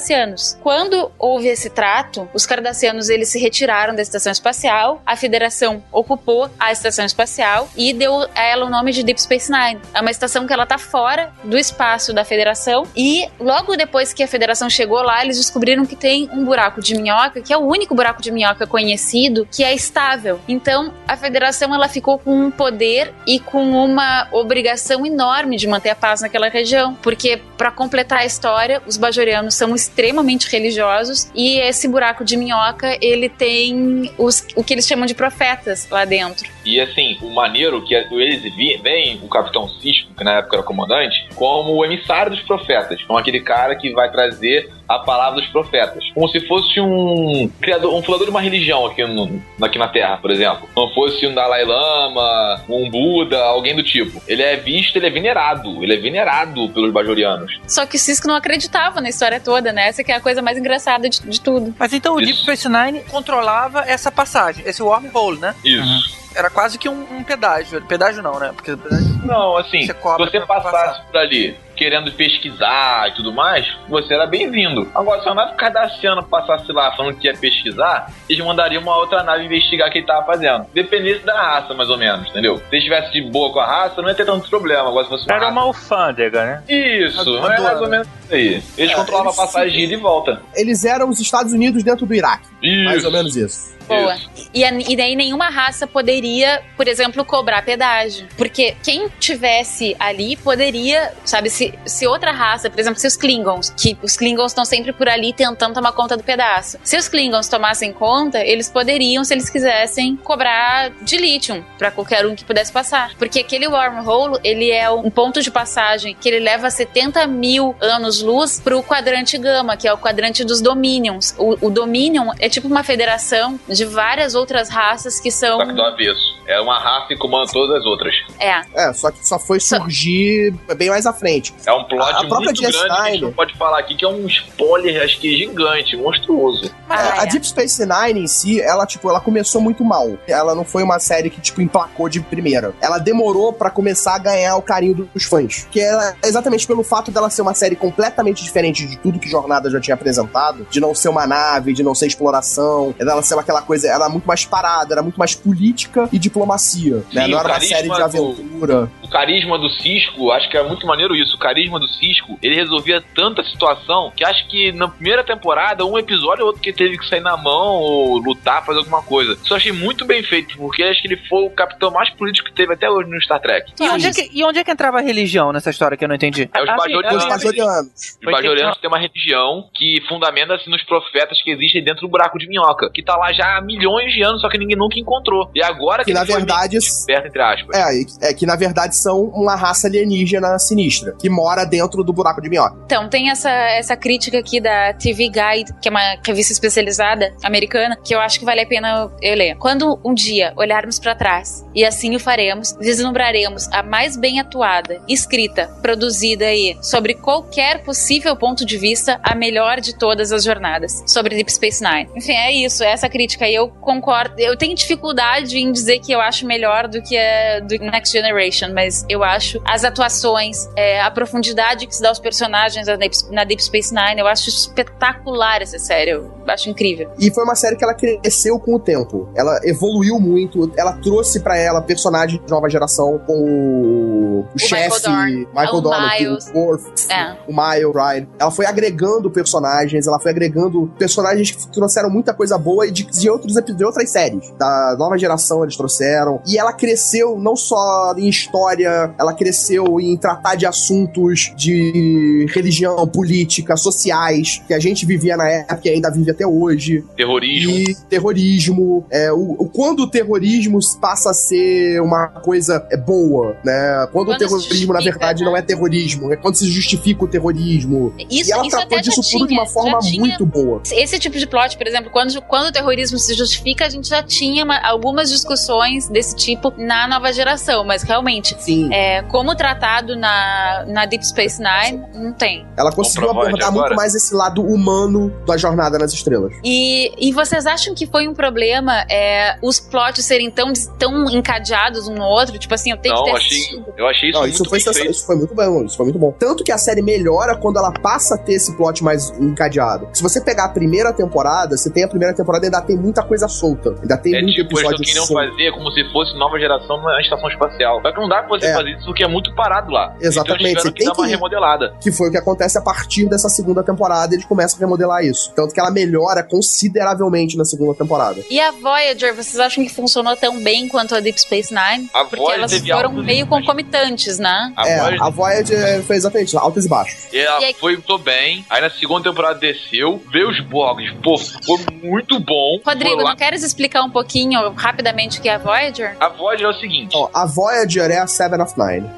[0.62, 6.50] Quando houve esse trato, os cardassianos eles se retiraram da estação espacial, a Federação ocupou
[6.58, 9.80] a estação espacial e deu a ela o nome de Deep Space Nine.
[9.94, 14.22] É uma estação que ela tá fora do espaço da Federação e logo depois que
[14.22, 17.66] a Federação chegou lá, eles descobriram que tem um buraco de minhoca, que é o
[17.66, 20.40] único buraco de minhoca conhecido que é estável.
[20.48, 25.90] Então, a Federação ela ficou com um poder e com uma obrigação enorme de manter
[25.90, 31.58] a paz naquela região, porque para completar a história, os bajorianos são extremamente religiosos e
[31.60, 36.48] esse buraco de minhoca, ele tem os, o que eles chamam de profetas lá dentro.
[36.64, 40.62] E assim, o maneiro que eles vi- veem o Capitão Cisco, que na época era
[40.64, 43.00] comandante, como o emissário dos profetas.
[43.04, 46.02] Como aquele cara que vai trazer a palavra dos profetas.
[46.14, 50.16] Como se fosse um criador, um fundador de uma religião aqui, no- aqui na Terra,
[50.16, 50.68] por exemplo.
[50.76, 54.20] Não fosse um Dalai Lama, um Buda, alguém do tipo.
[54.26, 55.82] Ele é visto, ele é venerado.
[55.82, 57.60] Ele é venerado pelos bajorianos.
[57.68, 59.86] Só que o Cisco não acreditava na história toda, né?
[59.88, 61.72] Essa que é a coisa mais engraçada de, de tudo.
[61.78, 62.44] Mas então o Isso.
[62.44, 65.54] Deep Space Nine controlava essa passagem, esse wormhole, né?
[65.64, 66.16] Isso.
[66.34, 67.80] Era quase que um, um pedágio.
[67.82, 68.52] Pedágio não, né?
[68.54, 71.06] Porque pedágio- Não, assim, se você passasse passar.
[71.06, 74.88] por ali querendo pesquisar e tudo mais, você era bem-vindo.
[74.94, 79.22] Agora, se a nave cardassiana passasse lá falando que ia pesquisar, eles mandariam uma outra
[79.22, 80.66] nave investigar o que ele tava fazendo.
[80.72, 82.60] Dependesse da raça, mais ou menos, entendeu?
[82.70, 84.88] Se estivesse de boa com a raça, não ia ter tanto problema.
[84.88, 86.62] Agora, se fosse uma Era raça- uma alfândega, né?
[86.68, 87.52] Isso, Adoro.
[87.52, 88.62] é mais ou menos isso aí.
[88.78, 90.40] Eles É, controlavam eles a passagem de ida e volta.
[90.54, 92.46] Eles eram os Estados Unidos dentro do Iraque.
[92.62, 92.84] Isso.
[92.84, 93.76] Mais ou menos isso.
[93.88, 94.16] Boa.
[94.52, 98.26] E, a- e daí nenhuma raça poderia, por exemplo, cobrar pedágio.
[98.36, 103.70] Porque quem tivesse ali poderia, sabe, se, se outra raça, por exemplo, se os Klingons,
[103.76, 106.78] que os Klingons estão sempre por ali tentando tomar conta do pedaço.
[106.82, 112.26] Se os Klingons tomassem conta, eles poderiam, se eles quisessem, cobrar de lítio pra qualquer
[112.26, 113.14] um que pudesse passar.
[113.18, 118.60] Porque aquele wormhole, ele é um ponto de passagem que ele leva 70 mil anos-luz
[118.60, 121.34] pro quadrante gama, que é o quadrante dos Dominions.
[121.38, 125.58] O, o Dominion é tipo uma federação de várias outras raças que são.
[125.58, 126.36] Só que do avesso.
[126.46, 128.14] É uma raça que comanda todas as outras.
[128.38, 128.60] É.
[128.74, 131.52] É, só que só foi Só- surgir bem mais à frente.
[131.66, 133.20] É um plot A- a própria muito grande que a gente DS9.
[133.22, 136.70] não pode falar aqui, que é um spoiler, acho que gigante, monstruoso.
[136.88, 137.26] Ah, É, a é.
[137.26, 140.16] Deep Space Nine em si, ela, tipo, ela começou muito mal.
[140.28, 142.72] Ela não foi uma série que, tipo, emplacou de primeira.
[142.80, 145.66] Ela demorou pra começar a ganhar o carinho dos fãs.
[145.70, 149.68] Que é exatamente pelo fato dela ser uma série completamente diferente de tudo que Jornada
[149.68, 150.66] já tinha apresentado.
[150.70, 152.94] De não ser uma nave, de não ser exploração.
[152.96, 156.96] Dela ser aquela coisa, ela era muito mais parada, era muito mais política e diplomacia.
[157.12, 157.24] né?
[157.24, 158.90] Sim, Não o era uma carisma série de do- aventura.
[159.02, 161.36] O carisma do Cisco, acho que é muito maneiro isso.
[161.36, 165.98] O carisma do Cisco, ele resolvia tanta situação que acho que na primeira temporada, um
[165.98, 169.32] episódio ou outro que teve que sair na mão ou lutar, fazer alguma coisa.
[169.32, 172.48] Isso eu achei muito bem feito, porque acho que ele foi o capitão mais político
[172.48, 173.72] que teve até hoje no Star Trek.
[173.80, 176.08] E onde, é que, e onde é que entrava a religião nessa história que eu
[176.08, 176.48] não entendi?
[176.54, 177.24] É os Assim, bajorianos.
[177.24, 178.16] Os Bajorianos.
[178.22, 182.46] Os bajorianos têm uma religião que fundamenta-se nos profetas que existem dentro do buraco de
[182.48, 185.50] minhoca, que tá lá já há milhões de anos, só que ninguém nunca encontrou.
[185.54, 186.78] E agora que, Que na ele foi verdade.
[186.78, 187.76] descoberto, entre aspas.
[187.76, 192.40] É, é que na verdade são uma raça alienígena sinistra, que mora dentro do buraco
[192.40, 192.76] de minhoca.
[192.84, 197.96] Então, tem essa, essa crítica aqui da TV Guide, que é uma revista especializada americana,
[198.02, 199.56] que eu acho que vale a pena eu ler.
[199.56, 205.00] Quando um dia olharmos para trás, e assim o faremos, vislumbraremos a mais bem atuada,
[205.08, 211.02] escrita, produzida aí, sobre qualquer possível ponto de vista, a melhor de todas as jornadas,
[211.06, 212.08] sobre Deep Space Nine.
[212.16, 214.34] Enfim, é isso, é essa crítica aí eu concordo.
[214.38, 218.72] Eu tenho dificuldade em dizer que eu acho melhor do que a do Next Generation,
[218.72, 223.16] mas eu acho as atuações, é, a profundidade que se dá aos personagens na Deep,
[223.30, 226.10] na Deep Space Nine, eu acho espetacular essa série.
[226.10, 227.10] Eu acho incrível.
[227.18, 229.28] E foi uma série que ela cresceu com o tempo.
[229.34, 235.08] Ela evoluiu muito, ela trouxe para ela personagens de nova geração, com o, o, chefe,
[235.54, 237.36] Michael Dorn, o Worf, é.
[237.48, 238.26] o Miles Ryan.
[238.38, 243.04] Ela foi agregando personagens, ela foi agregando personagens que trouxeram muita coisa boa e de,
[243.04, 244.52] de, outros, de outras séries.
[244.58, 246.40] Da nova geração eles trouxeram.
[246.46, 253.06] E ela cresceu não só em história, ela cresceu em tratar de assuntos de religião,
[253.06, 257.04] política, sociais, que a gente vivia na época e ainda vive até hoje.
[257.16, 257.72] Terrorismo.
[257.72, 259.06] E terrorismo.
[259.10, 264.08] É, o, o, quando o terrorismo passa a ser uma coisa é, boa, né?
[264.12, 265.50] Quando, quando o terrorismo, na verdade, né?
[265.50, 266.32] não é terrorismo.
[266.32, 268.14] É quando se justifica o terrorismo.
[268.30, 270.82] Isso, e ela isso tratou disso tudo de uma forma muito boa.
[270.92, 274.22] Esse tipo de plot, por exemplo, quando, quando o terrorismo se justifica, a gente já
[274.22, 278.92] tinha uma, algumas discussões desse tipo na nova geração, mas realmente, Sim.
[278.92, 282.66] É, como tratado na, na Deep Space Nine, não tem.
[282.76, 286.52] Ela conseguiu abordar muito mais esse lado humano da jornada nas estrelas.
[286.64, 292.08] E, e vocês acham que foi um problema é, os plots serem tão, tão encadeados
[292.08, 292.58] um no outro?
[292.58, 293.94] Tipo assim, eu tenho não, que ter achei, assistido.
[293.96, 296.32] Eu achei isso não, muito isso foi, isso foi muito bom, isso foi muito bom.
[296.38, 300.08] Tanto que a série melhora quando ela passa a ter esse plot mais encadeado.
[300.12, 303.22] Se você pegar a primeira temporada, você tem a primeira temporada e ainda tem muita
[303.22, 303.94] coisa solta.
[304.02, 307.48] Ainda tem é muito tipo, episódio eles fazer como se fosse nova geração na estação
[307.48, 308.00] espacial.
[308.02, 308.74] Só que não dá pra você É.
[308.74, 310.14] fazer isso porque é muito parado lá.
[310.20, 311.94] Exatamente, Então você que tem dar uma que- remodelada.
[312.00, 315.52] Que foi o que acontece a partir dessa segunda temporada, eles começam a remodelar isso.
[315.54, 318.42] Tanto que ela melhora consideravelmente na segunda temporada.
[318.50, 322.08] E a Voyager, vocês acham que funcionou tão bem quanto a Deep Space Nine?
[322.14, 324.72] A Porque Voyager elas foram meio concomitantes, né?
[324.76, 327.32] A é, Voyager a Voyager fez exatamente isso, altos e baixos.
[327.32, 328.64] E ela E aí- foi muito bem.
[328.70, 331.12] Aí na segunda temporada desceu, veio os blogs.
[331.22, 332.78] Pô, ficou muito bom.
[332.96, 336.16] Rodrigo, não queres explicar um pouquinho, rapidamente, o que é a Voyager?
[336.20, 339.06] A Voyager é o seguinte: Ó, a Voyager é a Seven of Nine.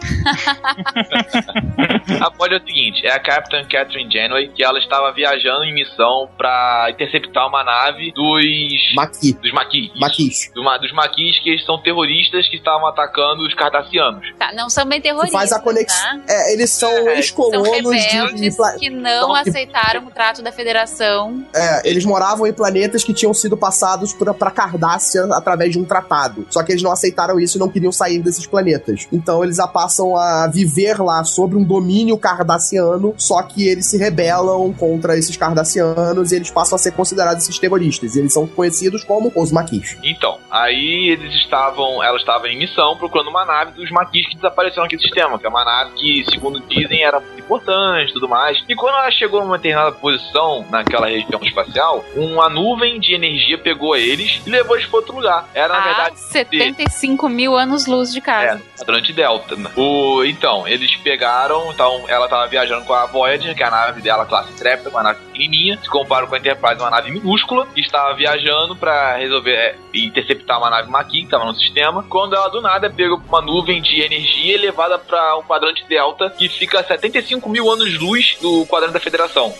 [2.20, 5.74] a Voyager é o seguinte, é a Captain Catherine Janeway, que ela estava viajando em
[5.74, 8.94] missão pra interceptar uma nave dos.
[8.94, 9.32] Maqui.
[9.34, 9.90] dos Maquis.
[9.98, 10.50] Maquis.
[10.54, 14.24] Do dos Maquis, que eles são terroristas que estavam atacando os cardassianos.
[14.38, 16.16] Tá, não são bem terroristas, faz a conexão.
[16.18, 16.24] né?
[16.28, 20.52] É, eles são É, ex-colonos de, de que não Então, que- aceitaram o trato da
[20.52, 21.44] federação.
[21.54, 26.46] É, eles moravam em planetas que tinham sido passados pra Cardássia através de um tratado.
[26.48, 29.06] Só que eles não aceitaram isso e não queriam sair desses planetas.
[29.12, 34.72] Então eles passam a viver lá sobre um domínio cardassiano, só que eles se rebelam
[34.72, 38.16] contra esses cardassianos e eles passam a ser considerados esses terroristas.
[38.16, 39.98] E eles são conhecidos como os Maquis.
[40.02, 44.86] Então, aí eles estavam, ela estava em missão procurando uma nave dos Maquis que desapareceram
[44.86, 48.64] aqui do sistema, que é uma nave que, segundo dizem, era importante e tudo mais.
[48.66, 53.96] E quando ela chegou numa determinada posição naquela região espacial, uma nuvem de energia pegou
[53.96, 55.48] eles e levou eles para outro lugar.
[55.54, 58.62] Era, na a verdade, 75 mil anos-luz de casa.
[58.78, 59.56] é, Atlante Delta.
[59.56, 59.70] né?
[59.76, 64.00] O, então, eles pegaram, então ela tava viajando com a Voyager, que é a nave
[64.00, 67.80] dela, classe Intrepida, uma nave pequenininha, se compara com a Enterprise, uma nave minúscula, que
[67.80, 72.48] estava viajando pra resolver é, interceptar uma nave Maquis, que tava no sistema, quando ela
[72.48, 76.80] do nada pegou uma nuvem de energia e levada pra um quadrante Delta, que fica
[76.80, 79.54] a 75 mil anos-luz do quadrante da Federação.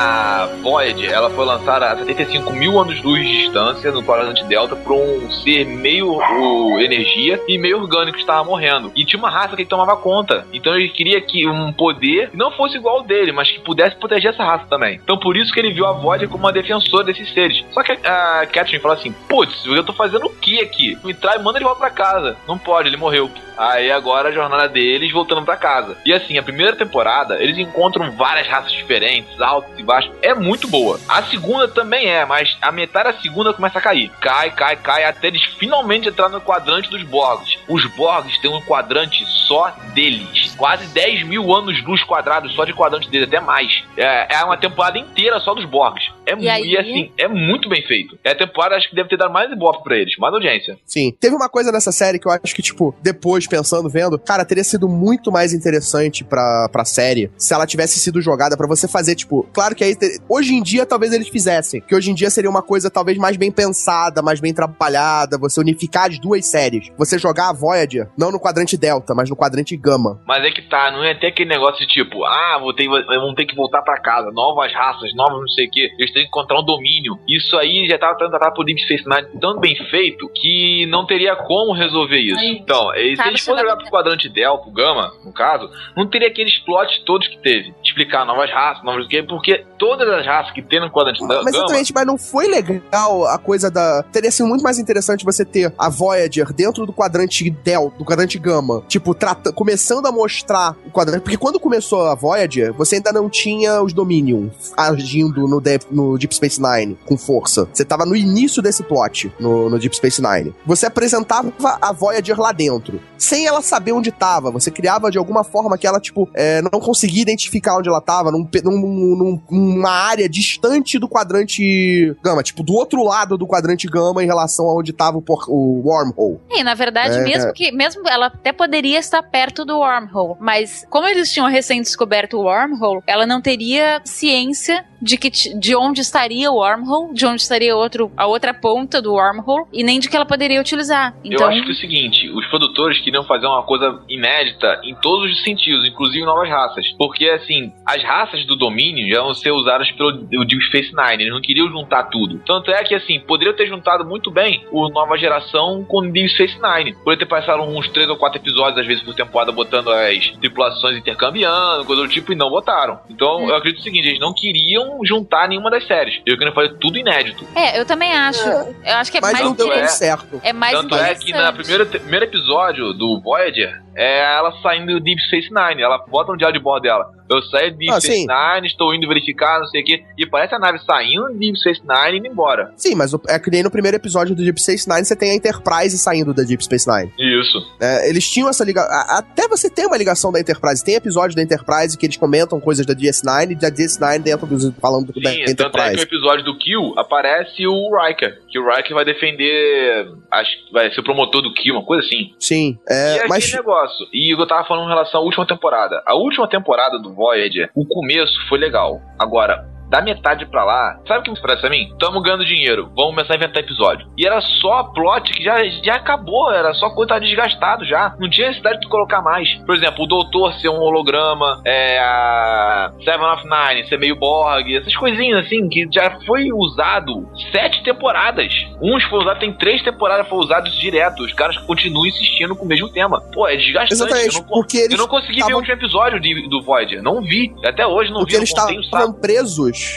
[0.00, 4.92] A Voyager, ela foi lançada a 75 mil anos-luz de distância no quadrante Delta por
[4.92, 8.92] um ser meio o, energia e meio orgânico que estava morrendo.
[8.94, 10.46] E tinha uma raça que ele tomava conta.
[10.52, 14.32] Então ele queria que um poder não fosse igual ao dele, mas que pudesse proteger
[14.32, 15.00] essa raça também.
[15.02, 17.64] Então por isso que ele viu a Voyager como uma defensora desses seres.
[17.72, 20.96] Só que a, Catherine falou assim: Putz, eu tô fazendo o que aqui?
[21.02, 22.36] Me traz, manda ele volta pra casa.
[22.46, 23.28] Não pode, ele morreu.
[23.58, 25.96] Aí agora a jornada deles voltando pra casa.
[26.06, 30.12] E assim, a primeira temporada, eles encontram várias raças diferentes, altos e baixos.
[30.20, 31.00] É muito boa.
[31.08, 34.10] A segunda também é, mas a metade da segunda começa a cair.
[34.20, 37.58] Cai, cai, cai, até eles finalmente entrar no quadrante dos Borgs.
[37.66, 40.47] Os Borgs têm um quadrante só deles.
[40.58, 43.82] Quase 10 mil anos-luz quadrados só de quadrante dele, até mais.
[43.96, 46.04] É, é uma temporada inteira só dos Borgs.
[46.26, 46.70] É, E aí?
[46.72, 48.18] e assim, é muito bem feito.
[48.24, 50.76] É a temporada, acho que deve ter dado mais ibope pra eles, mais audiência.
[50.84, 51.14] Sim.
[51.18, 54.64] Teve uma coisa nessa série que eu acho que, tipo, depois, pensando, vendo, cara, teria
[54.64, 59.14] sido muito mais interessante pra, pra série se ela tivesse sido jogada pra você fazer,
[59.14, 59.96] tipo, claro que aí,
[60.28, 63.36] hoje em dia, talvez eles fizessem, que hoje em dia seria uma coisa talvez mais
[63.36, 66.90] bem pensada, mais bem trabalhada, você unificar as duas séries.
[66.98, 70.20] Você jogar a Voyager, não no quadrante Delta, mas no quadrante Gama.
[70.26, 73.34] Mas é que tá, não ia ter aquele negócio de tipo, ah, vou ter, vão
[73.34, 76.28] ter que voltar pra casa, novas raças, novos não sei o que, eles têm que
[76.28, 77.18] encontrar um domínio.
[77.28, 81.36] Isso aí já tava tratado por Deep Space Nine tão bem feito que não teria
[81.36, 82.38] como resolver isso.
[82.38, 86.28] Aí, Então, se eles vai- jogar pro quadrante Delta, pro Gama, no caso, não teria
[86.28, 87.74] aqueles plots todos que teve.
[87.84, 91.28] Explicar novas raças, novos o que, porque todas as raças que tem no quadrante Mas
[91.28, 91.50] Gama.
[91.50, 94.02] exatamente, mas não foi legal a coisa da.
[94.12, 98.38] Teria sido muito mais interessante você ter a Voyager dentro do quadrante Delta, do quadrante
[98.38, 98.82] Gama.
[98.88, 99.52] Tipo, trata...
[99.52, 100.37] começando a mostrar
[100.86, 101.22] o quadrante.
[101.22, 106.16] Porque quando começou a Voyager, você ainda não tinha os Dominion agindo no, Deep- no
[106.18, 107.68] Deep Space Nine com força.
[107.72, 110.54] Você tava no início desse plot no, no Deep Space Nine.
[110.66, 114.50] Você apresentava a Voyager lá dentro, sem ela saber onde tava.
[114.50, 118.30] Você criava de alguma forma que ela, tipo, é, não conseguia identificar onde ela tava,
[118.30, 123.86] num, num- num- numa área distante do quadrante Gama, tipo, do outro lado do quadrante
[123.86, 126.38] Gama em relação a onde tava o, o wormhole.
[126.50, 127.52] E, na verdade, É, mesmo é.
[127.52, 130.08] que mesmo ela até poderia estar perto do wormhole,
[130.40, 135.76] mas como eles tinham recém descoberto o wormhole, ela não teria ciência de que de
[135.76, 139.98] onde estaria o wormhole, de onde estaria outro, a outra ponta do wormhole e nem
[139.98, 141.14] de que ela poderia utilizar.
[141.24, 144.94] Então, Eu acho que é o seguinte, os produtores queriam fazer uma coisa inédita em
[144.96, 146.86] todos os sentidos, inclusive novas raças.
[146.98, 151.22] Porque, assim, as raças do domínio já vão ser usadas pelo o Deep Space Nine,
[151.22, 152.40] eles não queriam juntar tudo.
[152.46, 156.28] Tanto é que, assim, poderiam ter juntado muito bem o Nova Geração com o Deep
[156.30, 156.94] Space Nine.
[156.94, 160.96] Poderia ter passado uns três ou quatro episódios, às vezes, por temporada, botando as tripulações
[160.96, 163.00] intercambiando, coisa do tipo, e não botaram.
[163.08, 166.20] Então, eu acredito o seguinte, eles não queriam juntar nenhuma das séries.
[166.26, 167.46] Eles queriam fazer tudo inédito.
[167.54, 168.46] é, eu também acho.
[168.48, 169.86] Eu acho que é Mas mais não deu é.
[169.88, 170.40] certo.
[170.42, 175.00] é mais Tanto é que no primeiro, primeiro episódio do Voyager, é ela saindo do
[175.00, 175.82] Deep Space Nine.
[175.82, 177.10] Ela bota um diário de bordo dela.
[177.28, 178.26] Eu saí do Deep Ah, Space sim.
[178.26, 180.02] Nine, estou indo verificar, não sei o quê.
[180.16, 182.72] E parece a nave saindo do Deep Space Nine e indo embora.
[182.76, 185.34] Sim, mas é que nem no primeiro episódio do Deep Space Nine você tem a
[185.34, 187.12] Enterprise saindo da Deep Space Nine.
[187.18, 187.58] Isso.
[187.80, 188.90] É, eles tinham essa ligação.
[189.14, 190.82] Até você tem uma ligação da Enterprise.
[190.82, 194.72] Tem episódio da Enterprise que eles comentam coisas da DS9 e da DS9 dentro dos.
[194.80, 196.02] falando da Sim, tanto é que no Enterprise.
[196.02, 198.40] episódio do Kill aparece o Riker.
[198.48, 200.08] Que o Riker vai defender.
[200.30, 202.32] Acho que vai ser o promotor do Kill, uma coisa assim.
[202.38, 203.44] Sim, e é, é mas.
[203.44, 204.06] aquele negócio.
[204.12, 206.02] E eu tava falando em relação à última temporada.
[206.06, 209.00] A última temporada do Voyager, o começo foi legal.
[209.18, 211.88] Agora, da metade pra lá, sabe o que me parece a mim?
[211.98, 214.06] Tamo ganhando dinheiro, vamos começar a inventar episódio.
[214.16, 218.14] E era só plot que já, já acabou, era só coisa tá desgastado já.
[218.18, 219.48] Não tinha necessidade de colocar mais.
[219.64, 224.74] Por exemplo, o Doutor ser um holograma, é, a Seven of Nine ser meio Borg,
[224.76, 228.52] essas coisinhas assim, que já foi usado sete temporadas.
[228.82, 231.22] Uns foi usado, tem três temporadas foi usados direto.
[231.22, 233.20] Os caras continuam insistindo com o mesmo tema.
[233.32, 233.94] Pô, é desgastante.
[233.94, 236.62] Exatamente, eu não, porque eles eu não consegui ver tavam- o último episódio de- do
[236.62, 237.02] Voyager.
[237.02, 237.54] Não vi.
[237.64, 238.38] Até hoje não Porque vi.
[238.40, 239.20] eles não tenho estavam saco.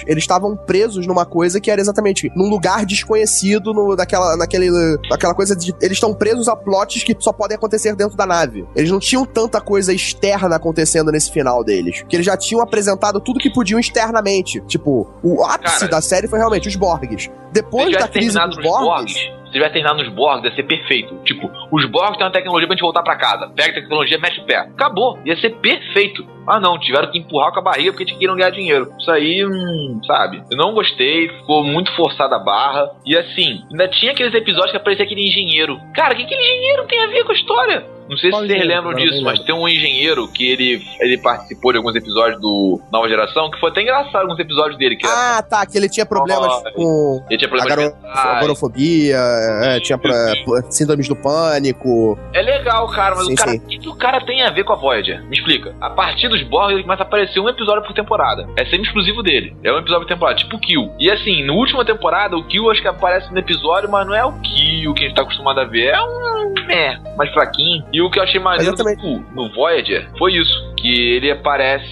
[0.06, 4.70] Eles estavam presos numa coisa que era exatamente num lugar desconhecido, no, naquela, naquele,
[5.10, 5.74] naquela coisa de.
[5.82, 8.66] Eles estão presos a plots que só podem acontecer dentro da nave.
[8.76, 12.03] Eles não tinham tanta coisa externa acontecendo nesse final deles.
[12.08, 14.62] Que eles já tinham apresentado tudo que podiam externamente.
[14.62, 17.30] Tipo, o ápice Cara, da série foi realmente os Borgs.
[17.52, 18.86] Depois da crise dos Borgs.
[18.86, 19.14] Borgs,
[19.52, 21.14] se tivesse terminado nos Borgs, ia ser perfeito.
[21.26, 23.52] Tipo, os Borgs têm uma tecnologia pra gente voltar pra casa.
[23.53, 24.60] Pega a tecnologia, mete o pé.
[24.60, 25.20] Acabou.
[25.26, 26.26] Ia ser perfeito.
[26.47, 26.80] Ah, não.
[26.80, 28.91] Tiveram que empurrar com a barriga porque queriam ganhar dinheiro.
[28.99, 30.43] Isso aí, hum, sabe?
[30.49, 31.27] Eu não gostei.
[31.30, 32.89] Ficou muito forçada a barra.
[33.05, 35.80] E assim, ainda tinha aqueles episódios que aparecia aquele engenheiro.
[35.95, 37.85] Cara, o que aquele engenheiro tem a ver com a história?
[38.09, 41.72] Não sei Qual se vocês lembram disso, mas tem um engenheiro que ele, ele participou
[41.72, 44.97] de alguns episódios do Nova Geração, que foi até engraçado alguns episódios dele.
[44.97, 47.95] Que era- Ah, tá, que ele tinha problemas Oh, com ele tinha a problemas garo-
[47.95, 48.35] mentais.
[48.38, 49.18] agorafobia,
[49.63, 50.34] é, tinha pra-
[50.69, 52.19] síndromes do pânico.
[52.34, 53.57] É legal, cara, mas Sim, o cara, sim.
[53.59, 55.23] o que, que o cara tem a ver com a Voyager?
[55.30, 55.73] Me explica.
[55.80, 58.48] A partir dos Borg, ele começa a aparecer um episódio por temporada.
[58.58, 59.56] É sempre exclusivo dele.
[59.64, 60.91] É um episódio por temporada, tipo o Kill.
[60.99, 64.26] E assim, na última temporada, o Kill acho que aparece no episódio, mas não é
[64.26, 65.88] o Kill que a gente tá acostumado a ver.
[65.94, 66.41] É um.
[66.70, 67.84] É, mais fraquinho.
[67.91, 68.84] E o que eu achei maneiro do
[69.36, 70.72] no Voyager foi isso.
[70.78, 71.91] Que ele aparece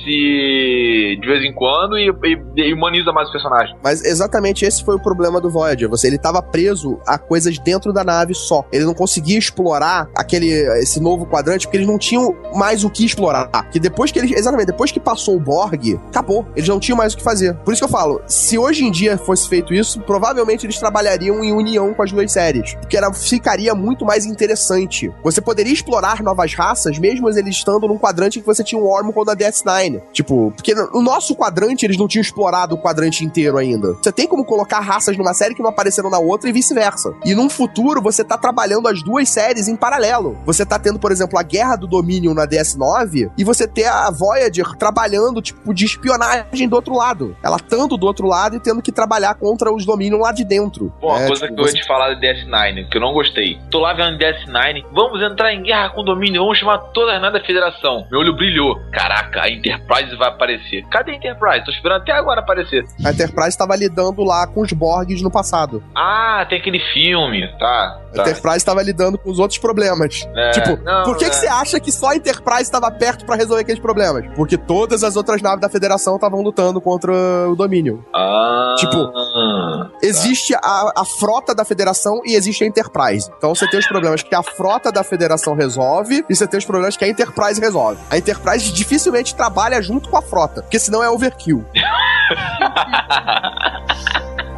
[1.20, 3.76] de vez em quando e, e- e humaniza mais o personagem.
[3.84, 5.90] Mas exatamente esse foi o problema do Voyager.
[5.90, 8.66] Você, ele tava preso a coisas dentro da nave só.
[8.72, 10.50] Ele não conseguia explorar aquele
[10.80, 13.50] esse novo quadrante porque eles não tinham mais o que explorar.
[13.72, 16.46] Que depois que eles, exatamente, depois que passou o Borg, acabou.
[16.56, 17.56] Eles não tinham mais o que fazer.
[17.58, 21.44] Por isso que eu falo, se hoje em dia fosse feito isso, provavelmente eles trabalhariam
[21.44, 25.12] em união com as duas séries, porque era, ficaria muito mais interessante.
[25.24, 29.26] Você poderia explorar novas raças mesmo eles estando num quadrante que você tinha um Wormhole
[29.26, 30.02] da DS9.
[30.12, 33.94] Tipo, porque no no nosso quadrante eles não tinham explorado o quadrante inteiro ainda.
[33.94, 37.14] Você tem como colocar raças numa série que não apareceram na outra e vice-versa.
[37.24, 40.38] E num futuro você tá trabalhando as duas séries em paralelo.
[40.46, 44.12] Você tá tendo, por exemplo, a Guerra do Dominion na DS9 e você ter a
[44.20, 47.36] Voyager trabalhando, tipo, de espionagem do outro lado.
[47.42, 50.94] Ela estando do outro lado e tendo que trabalhar contra os Dominion lá de dentro.
[51.00, 53.02] Bom, uma É, coisa tipo, que eu ia você- te falar de DS9, que eu
[53.02, 53.58] não gostei.
[53.72, 57.40] Tô lá vendo DS9, vamos entrar em guerra com o domínio, vamos chamar as naves
[57.42, 58.06] da federação.
[58.12, 58.76] Meu olho brilhou.
[58.92, 60.84] Caraca, a Enterprise vai aparecer.
[60.92, 61.64] Cadê a Enterprise?
[61.66, 62.84] Tô esperando até agora aparecer.
[63.06, 65.82] A Enterprise estava lidando lá com os Borgs no passado.
[65.96, 67.48] Ah, tem aquele filme.
[67.58, 68.22] Tá, A tá.
[68.24, 70.28] Enterprise estava lidando com os outros problemas.
[70.36, 71.34] É, tipo, não, por que, que é.
[71.34, 74.09] você acha que só a Enterprise estava perto pra resolver aqueles problemas?
[74.36, 77.14] Porque todas as outras naves da Federação estavam lutando contra
[77.50, 78.04] o Domínio.
[78.14, 79.12] Ah, Tipo,
[80.02, 83.30] Existe a, a frota da Federação e existe a Enterprise.
[83.38, 86.66] Então você tem os problemas que a frota da Federação resolve e você tem os
[86.66, 88.00] problemas que a Enterprise resolve.
[88.10, 91.66] A Enterprise dificilmente trabalha junto com a frota, porque senão é overkill.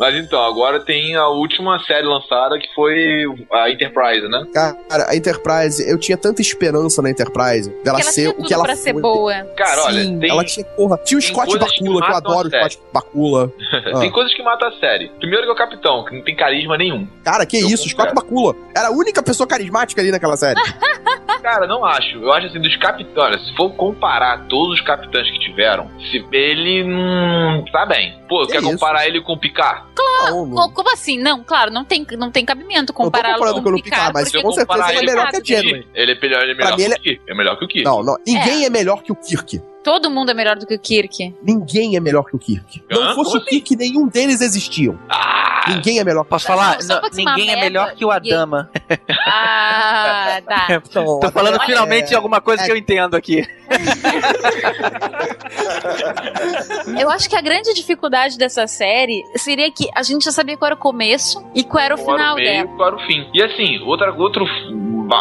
[0.00, 4.46] Mas então, agora tem a última série lançada que foi a Enterprise, né?
[4.54, 8.54] Cara, a Enterprise, eu tinha tanta esperança na Enterprise dela ela ser tinha o que
[8.54, 9.02] ela pra ser foi.
[9.02, 9.34] boa.
[9.56, 12.16] Cara, olha, Sim, tem, ela tinha, porra, tinha o Scott coisas que Bakula, que eu
[12.16, 12.50] adoro o.
[12.50, 13.52] Scott Bakula.
[13.92, 13.98] Ah.
[14.00, 15.10] tem coisas que matam a série.
[15.18, 17.06] Primeiro que é o Capitão, que não tem carisma nenhum.
[17.24, 18.14] Cara, que Eu isso, Scott.
[18.14, 18.54] Bakula.
[18.76, 20.60] Era a única pessoa carismática ali naquela série.
[21.42, 22.18] Cara, não acho.
[22.18, 26.24] Eu acho assim, dos capitães, olha, se for comparar todos os capitães que tiveram, se
[26.32, 28.18] ele não tá bem.
[28.28, 28.70] Pô, Que quer isso?
[28.72, 29.82] comparar ele com o Picard?
[29.96, 30.50] Não.
[30.54, 31.18] Co- Como assim?
[31.18, 34.90] Não, claro, não tem, não tem cabimento comparando com o Picard, mas com certeza comparar
[34.90, 35.86] ele é ele melhor que a Janeway.
[35.94, 37.22] Ele é melhor, ele é melhor que ele o Kirk.
[37.28, 37.84] É melhor que o Kirk.
[37.84, 38.16] Não, não.
[38.26, 38.70] Ninguém é.
[38.70, 39.60] melhor que o Kirk.
[39.82, 41.34] Todo mundo é melhor do que o Kirk.
[41.42, 42.82] Ninguém é melhor que o Kirk.
[42.90, 43.06] Hã?
[43.06, 44.98] Não fosse o Kirk, nenhum deles existiam.
[45.08, 46.78] Ah, Ninguém é melhor que Posso Não, falar?
[46.84, 48.32] Não, desmar ninguém é merda, melhor que o ninguém.
[48.32, 48.70] Adama.
[49.26, 50.80] Ah, tá.
[50.92, 53.46] Tô falando Olha, finalmente de alguma coisa é- que eu entendo aqui.
[57.00, 60.66] Eu acho que a grande dificuldade dessa série seria que a gente já sabia qual
[60.66, 62.76] era o começo e qual era o qual era final o meio, dela.
[62.76, 63.28] qual era o fim.
[63.34, 64.44] E assim, outra, outro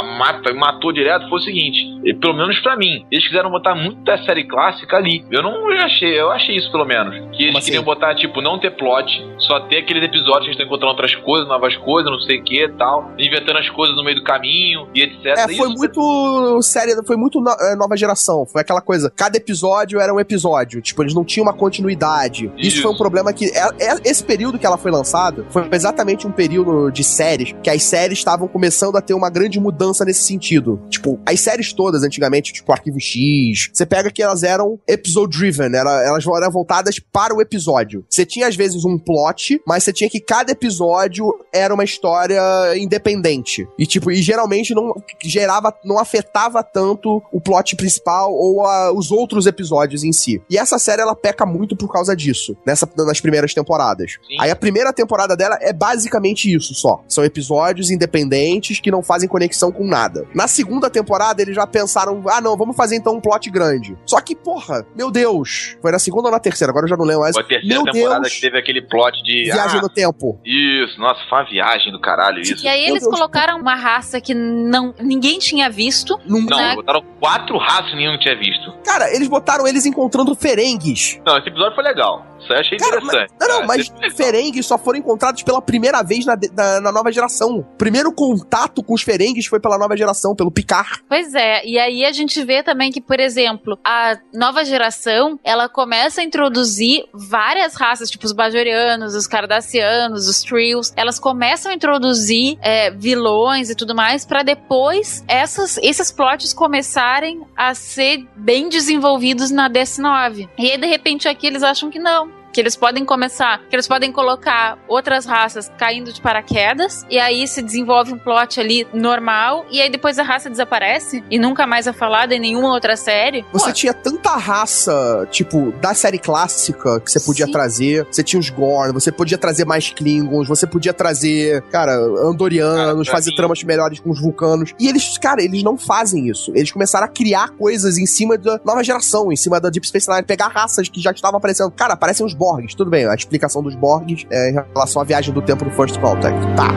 [0.04, 4.02] mata, matou direto foi o seguinte, e pelo menos pra mim, eles quiseram botar muito
[4.04, 5.24] da série clássica ali.
[5.32, 7.16] Eu não achei, eu achei isso pelo menos.
[7.36, 7.86] Que eles Como queriam assim?
[7.86, 9.10] botar, tipo, não ter plot,
[9.40, 12.44] só ter aqueles episódios que eles estão encontrando outras coisas, novas coisas, não sei o
[12.44, 15.26] que e tal, inventando as coisas no meio do caminho e etc.
[15.26, 18.46] É, foi Isso- muito série, foi muito no- é, nova geração.
[18.46, 20.82] Foi aquela coisa, cada episódio era um episódio.
[20.82, 22.52] Tipo, eles não tinham uma continuidade.
[22.58, 22.82] Isso, Isso.
[22.82, 23.46] foi um problema que.
[23.46, 27.70] é- é- esse período que ela foi lançada foi exatamente um período de séries que
[27.70, 30.80] as séries estavam começando a ter uma grande mudança nesse sentido.
[30.90, 35.68] Tipo, as séries todas, antigamente, tipo Arquivo X, você pega que elas eram episode driven,
[35.76, 38.04] era, elas eram voltadas para o episódio.
[38.10, 42.40] Você tinha, às vezes, um plot, mas você tinha que cada episódio era uma história
[42.78, 43.68] independente.
[43.78, 44.94] E, tipo, e geralmente não
[45.24, 50.42] gerava, não afetava tanto o plot principal ou a- os outros episódios em si.
[50.50, 54.14] E essa série, ela peca muito por causa disso, nessa, nas primeiras temporadas.
[54.28, 54.38] Sim.
[54.40, 57.04] Aí a primeira temporada dela é basicamente isso só.
[57.08, 60.28] São episódios independentes que não fazem conexão com nada.
[60.34, 63.98] Na segunda temporada, eles já pensaram, ah, não, vamos fazer então um plot grande.
[64.06, 65.78] Só que, porra, meu Deus.
[65.82, 66.72] Foi na segunda ou na terceira?
[66.72, 67.36] Agora eu já não lembro mais.
[67.36, 68.34] Foi a terceira Meu temporada Deus.
[68.34, 69.44] que teve aquele plot de.
[69.46, 70.40] Viagem ah, no tempo.
[70.46, 72.64] Isso, nossa, foi uma viagem do caralho isso.
[72.64, 73.14] E aí eles Deus.
[73.14, 76.20] colocaram uma raça que não ninguém tinha visto.
[76.26, 76.76] Não, né?
[76.76, 78.74] botaram quatro raças que nenhum tinha visto.
[78.84, 81.20] Cara, eles botaram eles encontrando ferengues.
[81.26, 82.26] Não, esse episódio foi legal.
[82.40, 83.34] Isso aí eu achei Cara, interessante.
[83.40, 84.12] Não, não, Cara, mas legal.
[84.12, 87.66] ferengues só foram encontrados pela primeira vez na, na, na nova geração.
[87.78, 91.04] Primeiro contato com os ferengues foi pela nova geração, pelo Picard.
[91.08, 95.68] Pois é, e aí a gente vê também que, por exemplo, a nova geração, ela
[95.68, 101.76] começa a introduzir várias raças, tipo os bajorianos, os cardassianos, os trills, elas começam a
[101.76, 108.70] introduzir é, vilões e tudo mais, pra depois essas, esses plots começarem a ser bem
[108.70, 110.50] desenvolvidos na DS9.
[110.58, 112.39] E aí, de repente, aqui eles acham que não.
[112.52, 117.48] Que eles podem começar, que eles podem colocar outras raças caindo de paraquedas, e aí
[117.48, 121.86] se desenvolve um plot ali normal, e aí depois a raça desaparece e nunca mais
[121.88, 123.46] é falada em nenhuma outra série.
[123.54, 127.52] Você Pô, tinha tanta raça, tipo, da série clássica que você podia Sim.
[127.52, 128.06] trazer.
[128.12, 133.18] Você tinha os Gorn, você podia trazer mais Klingons, você podia trazer, cara, Andorianos, Cara,
[133.18, 134.74] fazer mim- tramas melhores com os Vulcanos.
[134.80, 136.52] E eles, cara, eles não fazem isso.
[136.56, 140.10] Eles começaram a criar coisas em cima da nova geração, em cima da Deep Space
[140.10, 141.72] Nine, pegar raças que já estavam aparecendo.
[141.72, 145.34] Cara, aparecem os Borgs, tudo bem, a explicação dos Borgs é em relação à viagem
[145.34, 146.40] do tempo do First Contact.
[146.56, 146.70] Tá.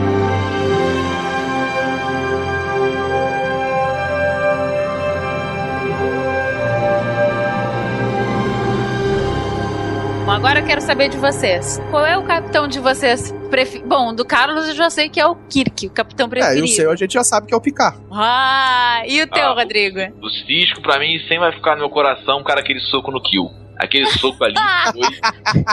[10.24, 11.80] Bom, agora eu quero saber de vocês.
[11.90, 13.34] Qual é o capitão de vocês?
[13.50, 13.82] Prefi...
[13.84, 16.66] Bom, do Carlos eu já sei que é o Kirk, o capitão É, preferido.
[16.66, 17.98] e o seu a gente já sabe que é o Picard.
[18.10, 19.98] Ah, e o teu, Ah, Rodrigo?
[20.22, 23.61] O Cisco, pra mim, sempre vai ficar no meu coração, cara, aquele soco no kill.
[23.82, 24.54] Aquele soco ali
[24.92, 25.02] foi.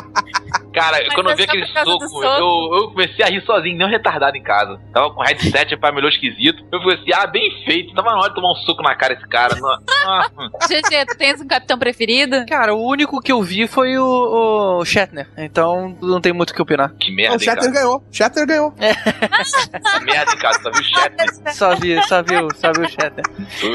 [0.74, 3.76] Cara, Mas quando eu é vi só aquele soco, eu, eu comecei a rir sozinho,
[3.78, 4.80] nem um retardado em casa.
[4.94, 6.64] Tava com headset pra melhor esquisito.
[6.72, 7.94] Eu falei assim, ah, bem feito.
[7.96, 9.56] Tava na hora de tomar um soco na cara esse cara.
[9.56, 9.68] Não-
[10.08, 10.50] ah, hum.
[10.70, 12.46] GG, tu tens um capitão preferido?
[12.48, 15.28] Cara, o único que eu vi foi o, o Shatner.
[15.38, 16.94] Então não tem muito o que opinar.
[17.00, 17.72] que Não, merda, o cara.
[17.72, 18.04] ganhou.
[18.12, 18.72] Shatter ganhou.
[18.72, 20.54] Que merda, hein, cara.
[20.62, 21.10] Só viu o chat.
[21.60, 23.26] Só vi, só viu, só viu o Shatner.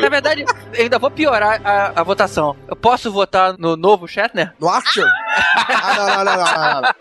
[0.01, 0.45] Na verdade,
[0.75, 2.57] eu ainda vou piorar a, a votação.
[2.69, 4.24] Eu posso votar no novo Shatner?
[4.61, 5.11] No Archer?
[5.37, 6.95] Ah, não, não, não, não, não, não.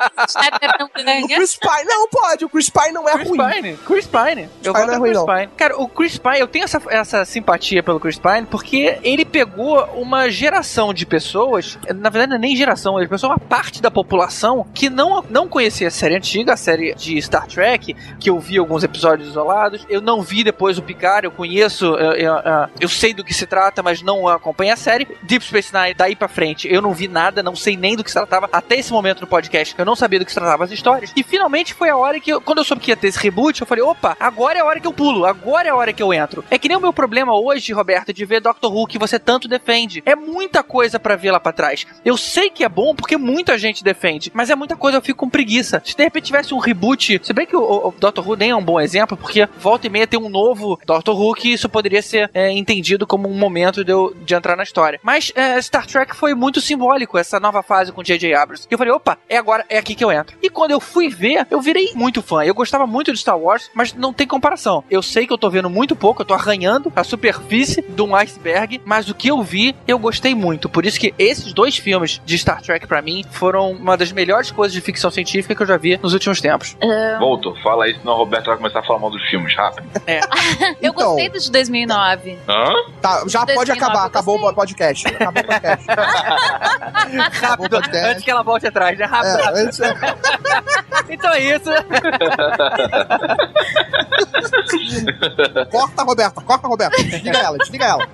[1.07, 1.27] Não O?
[1.27, 3.39] Chris Pine, não pode, o Chris Pine não é Chris ruim.
[3.51, 4.49] Pine, Chris Pine.
[4.63, 5.25] Eu Pine não é ruim, Chris não.
[5.25, 5.47] Pine.
[5.57, 9.83] Cara, o Chris Pine, eu tenho essa, essa simpatia pelo Chris Pine porque ele pegou
[9.95, 13.91] uma geração de pessoas, na verdade não é nem geração, ele pegou uma parte da
[13.91, 18.39] população que não, não conhecia a série antiga, a série de Star Trek, que eu
[18.39, 19.85] vi alguns episódios isolados.
[19.89, 23.33] Eu não vi depois o Picard, eu conheço, eu, eu, eu- eu sei do que
[23.33, 25.07] se trata, mas não acompanho a série.
[25.23, 28.11] Deep Space Nine, daí pra frente, eu não vi nada, não sei nem do que
[28.11, 28.49] se tratava.
[28.51, 31.11] Até esse momento no podcast, eu não sabia do que se tratava as histórias.
[31.15, 33.67] E finalmente foi a hora que, quando eu soube que ia ter esse reboot, eu
[33.67, 36.13] falei: opa, agora é a hora que eu pulo, agora é a hora que eu
[36.13, 36.43] entro.
[36.49, 39.47] É que nem o meu problema hoje, Roberto, de ver Doctor Who que você tanto
[39.47, 40.01] defende.
[40.05, 41.85] É muita coisa pra ver lá pra trás.
[42.03, 45.19] Eu sei que é bom porque muita gente defende, mas é muita coisa, eu fico
[45.19, 45.81] com preguiça.
[45.85, 48.55] Se de repente tivesse um reboot, se bem que o, o- Doctor Who nem é
[48.55, 52.01] um bom exemplo, porque volta e meia tem um novo Doctor Who que isso poderia
[52.01, 54.99] ser é, entendido como um momento de, eu, de entrar na história.
[55.03, 58.33] Mas é, Star Trek foi muito simbólico, essa nova fase com J.J.
[58.35, 58.67] Abrams.
[58.69, 60.37] E eu falei, opa, é agora, é aqui que eu entro.
[60.41, 62.43] E quando eu fui ver, eu virei muito fã.
[62.43, 64.83] Eu gostava muito de Star Wars, mas não tem comparação.
[64.89, 68.15] Eu sei que eu tô vendo muito pouco, eu tô arranhando a superfície de um
[68.15, 70.69] iceberg, mas o que eu vi, eu gostei muito.
[70.69, 74.51] Por isso que esses dois filmes de Star Trek, pra mim, foram uma das melhores
[74.51, 76.77] coisas de ficção científica que eu já vi nos últimos tempos.
[77.19, 79.87] Volto, fala aí, senão o Roberto vai começar a falar mal dos filmes, rápido.
[80.81, 81.09] Eu Então.
[81.09, 82.37] gostei do de 2009.
[82.47, 82.65] Hã?
[83.01, 85.07] Tá, já pode 2009 acabar, acabou o podcast.
[85.07, 85.85] Acabou o podcast.
[87.41, 88.02] Rápido, podcast.
[88.11, 89.05] Antes que ela volte atrás, né?
[89.05, 89.39] Rápido.
[89.39, 89.79] É, antes-
[91.09, 91.69] Então é isso.
[95.69, 97.03] corta, Roberta, corta, Roberta.
[97.03, 98.07] Desliga ela, desliga ela.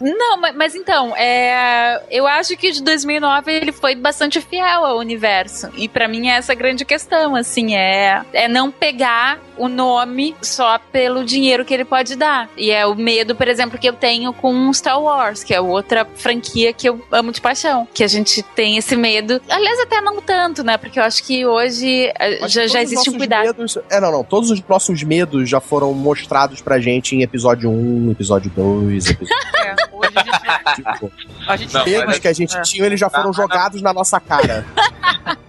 [0.00, 4.98] Não, ma- mas, então, é, eu acho que de 2009 ele foi bastante fiel ao
[4.98, 5.70] universo.
[5.76, 10.36] E pra mim é essa a grande questão, assim, é, é não pegar o nome
[10.40, 12.48] só pelo dinheiro que ele pode dar.
[12.56, 16.06] E é o medo, por exemplo, que eu tenho com Star Wars, que é outra
[16.16, 17.86] franquia que eu amo de paixão.
[17.92, 19.17] Que a gente tem esse medo.
[19.48, 20.76] Aliás, até não tanto, né?
[20.76, 23.44] Porque eu acho que hoje eh, Mas já, já existe um cuidado.
[23.46, 24.24] medos- é, não, não.
[24.24, 29.36] Todos os nossos medos já foram mostrados pra gente em episódio 1, episódio 2, episódio
[29.56, 31.12] É, hoje a gente, tipo,
[31.48, 32.62] a gente Não, medos mas- que a gente é.
[32.62, 34.64] tinha, eles já foram Não, jogados na nossa cara.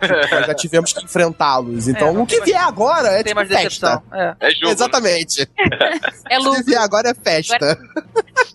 [0.02, 1.88] Tipo, nós já tivemos que enfrentá-los.
[1.88, 3.64] Então, É, não o que vier agora é tem tipo mais festa.
[4.02, 4.04] decepção.
[4.14, 4.36] É.
[4.40, 4.72] É jogo.
[4.72, 5.50] Exatamente.
[6.30, 6.60] É O lucro.
[6.60, 7.78] que vier agora é festa.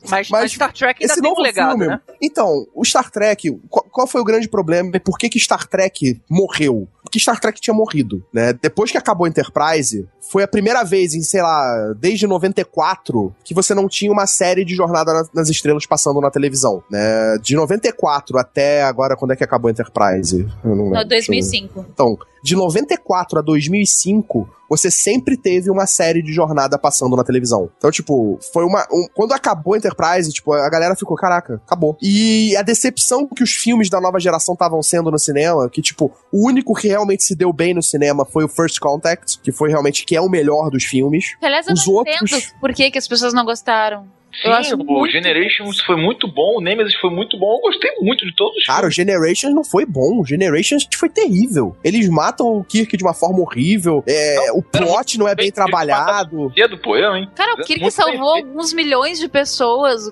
[0.08, 1.86] Mas, Mas mas Star Trek ainda Esse tem um novo legado, filme.
[1.88, 2.00] né?
[2.20, 5.66] Então, o Star Trek, qual, qual foi o grande problema e por que que Star
[5.66, 6.88] Trek morreu?
[7.02, 8.52] Porque Star Trek tinha morrido, né?
[8.54, 13.54] Depois que acabou a Enterprise, foi a primeira vez em, sei lá, desde 94, que
[13.54, 17.36] você não tinha uma série de Jornada na- nas Estrelas passando na televisão, né?
[17.42, 20.48] De 94 até agora, quando é que acabou Enterprise?
[20.64, 20.98] Eu não lembro.
[21.00, 21.86] No 2005.
[21.92, 27.70] Então, de 94 a 2005, você sempre teve uma série de jornada passando na televisão.
[27.78, 28.86] Então, tipo, foi uma.
[28.92, 31.96] um- quando acabou a Enterprise, tipo, a galera ficou, caraca, acabou.
[32.02, 36.12] E a decepção que os filmes da nova geração estavam sendo no cinema, que, tipo,
[36.30, 39.70] o único que realmente se deu bem no cinema foi o First Contact, que foi
[39.70, 41.36] realmente que é o melhor dos filmes.
[41.40, 44.06] Aliás, eu Os não outros- entendo por que, que as pessoas não gostaram.
[44.42, 47.60] Sim, Eu acho o muito- Generations foi muito bom, o Nemesis foi muito bom, eu
[47.60, 50.20] gostei muito de todos os Cara, o Generations não foi bom.
[50.20, 51.76] O Generations foi terrível.
[51.84, 54.02] Eles matam o Kirk de uma forma horrível.
[54.06, 56.52] é, o plot não é bem bem trabalhado.
[56.56, 57.28] cedo, pô, eu, hein?
[57.34, 60.10] Cara, o Kirk Muito salvou bem alguns milhões de pessoas.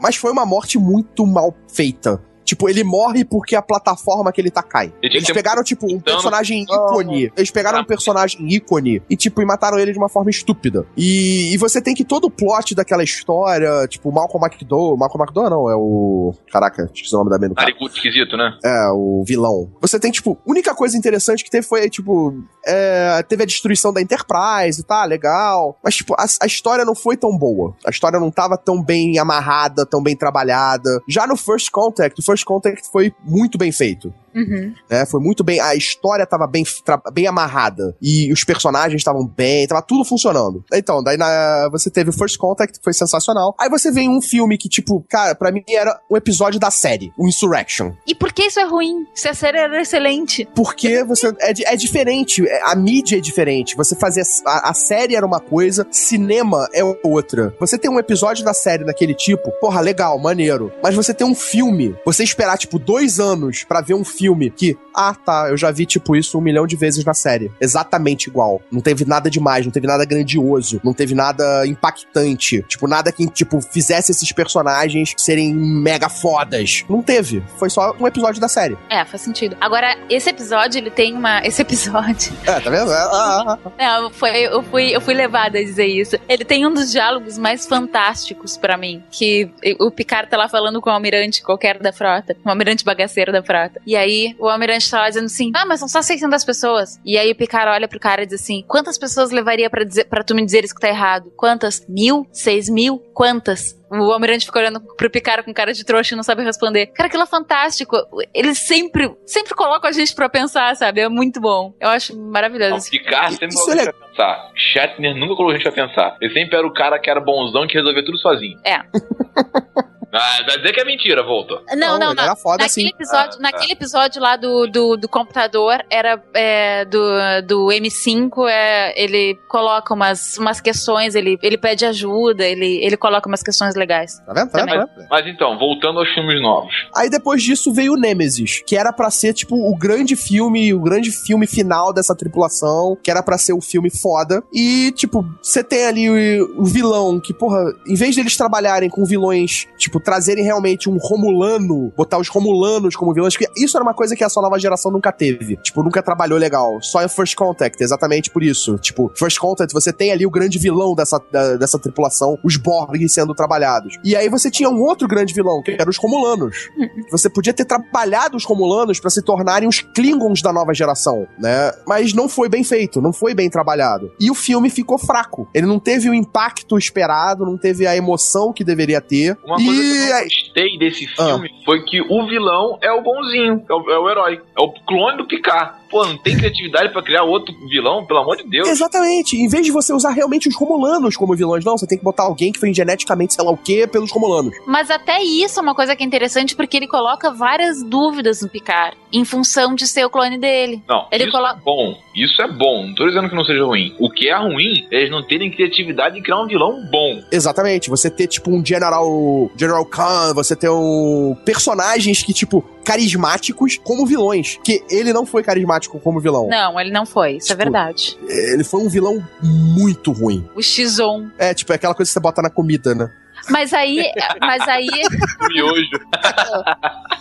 [0.00, 2.22] Mas foi uma morte muito mal feita.
[2.44, 4.86] Tipo, ele morre porque a plataforma que ele tá cai.
[5.02, 7.32] Ele tinha Eles pegaram, tipo, um personagem ícone.
[7.36, 7.84] Eles pegaram um Ah.
[7.86, 10.84] personagem ícone e, tipo, e mataram ele de uma forma estúpida.
[10.96, 14.96] E, e você tem que todo o plot daquela história, tipo, Malcolm McDowell.
[14.96, 16.34] Malcolm McDowell não, é o.
[16.52, 17.54] Caraca, esqueci o nome da menina.
[17.60, 18.56] Narigudo esquisito, né?
[18.64, 19.70] É, o vilão.
[19.80, 22.34] Você tem, tipo, a única coisa interessante que teve foi, tipo,
[22.66, 25.78] é, teve a destruição da Enterprise, tá, legal.
[25.84, 27.74] Mas, tipo, a, a história não foi tão boa.
[27.86, 31.00] A história não tava tão bem amarrada, tão bem trabalhada.
[31.08, 34.12] Já no First Contact, o First Contact foi muito bem feito.
[34.34, 34.72] Uhum.
[34.90, 35.60] Né, foi muito bem.
[35.60, 36.64] A história tava bem,
[37.12, 37.96] bem amarrada.
[38.00, 40.64] E os personagens estavam bem, tava tudo funcionando.
[40.72, 43.54] Então, daí na- você teve o First Contact, que foi sensacional.
[43.58, 47.12] Aí você vem um filme que, tipo, cara, pra mim era um episódio da série,
[47.18, 47.92] o Insurrection.
[48.06, 49.06] E por que isso é ruim?
[49.14, 50.48] Se a série era excelente.
[50.54, 51.28] Porque você.
[51.40, 53.76] É, é diferente, é- a mídia é diferente.
[53.76, 54.22] Você fazia.
[54.46, 57.54] A, a série era uma coisa, cinema é outra.
[57.60, 60.72] Você tem um episódio da série daquele tipo, porra, legal, maneiro.
[60.82, 64.76] Mas você tem um filme, você esperar, tipo, dois anos pra ver um filme que,
[64.94, 67.50] ah, tá, eu já vi, tipo, isso um milhão de vezes na série.
[67.60, 68.60] Exatamente igual.
[68.70, 72.62] Não teve nada demais, não teve nada grandioso, não teve nada impactante.
[72.68, 76.84] Tipo, nada que, tipo, fizesse esses personagens serem mega fodas.
[76.88, 77.42] Não teve.
[77.58, 78.76] Foi só um episódio da série.
[78.88, 79.56] É, faz sentido.
[79.60, 81.40] Agora, esse episódio, ele tem uma.
[81.50, 82.32] Esse episódio.
[82.46, 82.92] É, tá vendo?
[82.92, 84.00] É, ah, ah, ah.
[84.00, 86.16] Não, foi, eu, fui, eu fui levada a dizer isso.
[86.28, 89.02] Ele tem um dos diálogos mais fantásticos pra mim.
[89.10, 89.50] Que
[89.80, 92.36] o Picard tá lá falando com o almirante qualquer da frota.
[92.44, 93.80] O almirante bagaceiro da frota.
[93.84, 97.00] E aí o almirante tá lá dizendo assim: Ah, mas são só 600 pessoas.
[97.04, 100.04] E aí o Picard olha pro cara e diz assim: Quantas pessoas levaria pra, dizer,
[100.04, 101.32] pra tu me dizeres que tá errado?
[101.36, 101.84] Quantas?
[101.88, 102.26] Mil?
[102.32, 102.98] Seis mil?
[103.12, 103.78] Quantas?
[103.90, 106.86] O almirante fica olhando pro Picard com cara de trouxa e não sabe responder.
[106.86, 107.96] Cara, aquilo é fantástico.
[108.32, 111.00] Eles sempre, sempre colocam a gente pra pensar, sabe?
[111.00, 111.74] É muito bom.
[111.80, 112.74] Eu acho maravilhoso.
[112.74, 114.50] Não, Picard sempre Isso colocou é a gente pra pensar.
[114.54, 116.16] Shatner nunca colocou a gente pra pensar.
[116.20, 118.58] Ele sempre era o cara que era bonzão que resolvia tudo sozinho.
[118.64, 118.78] É.
[120.12, 121.60] Ah, vai dizer que é mentira, volta.
[121.76, 122.22] Não, não, não.
[122.22, 122.94] era foda Naquele assim.
[122.94, 127.00] episódio, Ah, naquele episódio lá do, do, do computador, era é, do,
[127.46, 133.28] do M5, é, ele coloca umas, umas questões, ele, ele pede ajuda, ele, ele coloca
[133.28, 134.18] umas questões legais.
[134.26, 134.50] Tá vendo?
[134.50, 134.68] Tá vendo?
[134.68, 135.08] Tá vendo?
[135.08, 136.72] Mas então, voltando aos filmes novos.
[136.96, 140.80] Aí depois disso veio o Nemesis, que era pra ser tipo o grande filme, o
[140.80, 144.42] grande filme final dessa tripulação, que era pra ser o filme foda.
[144.52, 149.04] E tipo, você tem ali o, o vilão que, porra, em vez deles trabalharem com
[149.04, 153.94] vilões, tipo, trazerem realmente um Romulano, botar os Romulanos como vilões, que isso era uma
[153.94, 155.56] coisa que essa nova geração nunca teve.
[155.56, 156.80] Tipo, nunca trabalhou legal.
[156.82, 158.78] Só em First Contact, exatamente por isso.
[158.78, 163.08] Tipo, First Contact, você tem ali o grande vilão dessa, da- dessa tripulação, os Borg
[163.08, 163.94] sendo trabalhados.
[164.04, 166.68] E aí você tinha um outro grande vilão, que era os Romulanos.
[167.10, 171.72] Você podia ter trabalhado os Romulanos pra se tornarem os Klingons da nova geração, né?
[171.86, 174.10] Mas não foi bem feito, não foi bem trabalhado.
[174.20, 175.48] E o filme ficou fraco.
[175.54, 179.36] Ele não teve o impacto esperado, não teve a emoção que deveria ter.
[179.44, 181.24] Uma coisa que eu não gostei desse Ah.
[181.26, 184.40] filme foi que o vilão é o bonzinho, é o, é o herói.
[184.56, 185.79] É o clone do Picard.
[185.90, 188.68] Pô, não tem criatividade pra criar outro vilão, pelo amor de Deus.
[188.68, 189.36] Exatamente.
[189.36, 192.22] Em vez de você usar realmente os Romulanos como vilões, não, você tem que botar
[192.24, 194.54] alguém que foi geneticamente sei lá o quê pelos Romulanos.
[194.66, 198.48] Mas até isso é uma coisa que é interessante, porque ele coloca várias dúvidas no
[198.48, 200.82] Picard, em função de ser o clone dele.
[200.88, 201.98] Não, Ele isso coloca- é bom.
[202.14, 202.86] Isso é bom.
[202.86, 203.94] Não tô dizendo que não seja ruim.
[203.98, 207.22] O que é ruim é eles não terem criatividade de criar um vilão bom.
[207.32, 207.88] Exatamente.
[207.88, 209.50] Você ter, tipo, um General.
[209.56, 211.36] General Khan, você ter um.
[211.44, 214.58] personagens que, tipo, carismáticos como vilões.
[214.64, 216.48] Que ele não foi carismático como vilão.
[216.48, 218.18] Não, ele não foi, isso é Tipo, verdade.
[218.28, 220.48] Ele foi um vilão muito ruim.
[220.54, 221.28] O X-On.
[221.38, 223.10] É, tipo, é aquela coisa que você bota na comida, né?
[223.48, 224.04] Mas aí,
[224.40, 224.88] mas aí,
[225.48, 225.88] miojo.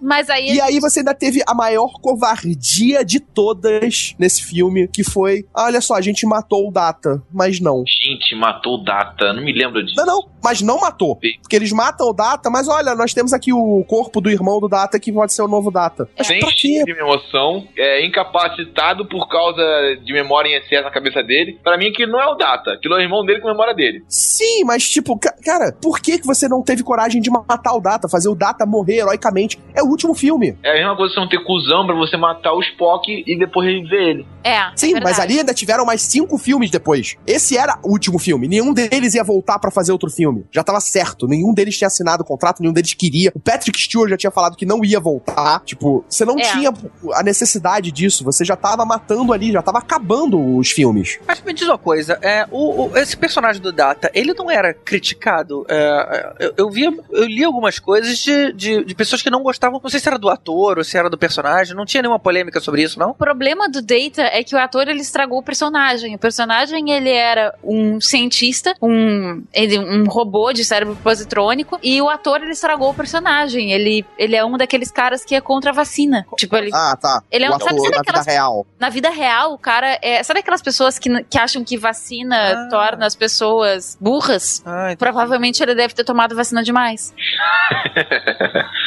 [0.00, 5.02] mas aí E aí você ainda teve a maior covardia de todas nesse filme, que
[5.04, 7.82] foi, olha só, a gente matou o Data, mas não.
[7.86, 9.32] Gente, matou o Data.
[9.32, 9.96] Não me lembro disso.
[9.96, 11.16] Não, não, mas não matou.
[11.16, 14.68] Porque eles matam o Data, mas olha, nós temos aqui o corpo do irmão do
[14.68, 16.08] Data que pode ser o novo Data.
[16.16, 16.54] Mas Sem pra quê?
[16.54, 19.62] instinto de emoção, é incapacitado por causa
[20.04, 21.58] de memória em excesso na cabeça dele.
[21.62, 22.72] Pra mim, aquilo não é o Data.
[22.72, 24.04] Aquilo é o irmão dele com memória dele.
[24.08, 27.80] Sim, mas tipo, ca- cara, por que, que você não teve coragem de matar o
[27.80, 29.35] Data, fazer o Data morrer heroicamente?
[29.74, 30.56] É o último filme.
[30.62, 33.68] É a mesma coisa você não ter cuzão pra você matar o Spock e depois
[33.68, 34.26] reviver ele.
[34.42, 34.56] é.
[34.74, 37.16] Sim, é mas ali ainda tiveram mais cinco filmes depois.
[37.26, 38.48] Esse era o último filme.
[38.48, 40.44] Nenhum deles ia voltar pra fazer outro filme.
[40.50, 41.26] Já tava certo.
[41.26, 43.30] Nenhum deles tinha assinado o contrato, nenhum deles queria.
[43.34, 45.60] O Patrick Stewart já tinha falado que não ia voltar.
[45.64, 46.42] Tipo, você não É.
[46.42, 46.72] tinha
[47.14, 48.24] a necessidade disso.
[48.24, 51.18] Você já tava matando ali, já tava acabando os filmes.
[51.26, 54.72] Mas me diz uma coisa, é, o, o- esse personagem do Data, ele não era
[54.74, 55.64] criticado?
[55.68, 59.80] É, eu, eu, via, eu li algumas coisas de, de, de pessoas que não gostavam,
[59.82, 62.60] não sei se era do ator ou se era do personagem, não tinha nenhuma polêmica
[62.60, 63.10] sobre isso, não?
[63.10, 66.14] O problema do Data é que o ator ele estragou o personagem.
[66.14, 72.08] O personagem ele era um cientista, um, ele, um robô de cérebro positrônico, e o
[72.08, 73.72] ator ele estragou o personagem.
[73.72, 76.26] Ele, ele é um daqueles caras que é contra a vacina.
[76.36, 76.70] Tipo, ele.
[76.72, 77.22] Ah, tá.
[77.30, 78.66] Ele é o um- sabe- ator sabe na aquelas- vida real.
[78.78, 80.22] Na vida real, o cara é.
[80.22, 82.68] Sabe aquelas pessoas que, que acham que vacina Ah.
[82.70, 84.62] torna as pessoas burras?
[84.64, 84.94] Ah.
[84.98, 87.12] Provavelmente ele deve ter tomado vacina demais.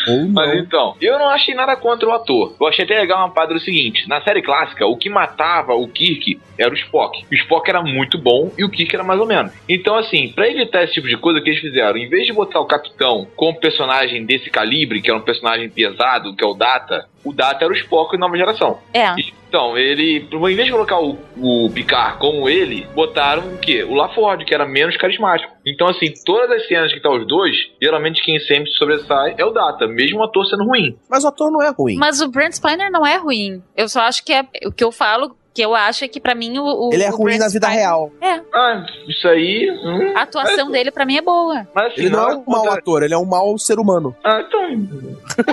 [0.07, 0.28] Ou.
[0.33, 2.55] Mas então, eu não achei nada contra o ator.
[2.59, 5.87] Eu achei até legal uma parada do seguinte: na série clássica, o que matava o
[5.87, 7.25] Kirk era o Spock.
[7.31, 9.51] O Spock era muito bom e o Kirk era mais ou menos.
[9.67, 12.59] Então, assim, pra evitar esse tipo de coisa que eles fizeram, em vez de botar
[12.59, 17.07] o Capitão como personagem desse calibre, que era um personagem pesado, que é o Data,
[17.23, 18.79] o Data era o Spock nova geração.
[18.93, 19.13] É.
[19.47, 23.83] Então, ele, em vez de colocar o, o Picard como ele, botaram o quê?
[23.83, 25.51] O LaForge, que era menos carismático.
[25.65, 29.51] Então, assim, todas as cenas que tá os dois, geralmente quem sempre sobressai é o
[29.51, 30.97] Data, mesmo o ator sendo ruim.
[31.09, 31.95] Mas o ator não é ruim.
[31.95, 33.61] Mas o Brent Spiner não é ruim.
[33.75, 34.47] Eu só acho que é.
[34.65, 36.63] O que eu falo, que eu acho é que pra mim o.
[36.63, 38.11] o- Ele é o ruim Brent na vida Spiner- real.
[38.21, 38.41] É.
[38.53, 39.69] Ah, isso aí.
[39.83, 41.67] hum, A atuação dele pra mim é boa.
[41.73, 44.15] mas assim, Ele não é um mau ator, ele é um mau ser humano.
[44.23, 44.59] Ah, então.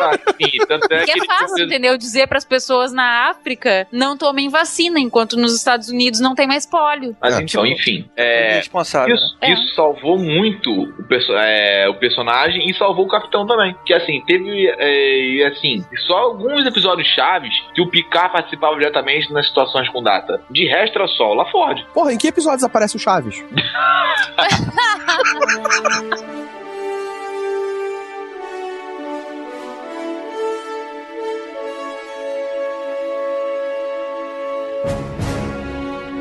[0.00, 1.96] Ah, enfim, tanto é Porque que é fácil, fez- entendeu?
[1.96, 6.66] Dizer pras pessoas na África não tomem vacina, enquanto nos Estados Unidos não tem mais
[6.66, 7.16] pólio.
[7.20, 8.08] Mas É, então, enfim.
[8.16, 9.14] É, É, responsável.
[9.14, 9.52] Isso, É.
[9.52, 13.74] isso salvou muito o, perso é, o personagem e salvou o capitão também.
[13.84, 14.66] Que assim, teve.
[14.78, 20.40] É, assim, só alguns episódios chaves que o Picard participava diretamente nas situações com data.
[20.50, 21.84] De resto era só o LaForge.
[21.92, 23.44] Porra, em que episódios aparece o Chaves?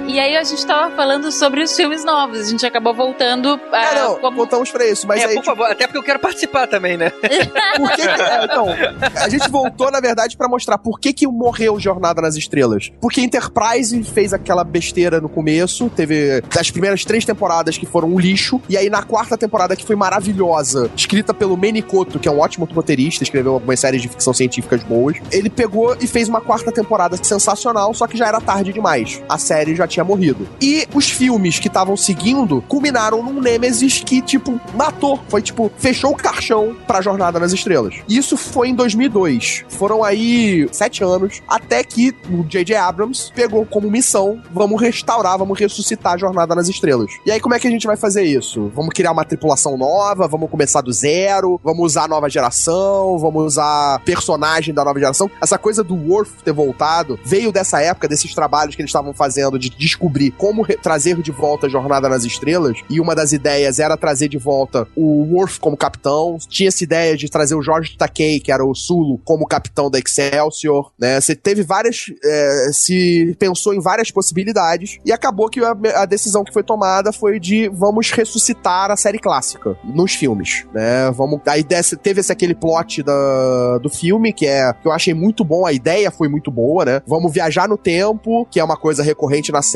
[0.07, 2.39] E aí a gente tava falando sobre os filmes novos.
[2.39, 3.85] A gente acabou voltando a.
[3.85, 5.07] é, não, como- voltamos pra isso.
[5.07, 7.09] Mas é, aí, por favor, até porque eu quero participar também, né?
[7.75, 8.67] por que, que- é, então,
[9.15, 12.91] a gente voltou, na verdade, pra mostrar por que que morreu Jornada nas Estrelas.
[13.01, 18.19] Porque Enterprise fez aquela besteira no começo, teve as primeiras três temporadas que foram um
[18.19, 22.39] lixo, e aí na quarta temporada, que foi maravilhosa, escrita pelo Menicoto, que é um
[22.39, 26.71] ótimo roteirista, escreveu algumas séries de ficção científicas boas, ele pegou e fez uma quarta
[26.71, 29.21] temporada sensacional, só que já era tarde demais.
[29.27, 30.47] A série já tinha morrido.
[30.61, 35.19] E os filmes que estavam seguindo culminaram num Nemesis que, tipo, matou.
[35.29, 37.95] Foi, tipo, fechou o caixão pra Jornada nas Estrelas.
[38.07, 39.65] Isso foi em 2002.
[39.69, 42.75] Foram aí sete anos, até que o J.J.
[42.75, 47.11] Abrams pegou como missão, vamos restaurar, vamos ressuscitar a Jornada nas Estrelas.
[47.25, 48.71] E aí, como é que a gente vai fazer isso?
[48.75, 53.43] Vamos criar uma tripulação nova, vamos começar do zero, vamos usar a nova geração, vamos
[53.43, 55.29] usar personagem da nova geração.
[55.41, 59.57] Essa coisa do Worf ter voltado veio dessa época, desses trabalhos que eles estavam fazendo
[59.59, 62.79] de descobrir como trazer de volta a Jornada nas Estrelas.
[62.89, 66.37] E uma das ideias era trazer de volta o Worf como capitão.
[66.49, 69.99] Tinha essa ideia de trazer o Jorge Takei, que era o Sulu, como capitão da
[69.99, 71.21] Excelsior, né?
[71.21, 72.05] Você teve várias.
[72.23, 77.11] é, se pensou em várias possibilidades e acabou que a, a decisão que foi tomada
[77.11, 81.11] foi de vamos ressuscitar a série clássica nos filmes, né?
[81.11, 81.41] Vamos.
[81.47, 85.43] Aí desse, teve esse aquele plot da, do filme que é que eu achei muito
[85.43, 87.01] bom, a ideia foi muito boa, né?
[87.05, 89.74] Vamos viajar no tempo, que é uma coisa recorrente na série.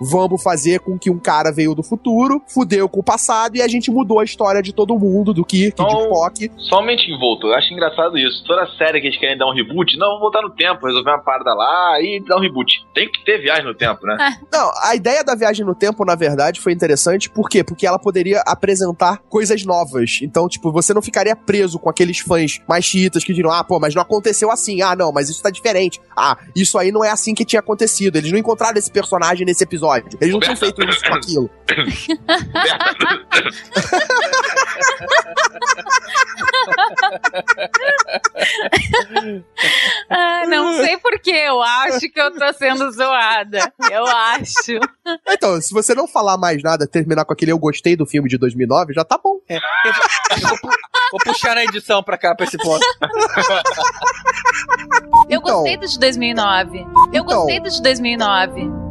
[0.00, 3.68] Vamos fazer com que um cara veio do futuro, fudeu com o passado e a
[3.68, 6.02] gente mudou a história de todo mundo, do Kirk, de Oh.
[6.04, 6.50] Spock.
[6.58, 7.50] Somente voltou.
[7.50, 8.44] Eu acho engraçado isso.
[8.46, 11.22] Toda série que eles querem dar um reboot, não, vamos voltar no tempo, resolver uma
[11.22, 12.72] parada lá e dar um reboot.
[12.94, 14.16] Tem que ter viagem no tempo, né?
[14.52, 17.30] Não, a ideia da viagem no tempo, na verdade, foi interessante.
[17.30, 17.62] Por quê?
[17.62, 20.18] Porque ela poderia apresentar coisas novas.
[20.22, 23.78] Então, tipo, você não ficaria preso com aqueles fãs mais chiitas que diriam, ah, pô,
[23.78, 24.82] mas não aconteceu assim.
[24.82, 26.00] Ah, não, mas isso tá diferente.
[26.16, 28.16] Ah, isso aí não é assim que tinha acontecido.
[28.16, 30.18] Eles não encontraram esse personagem nesse episódio.
[30.20, 31.50] Eles não tinham feito isso com aquilo.
[40.08, 43.72] Ah, não sei porquê, eu acho que eu tô sendo zoada.
[43.90, 44.78] Eu acho.
[45.28, 48.38] Então, se você não falar mais nada, terminar com aquele eu gostei do filme de
[48.38, 49.38] 2009, já tá bom.
[49.48, 49.60] É, eu
[49.92, 50.68] vou, eu vou pu-
[51.12, 52.84] vou puxar na edição pra cá, pra esse ponto.
[55.28, 55.56] Eu Então.
[55.56, 56.78] gostei do de 2009.
[56.78, 57.24] Eu Então.
[57.24, 58.89] gostei do de 2009.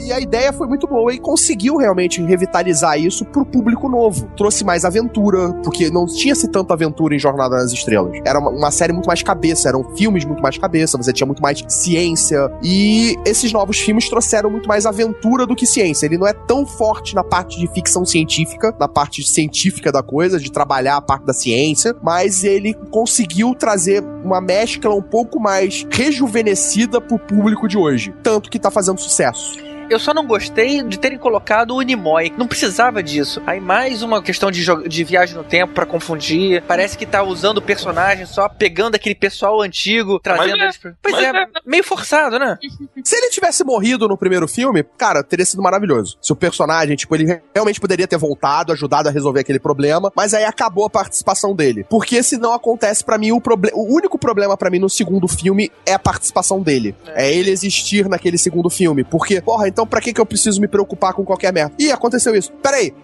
[0.00, 4.30] E a ideia foi muito boa e conseguiu realmente revitalizar isso pro público novo.
[4.36, 8.18] Trouxe mais aventura, porque não tinha-se tanta aventura em Jornada nas Estrelas.
[8.24, 11.42] Era uma, uma série muito mais cabeça, eram filmes muito mais cabeça, você tinha muito
[11.42, 12.50] mais ciência.
[12.62, 16.06] E esses novos filmes trouxeram muito mais aventura do que ciência.
[16.06, 20.38] Ele não é tão forte na parte de ficção científica, na parte científica da coisa,
[20.38, 25.86] de trabalhar a parte da ciência, mas ele conseguiu trazer uma mescla um pouco mais
[25.90, 28.14] rejuvenescida pro público de hoje.
[28.22, 29.69] Tanto que tá fazendo sucesso.
[29.90, 32.32] Eu só não gostei de terem colocado o Nimoy.
[32.36, 33.42] Não precisava disso.
[33.44, 36.62] Aí mais uma questão de, de viagem no tempo pra confundir.
[36.62, 40.92] Parece que tá usando o personagem só pegando aquele pessoal antigo, trazendo é, eles pra...
[41.02, 41.46] Pois mas é, é.
[41.66, 42.56] meio forçado, né?
[43.04, 46.16] Se ele tivesse morrido no primeiro filme, cara, teria sido maravilhoso.
[46.22, 50.34] Se o personagem, tipo, ele realmente poderia ter voltado, ajudado a resolver aquele problema, mas
[50.34, 51.84] aí acabou a participação dele.
[51.90, 55.26] Porque se não acontece, pra mim, o, proble o único problema pra mim no segundo
[55.26, 56.94] filme é a participação dele.
[57.08, 57.32] É.
[57.32, 59.02] ele existir naquele segundo filme.
[59.02, 61.74] Porque, porra, então pra que que eu preciso me preocupar com qualquer merda?
[61.78, 62.52] Ih, aconteceu isso.
[62.62, 62.94] Peraí.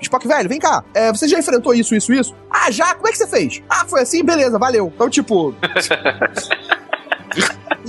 [0.00, 0.84] Spock, velho, vem cá.
[0.94, 2.34] É, você já enfrentou isso, isso, isso?
[2.50, 2.94] Ah, já?
[2.94, 3.62] Como é que você fez?
[3.68, 4.24] Ah, foi assim?
[4.24, 4.92] Beleza, valeu.
[4.94, 5.54] Então, tipo...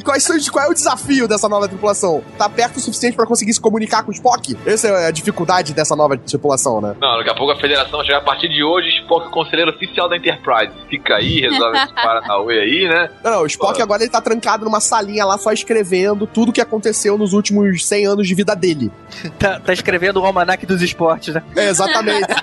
[0.04, 2.24] Quais são, qual é o desafio dessa nova tripulação?
[2.38, 4.58] Tá perto o suficiente pra conseguir se comunicar com o Spock?
[4.66, 6.96] Essa é a dificuldade dessa nova tripulação, né?
[7.00, 9.72] Não, daqui a pouco a federação chegar a partir de hoje, Spock é o conselheiro
[9.72, 10.74] oficial da Enterprise.
[10.90, 13.10] Fica aí, resolve esse Paranauê aí, né?
[13.24, 13.84] Não, não, o Spock Pô.
[13.84, 18.06] agora ele tá trancado numa salinha lá só escrevendo tudo que aconteceu nos últimos 100
[18.06, 18.92] anos de vida dele.
[19.40, 21.44] Tá, tá escrevendo o almanac dos esportes, né?
[21.56, 22.28] É, exatamente.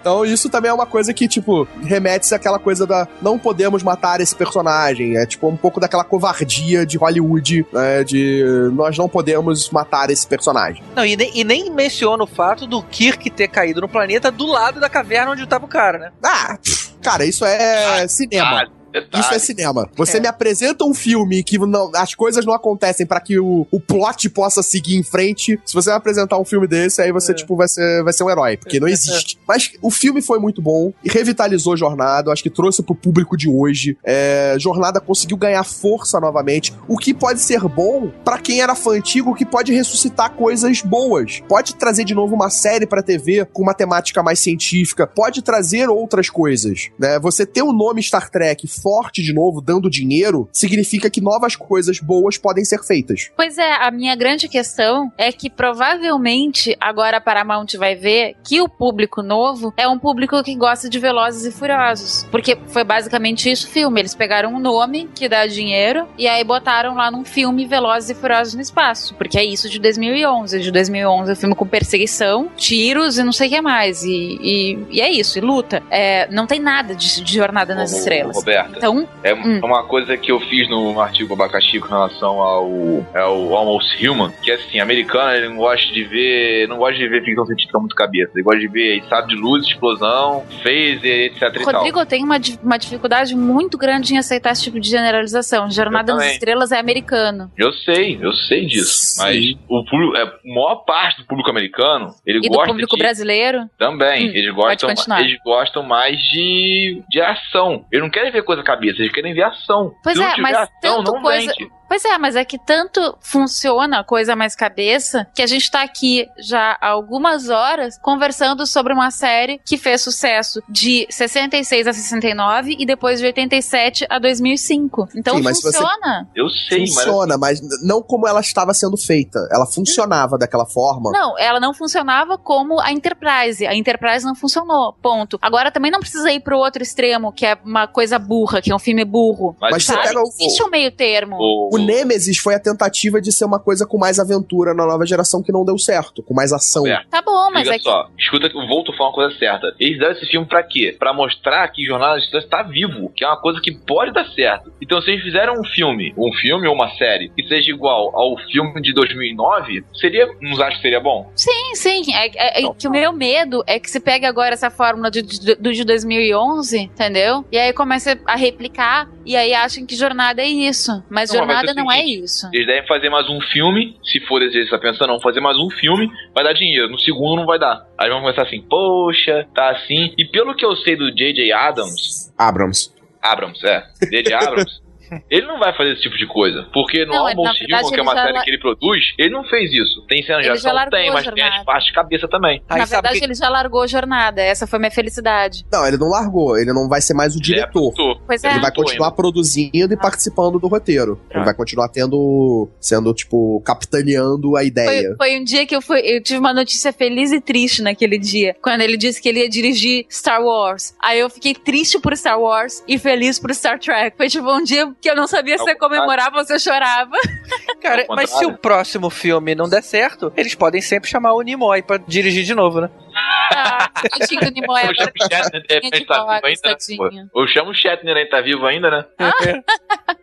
[0.00, 4.20] então isso também é uma coisa que, tipo, remete-se àquela coisa da não podemos matar
[4.20, 5.16] esse personagem.
[5.16, 8.04] É tipo um pouco daquela covardia de Hollywood, né?
[8.04, 10.82] De nós não podemos matar esse personagem.
[10.94, 14.46] Não, e nem, e nem menciona o fato do Kirk ter caído no planeta do
[14.46, 16.12] lado da caverna onde tava o cara, né?
[16.22, 18.62] Ah, pff, cara, isso é cinema.
[18.62, 19.24] Ah, detalhe.
[19.24, 19.88] Isso é cinema.
[19.96, 20.20] Você É.
[20.20, 24.28] me apresenta um filme que não, as coisas não acontecem pra que o, o plot
[24.30, 25.58] possa seguir em frente.
[25.64, 27.34] Se você me apresentar um filme desse, aí você, É.
[27.34, 29.38] tipo, vai ser, vai ser um herói, porque não existe.
[29.46, 32.28] Mas o filme foi muito bom e revitalizou Jornada.
[32.28, 33.96] Eu acho que trouxe pro público de hoje.
[34.04, 38.92] É, Jornada conseguiu ganhar força novamente, o que pode ser bom pra quem era fã
[38.92, 41.40] antigo, que pode ressuscitar coisas boas.
[41.48, 45.88] Pode trazer de novo uma série pra TV com uma temática mais científica, pode trazer
[45.88, 47.18] outras coisas, né?
[47.20, 51.98] Você ter o nome Star Trek forte de novo, dando dinheiro, significa que novas coisas
[51.98, 53.32] boas podem ser feitas.
[53.34, 58.60] Pois é, a minha grande questão é que provavelmente agora a Paramount vai ver que
[58.60, 62.28] o público novo é um público que gosta de Velozes e Furiosos.
[62.30, 64.00] Porque foi basicamente isso o filme.
[64.00, 68.14] Eles pegaram um nome que dá dinheiro e aí botaram lá num filme Velozes e
[68.14, 69.16] Furiosos no espaço.
[69.16, 70.60] Porque é isso de 2011.
[70.60, 74.04] De 2011 é um filme com perseguição, tiros e não sei o que mais.
[74.04, 75.82] E, e, e é isso, e luta.
[75.90, 78.36] É, não tem nada de, de Jornada nas Ô, Estrelas.
[78.36, 79.60] Roberta, Então, é Hum.
[79.62, 82.70] uma coisa que eu fiz no artigo Abacaxi com relação ao,
[83.14, 87.08] ao Almost Human, que é assim, americano, ele não gosta de ver, não gosta de
[87.08, 91.62] ver ficção científica muito cabeça, ele gosta de ver sabe de luz, explosão, phaser, etc.
[91.64, 95.70] Rodrigo tem uma, uma dificuldade muito grande em aceitar esse tipo de generalização.
[95.70, 96.34] Jornada nas também.
[96.34, 97.50] Estrelas é americano.
[97.56, 99.14] Eu sei, eu sei disso.
[99.16, 99.22] Sim.
[99.22, 102.96] Mas o público, é, a maior parte do público americano, ele E do gosta público
[102.96, 103.68] de, brasileiro?
[103.78, 104.28] Também.
[104.28, 107.84] Hum, eles, gostam, eles gostam mais de, de ação.
[107.92, 109.94] Eles não querem ver coisa cabeça, eles querem ver ação.
[110.02, 111.52] Pois Se não é, mas ação, não coisa.
[111.88, 115.82] Pois é, mas é que tanto funciona a coisa mais cabeça que a gente tá
[115.82, 121.92] aqui já há algumas horas conversando sobre uma série que fez sucesso de 66 a
[121.92, 125.08] 69 e depois de 87 a 2005.
[125.16, 126.28] Então Sim, mas se você- funciona.
[126.34, 129.38] Eu sei, mas Funciona, mas não como ela estava sendo feita.
[129.52, 131.10] Ela funcionava daquela forma.
[131.12, 133.66] Não, ela não funcionava como a Enterprise.
[133.66, 134.92] A Enterprise não funcionou.
[134.94, 135.38] Ponto.
[135.40, 138.74] Agora também não precisa ir pro outro extremo, que é uma coisa burra, que é
[138.74, 139.56] um filme burro.
[139.60, 141.36] Mas Mas você pega o, Existe um meio termo.
[141.36, 145.04] o, o Nemesis foi a tentativa de ser uma coisa com mais aventura na nova
[145.06, 146.86] geração que não deu certo, com mais ação.
[146.86, 147.02] É.
[147.10, 147.84] Tá bom, mas Liga é que.
[147.84, 149.74] só, escuta que o Volto falou uma coisa certa.
[149.78, 150.94] Eles fizeram esse filme pra quê?
[150.98, 154.24] Pra mostrar que Jornada das Estrelas tá vivo, que é uma coisa que pode dar
[154.34, 154.72] certo.
[154.82, 158.36] Então, se eles fizeram um filme, um filme ou uma série, que seja igual ao
[158.50, 161.30] filme de 2009, seria, não acha que seria bom?
[161.34, 162.02] Sim, sim.
[162.14, 165.10] É, é- é Então, que o meu medo é que se pegue agora essa fórmula
[165.10, 167.44] de- de- do de 2011, entendeu?
[167.50, 171.02] E aí comece a replicar, e aí achem que jornada é isso.
[171.10, 172.48] Mas Não, jornada ser o não é isso.
[172.52, 175.40] Eles devem fazer mais um filme, se for esse que você tá pensando, vão fazer
[175.40, 176.90] mais um filme, vai dar dinheiro.
[176.90, 177.86] No segundo não vai dar.
[177.98, 180.14] Aí vão começar assim, poxa, tá assim.
[180.16, 181.52] E pelo que eu sei do J.J.
[181.52, 182.92] Adams, Abrams.
[183.22, 184.34] Abrams, é, J.J.
[184.34, 184.80] Abrams,
[185.30, 186.66] ele não vai fazer esse tipo de coisa.
[186.72, 189.04] Porque no Não, ele, Almost Human, que é ele uma série la- que ele produz,
[189.18, 190.04] ele não fez isso.
[190.08, 190.90] Tem cena de Ele já ação?
[190.90, 192.62] Tem, a mas tem as partes de cabeça também.
[192.68, 194.40] Aí Na verdade, que- ele já largou jornada.
[194.42, 195.64] Essa foi minha felicidade.
[195.72, 197.92] Não, ele não largou, ele não vai ser mais o Ele é diretor.
[197.92, 198.22] produtor.
[198.26, 198.50] Pois é.
[198.50, 199.16] Ele vai continuar indo.
[199.16, 201.20] produzindo e participando do roteiro.
[201.30, 201.44] Ele Ah.
[201.44, 202.68] vai continuar tendo.
[202.80, 205.14] sendo, tipo, capitaneando a ideia.
[205.16, 208.18] Foi, foi um dia que eu, fui, eu tive uma notícia feliz e triste naquele
[208.18, 208.54] dia.
[208.62, 210.94] Quando ele disse que ele ia dirigir Star Wars.
[211.02, 214.16] Aí eu fiquei triste por Star Wars e feliz por Star Trek.
[214.16, 217.16] Foi tipo um dia que eu não sabia se você comemorava ou se eu chorava.
[217.80, 221.82] Cara, mas se o próximo filme não der certo, eles podem sempre chamar o Nimoy
[221.82, 222.90] pra dirigir de novo, né?
[223.16, 227.28] Ah, tadinho do Nimoy Eu chamo o Shatner, de repente tá vivo ainda, né?
[227.34, 229.04] Eu chamo o Shatner, ele tá vivo ainda, né?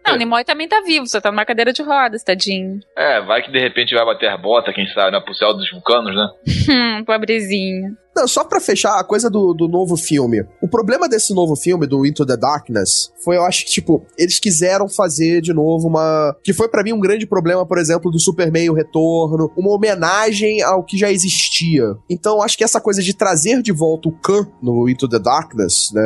[0.05, 2.79] Não, o Nimoy também tá vivo, só tá numa cadeira de rodas, tadinho.
[2.95, 5.19] É, vai que de repente vai bater a bota, quem sabe, né?
[5.19, 6.27] Pro céu dos vulcanos, né?
[6.69, 7.97] Hum, pobrezinho.
[8.15, 10.45] Não, só pra fechar a coisa do, do novo filme.
[10.61, 14.39] O problema desse novo filme, do Into the Darkness, foi, eu acho que, tipo, eles
[14.39, 16.35] quiseram fazer de novo uma.
[16.43, 20.61] Que foi pra mim um grande problema, por exemplo, do Superman o Retorno, uma homenagem
[20.61, 21.95] ao que já existia.
[22.07, 25.91] Então, acho que essa coisa de trazer de volta o Khan no Into the Darkness,
[25.93, 26.01] né?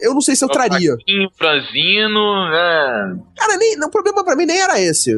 [0.00, 0.96] Eu não sei se eu traria.
[0.96, 3.18] Paquinho, Franzino, né?
[3.36, 5.12] Cara, nem, não, o problema pra mim nem era esse.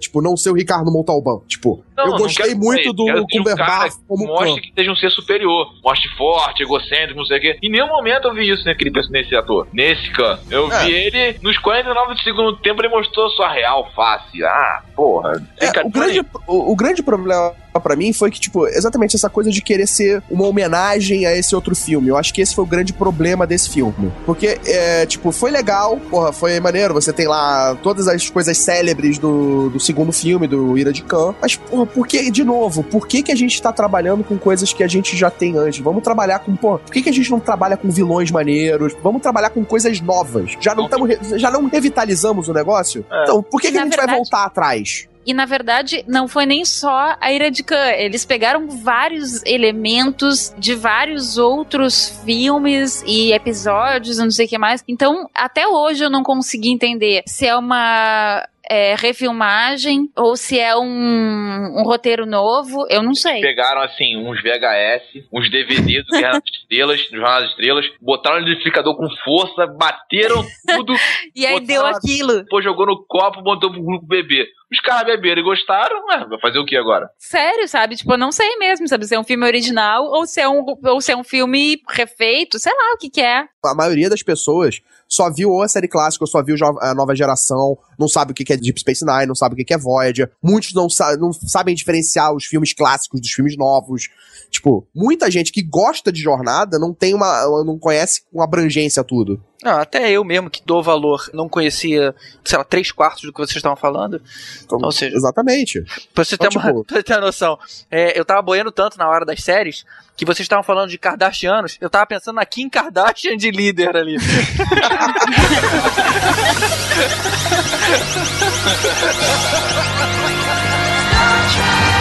[0.00, 1.40] tipo, não ser o Ricardo Montalbán.
[1.48, 4.32] Tipo, Não, eu gostei muito do um Cumberbatch que como Khan.
[4.44, 5.68] Mostre que seja um ser superior.
[5.82, 7.58] Mostre forte, egocêntrico, não sei o quê.
[7.62, 9.66] Em nenhum momento eu vi isso naquele, nesse ator.
[9.72, 10.38] Nesse Khan.
[10.50, 10.84] Eu É.
[10.84, 14.44] vi ele, nos 49 do segundo tempo, ele mostrou sua real face.
[14.44, 15.42] Ah, porra.
[15.60, 19.50] É, o, grande, o, o grande problema pra mim foi que, tipo, exatamente essa coisa
[19.50, 22.08] de querer ser uma homenagem a esse outro filme.
[22.08, 24.12] Eu acho que esse foi o grande problema desse filme.
[24.26, 26.94] Porque, é, tipo, foi legal, porra, foi maneiro.
[26.94, 31.34] Você tem lá todas as coisas célebres do, do segundo filme, do Ira de Khan.
[31.40, 34.72] Mas, porra, por que, de novo, por que, que a gente tá trabalhando com coisas
[34.72, 35.80] que a gente já tem antes?
[35.80, 38.94] Vamos trabalhar com, porra, por que, que a gente não trabalha com vilões maneiros?
[39.02, 40.52] Vamos trabalhar com coisas novas.
[40.60, 41.06] Já não, tamo,
[41.36, 43.04] já não revitalizamos o negócio?
[43.10, 43.22] É.
[43.24, 45.08] Então, por que, que a gente vai verdade- voltar atrás?
[45.26, 47.90] E na verdade, não foi nem só a Ira de Khan.
[47.96, 54.84] Eles pegaram vários elementos de vários outros filmes e episódios, não sei o que mais.
[54.86, 58.46] Então, até hoje eu não consegui entender se é uma.
[58.68, 63.40] É, refilmagem ou se é um, um roteiro novo, eu não sei.
[63.40, 68.40] Pegaram, assim, uns VHS, uns DVDs do Guerra das Estrelas, do Jornal das Estrelas, botaram
[68.40, 70.94] no liquidificador com força, bateram tudo,
[71.34, 72.42] E aí botaram deu aquilo.
[72.42, 74.46] depois jogou no copo, botou pro grupo beber.
[74.72, 77.08] Os caras beberam e gostaram, vai fazer o que agora?
[77.18, 77.96] Sério, sabe?
[77.96, 79.06] Tipo, eu não sei mesmo, sabe?
[79.06, 82.58] Se é um filme original ou se é um, ou se é um filme refeito,
[82.58, 83.44] sei lá o que que é.
[83.64, 87.14] a maioria das pessoas só viu ou a série clássica, ou só viu a nova
[87.14, 89.78] geração, não sabe o que é Deep Space Nine, não sabe o que que é
[89.78, 90.30] Voyager.
[90.42, 94.08] Muitos não, sa não sabem diferenciar os filmes clássicos dos filmes novos.
[94.54, 97.44] Tipo, muita gente que gosta de jornada não tem uma.
[97.64, 99.42] não conhece com abrangência tudo.
[99.64, 102.14] Ah, até eu mesmo que dou valor, não conhecia,
[102.44, 104.22] sei lá, três quartos do que vocês estavam falando.
[104.62, 105.82] Então, Ou seja, exatamente.
[106.14, 106.70] Pra você, então, ter, tipo...
[106.70, 107.58] uma, pra você ter uma noção,
[107.90, 109.84] é, eu tava boiando tanto na hora das séries
[110.16, 114.18] que vocês estavam falando de Kardashianos, eu tava pensando na Kim Kardashian de líder ali.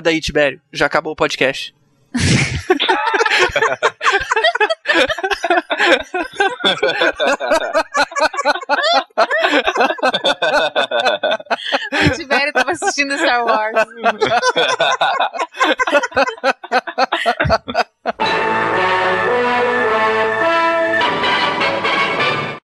[0.00, 0.60] Acorda aí, Tibério.
[0.72, 1.74] Já acabou o podcast.
[11.92, 13.76] O Tibério tava assistindo Star Wars.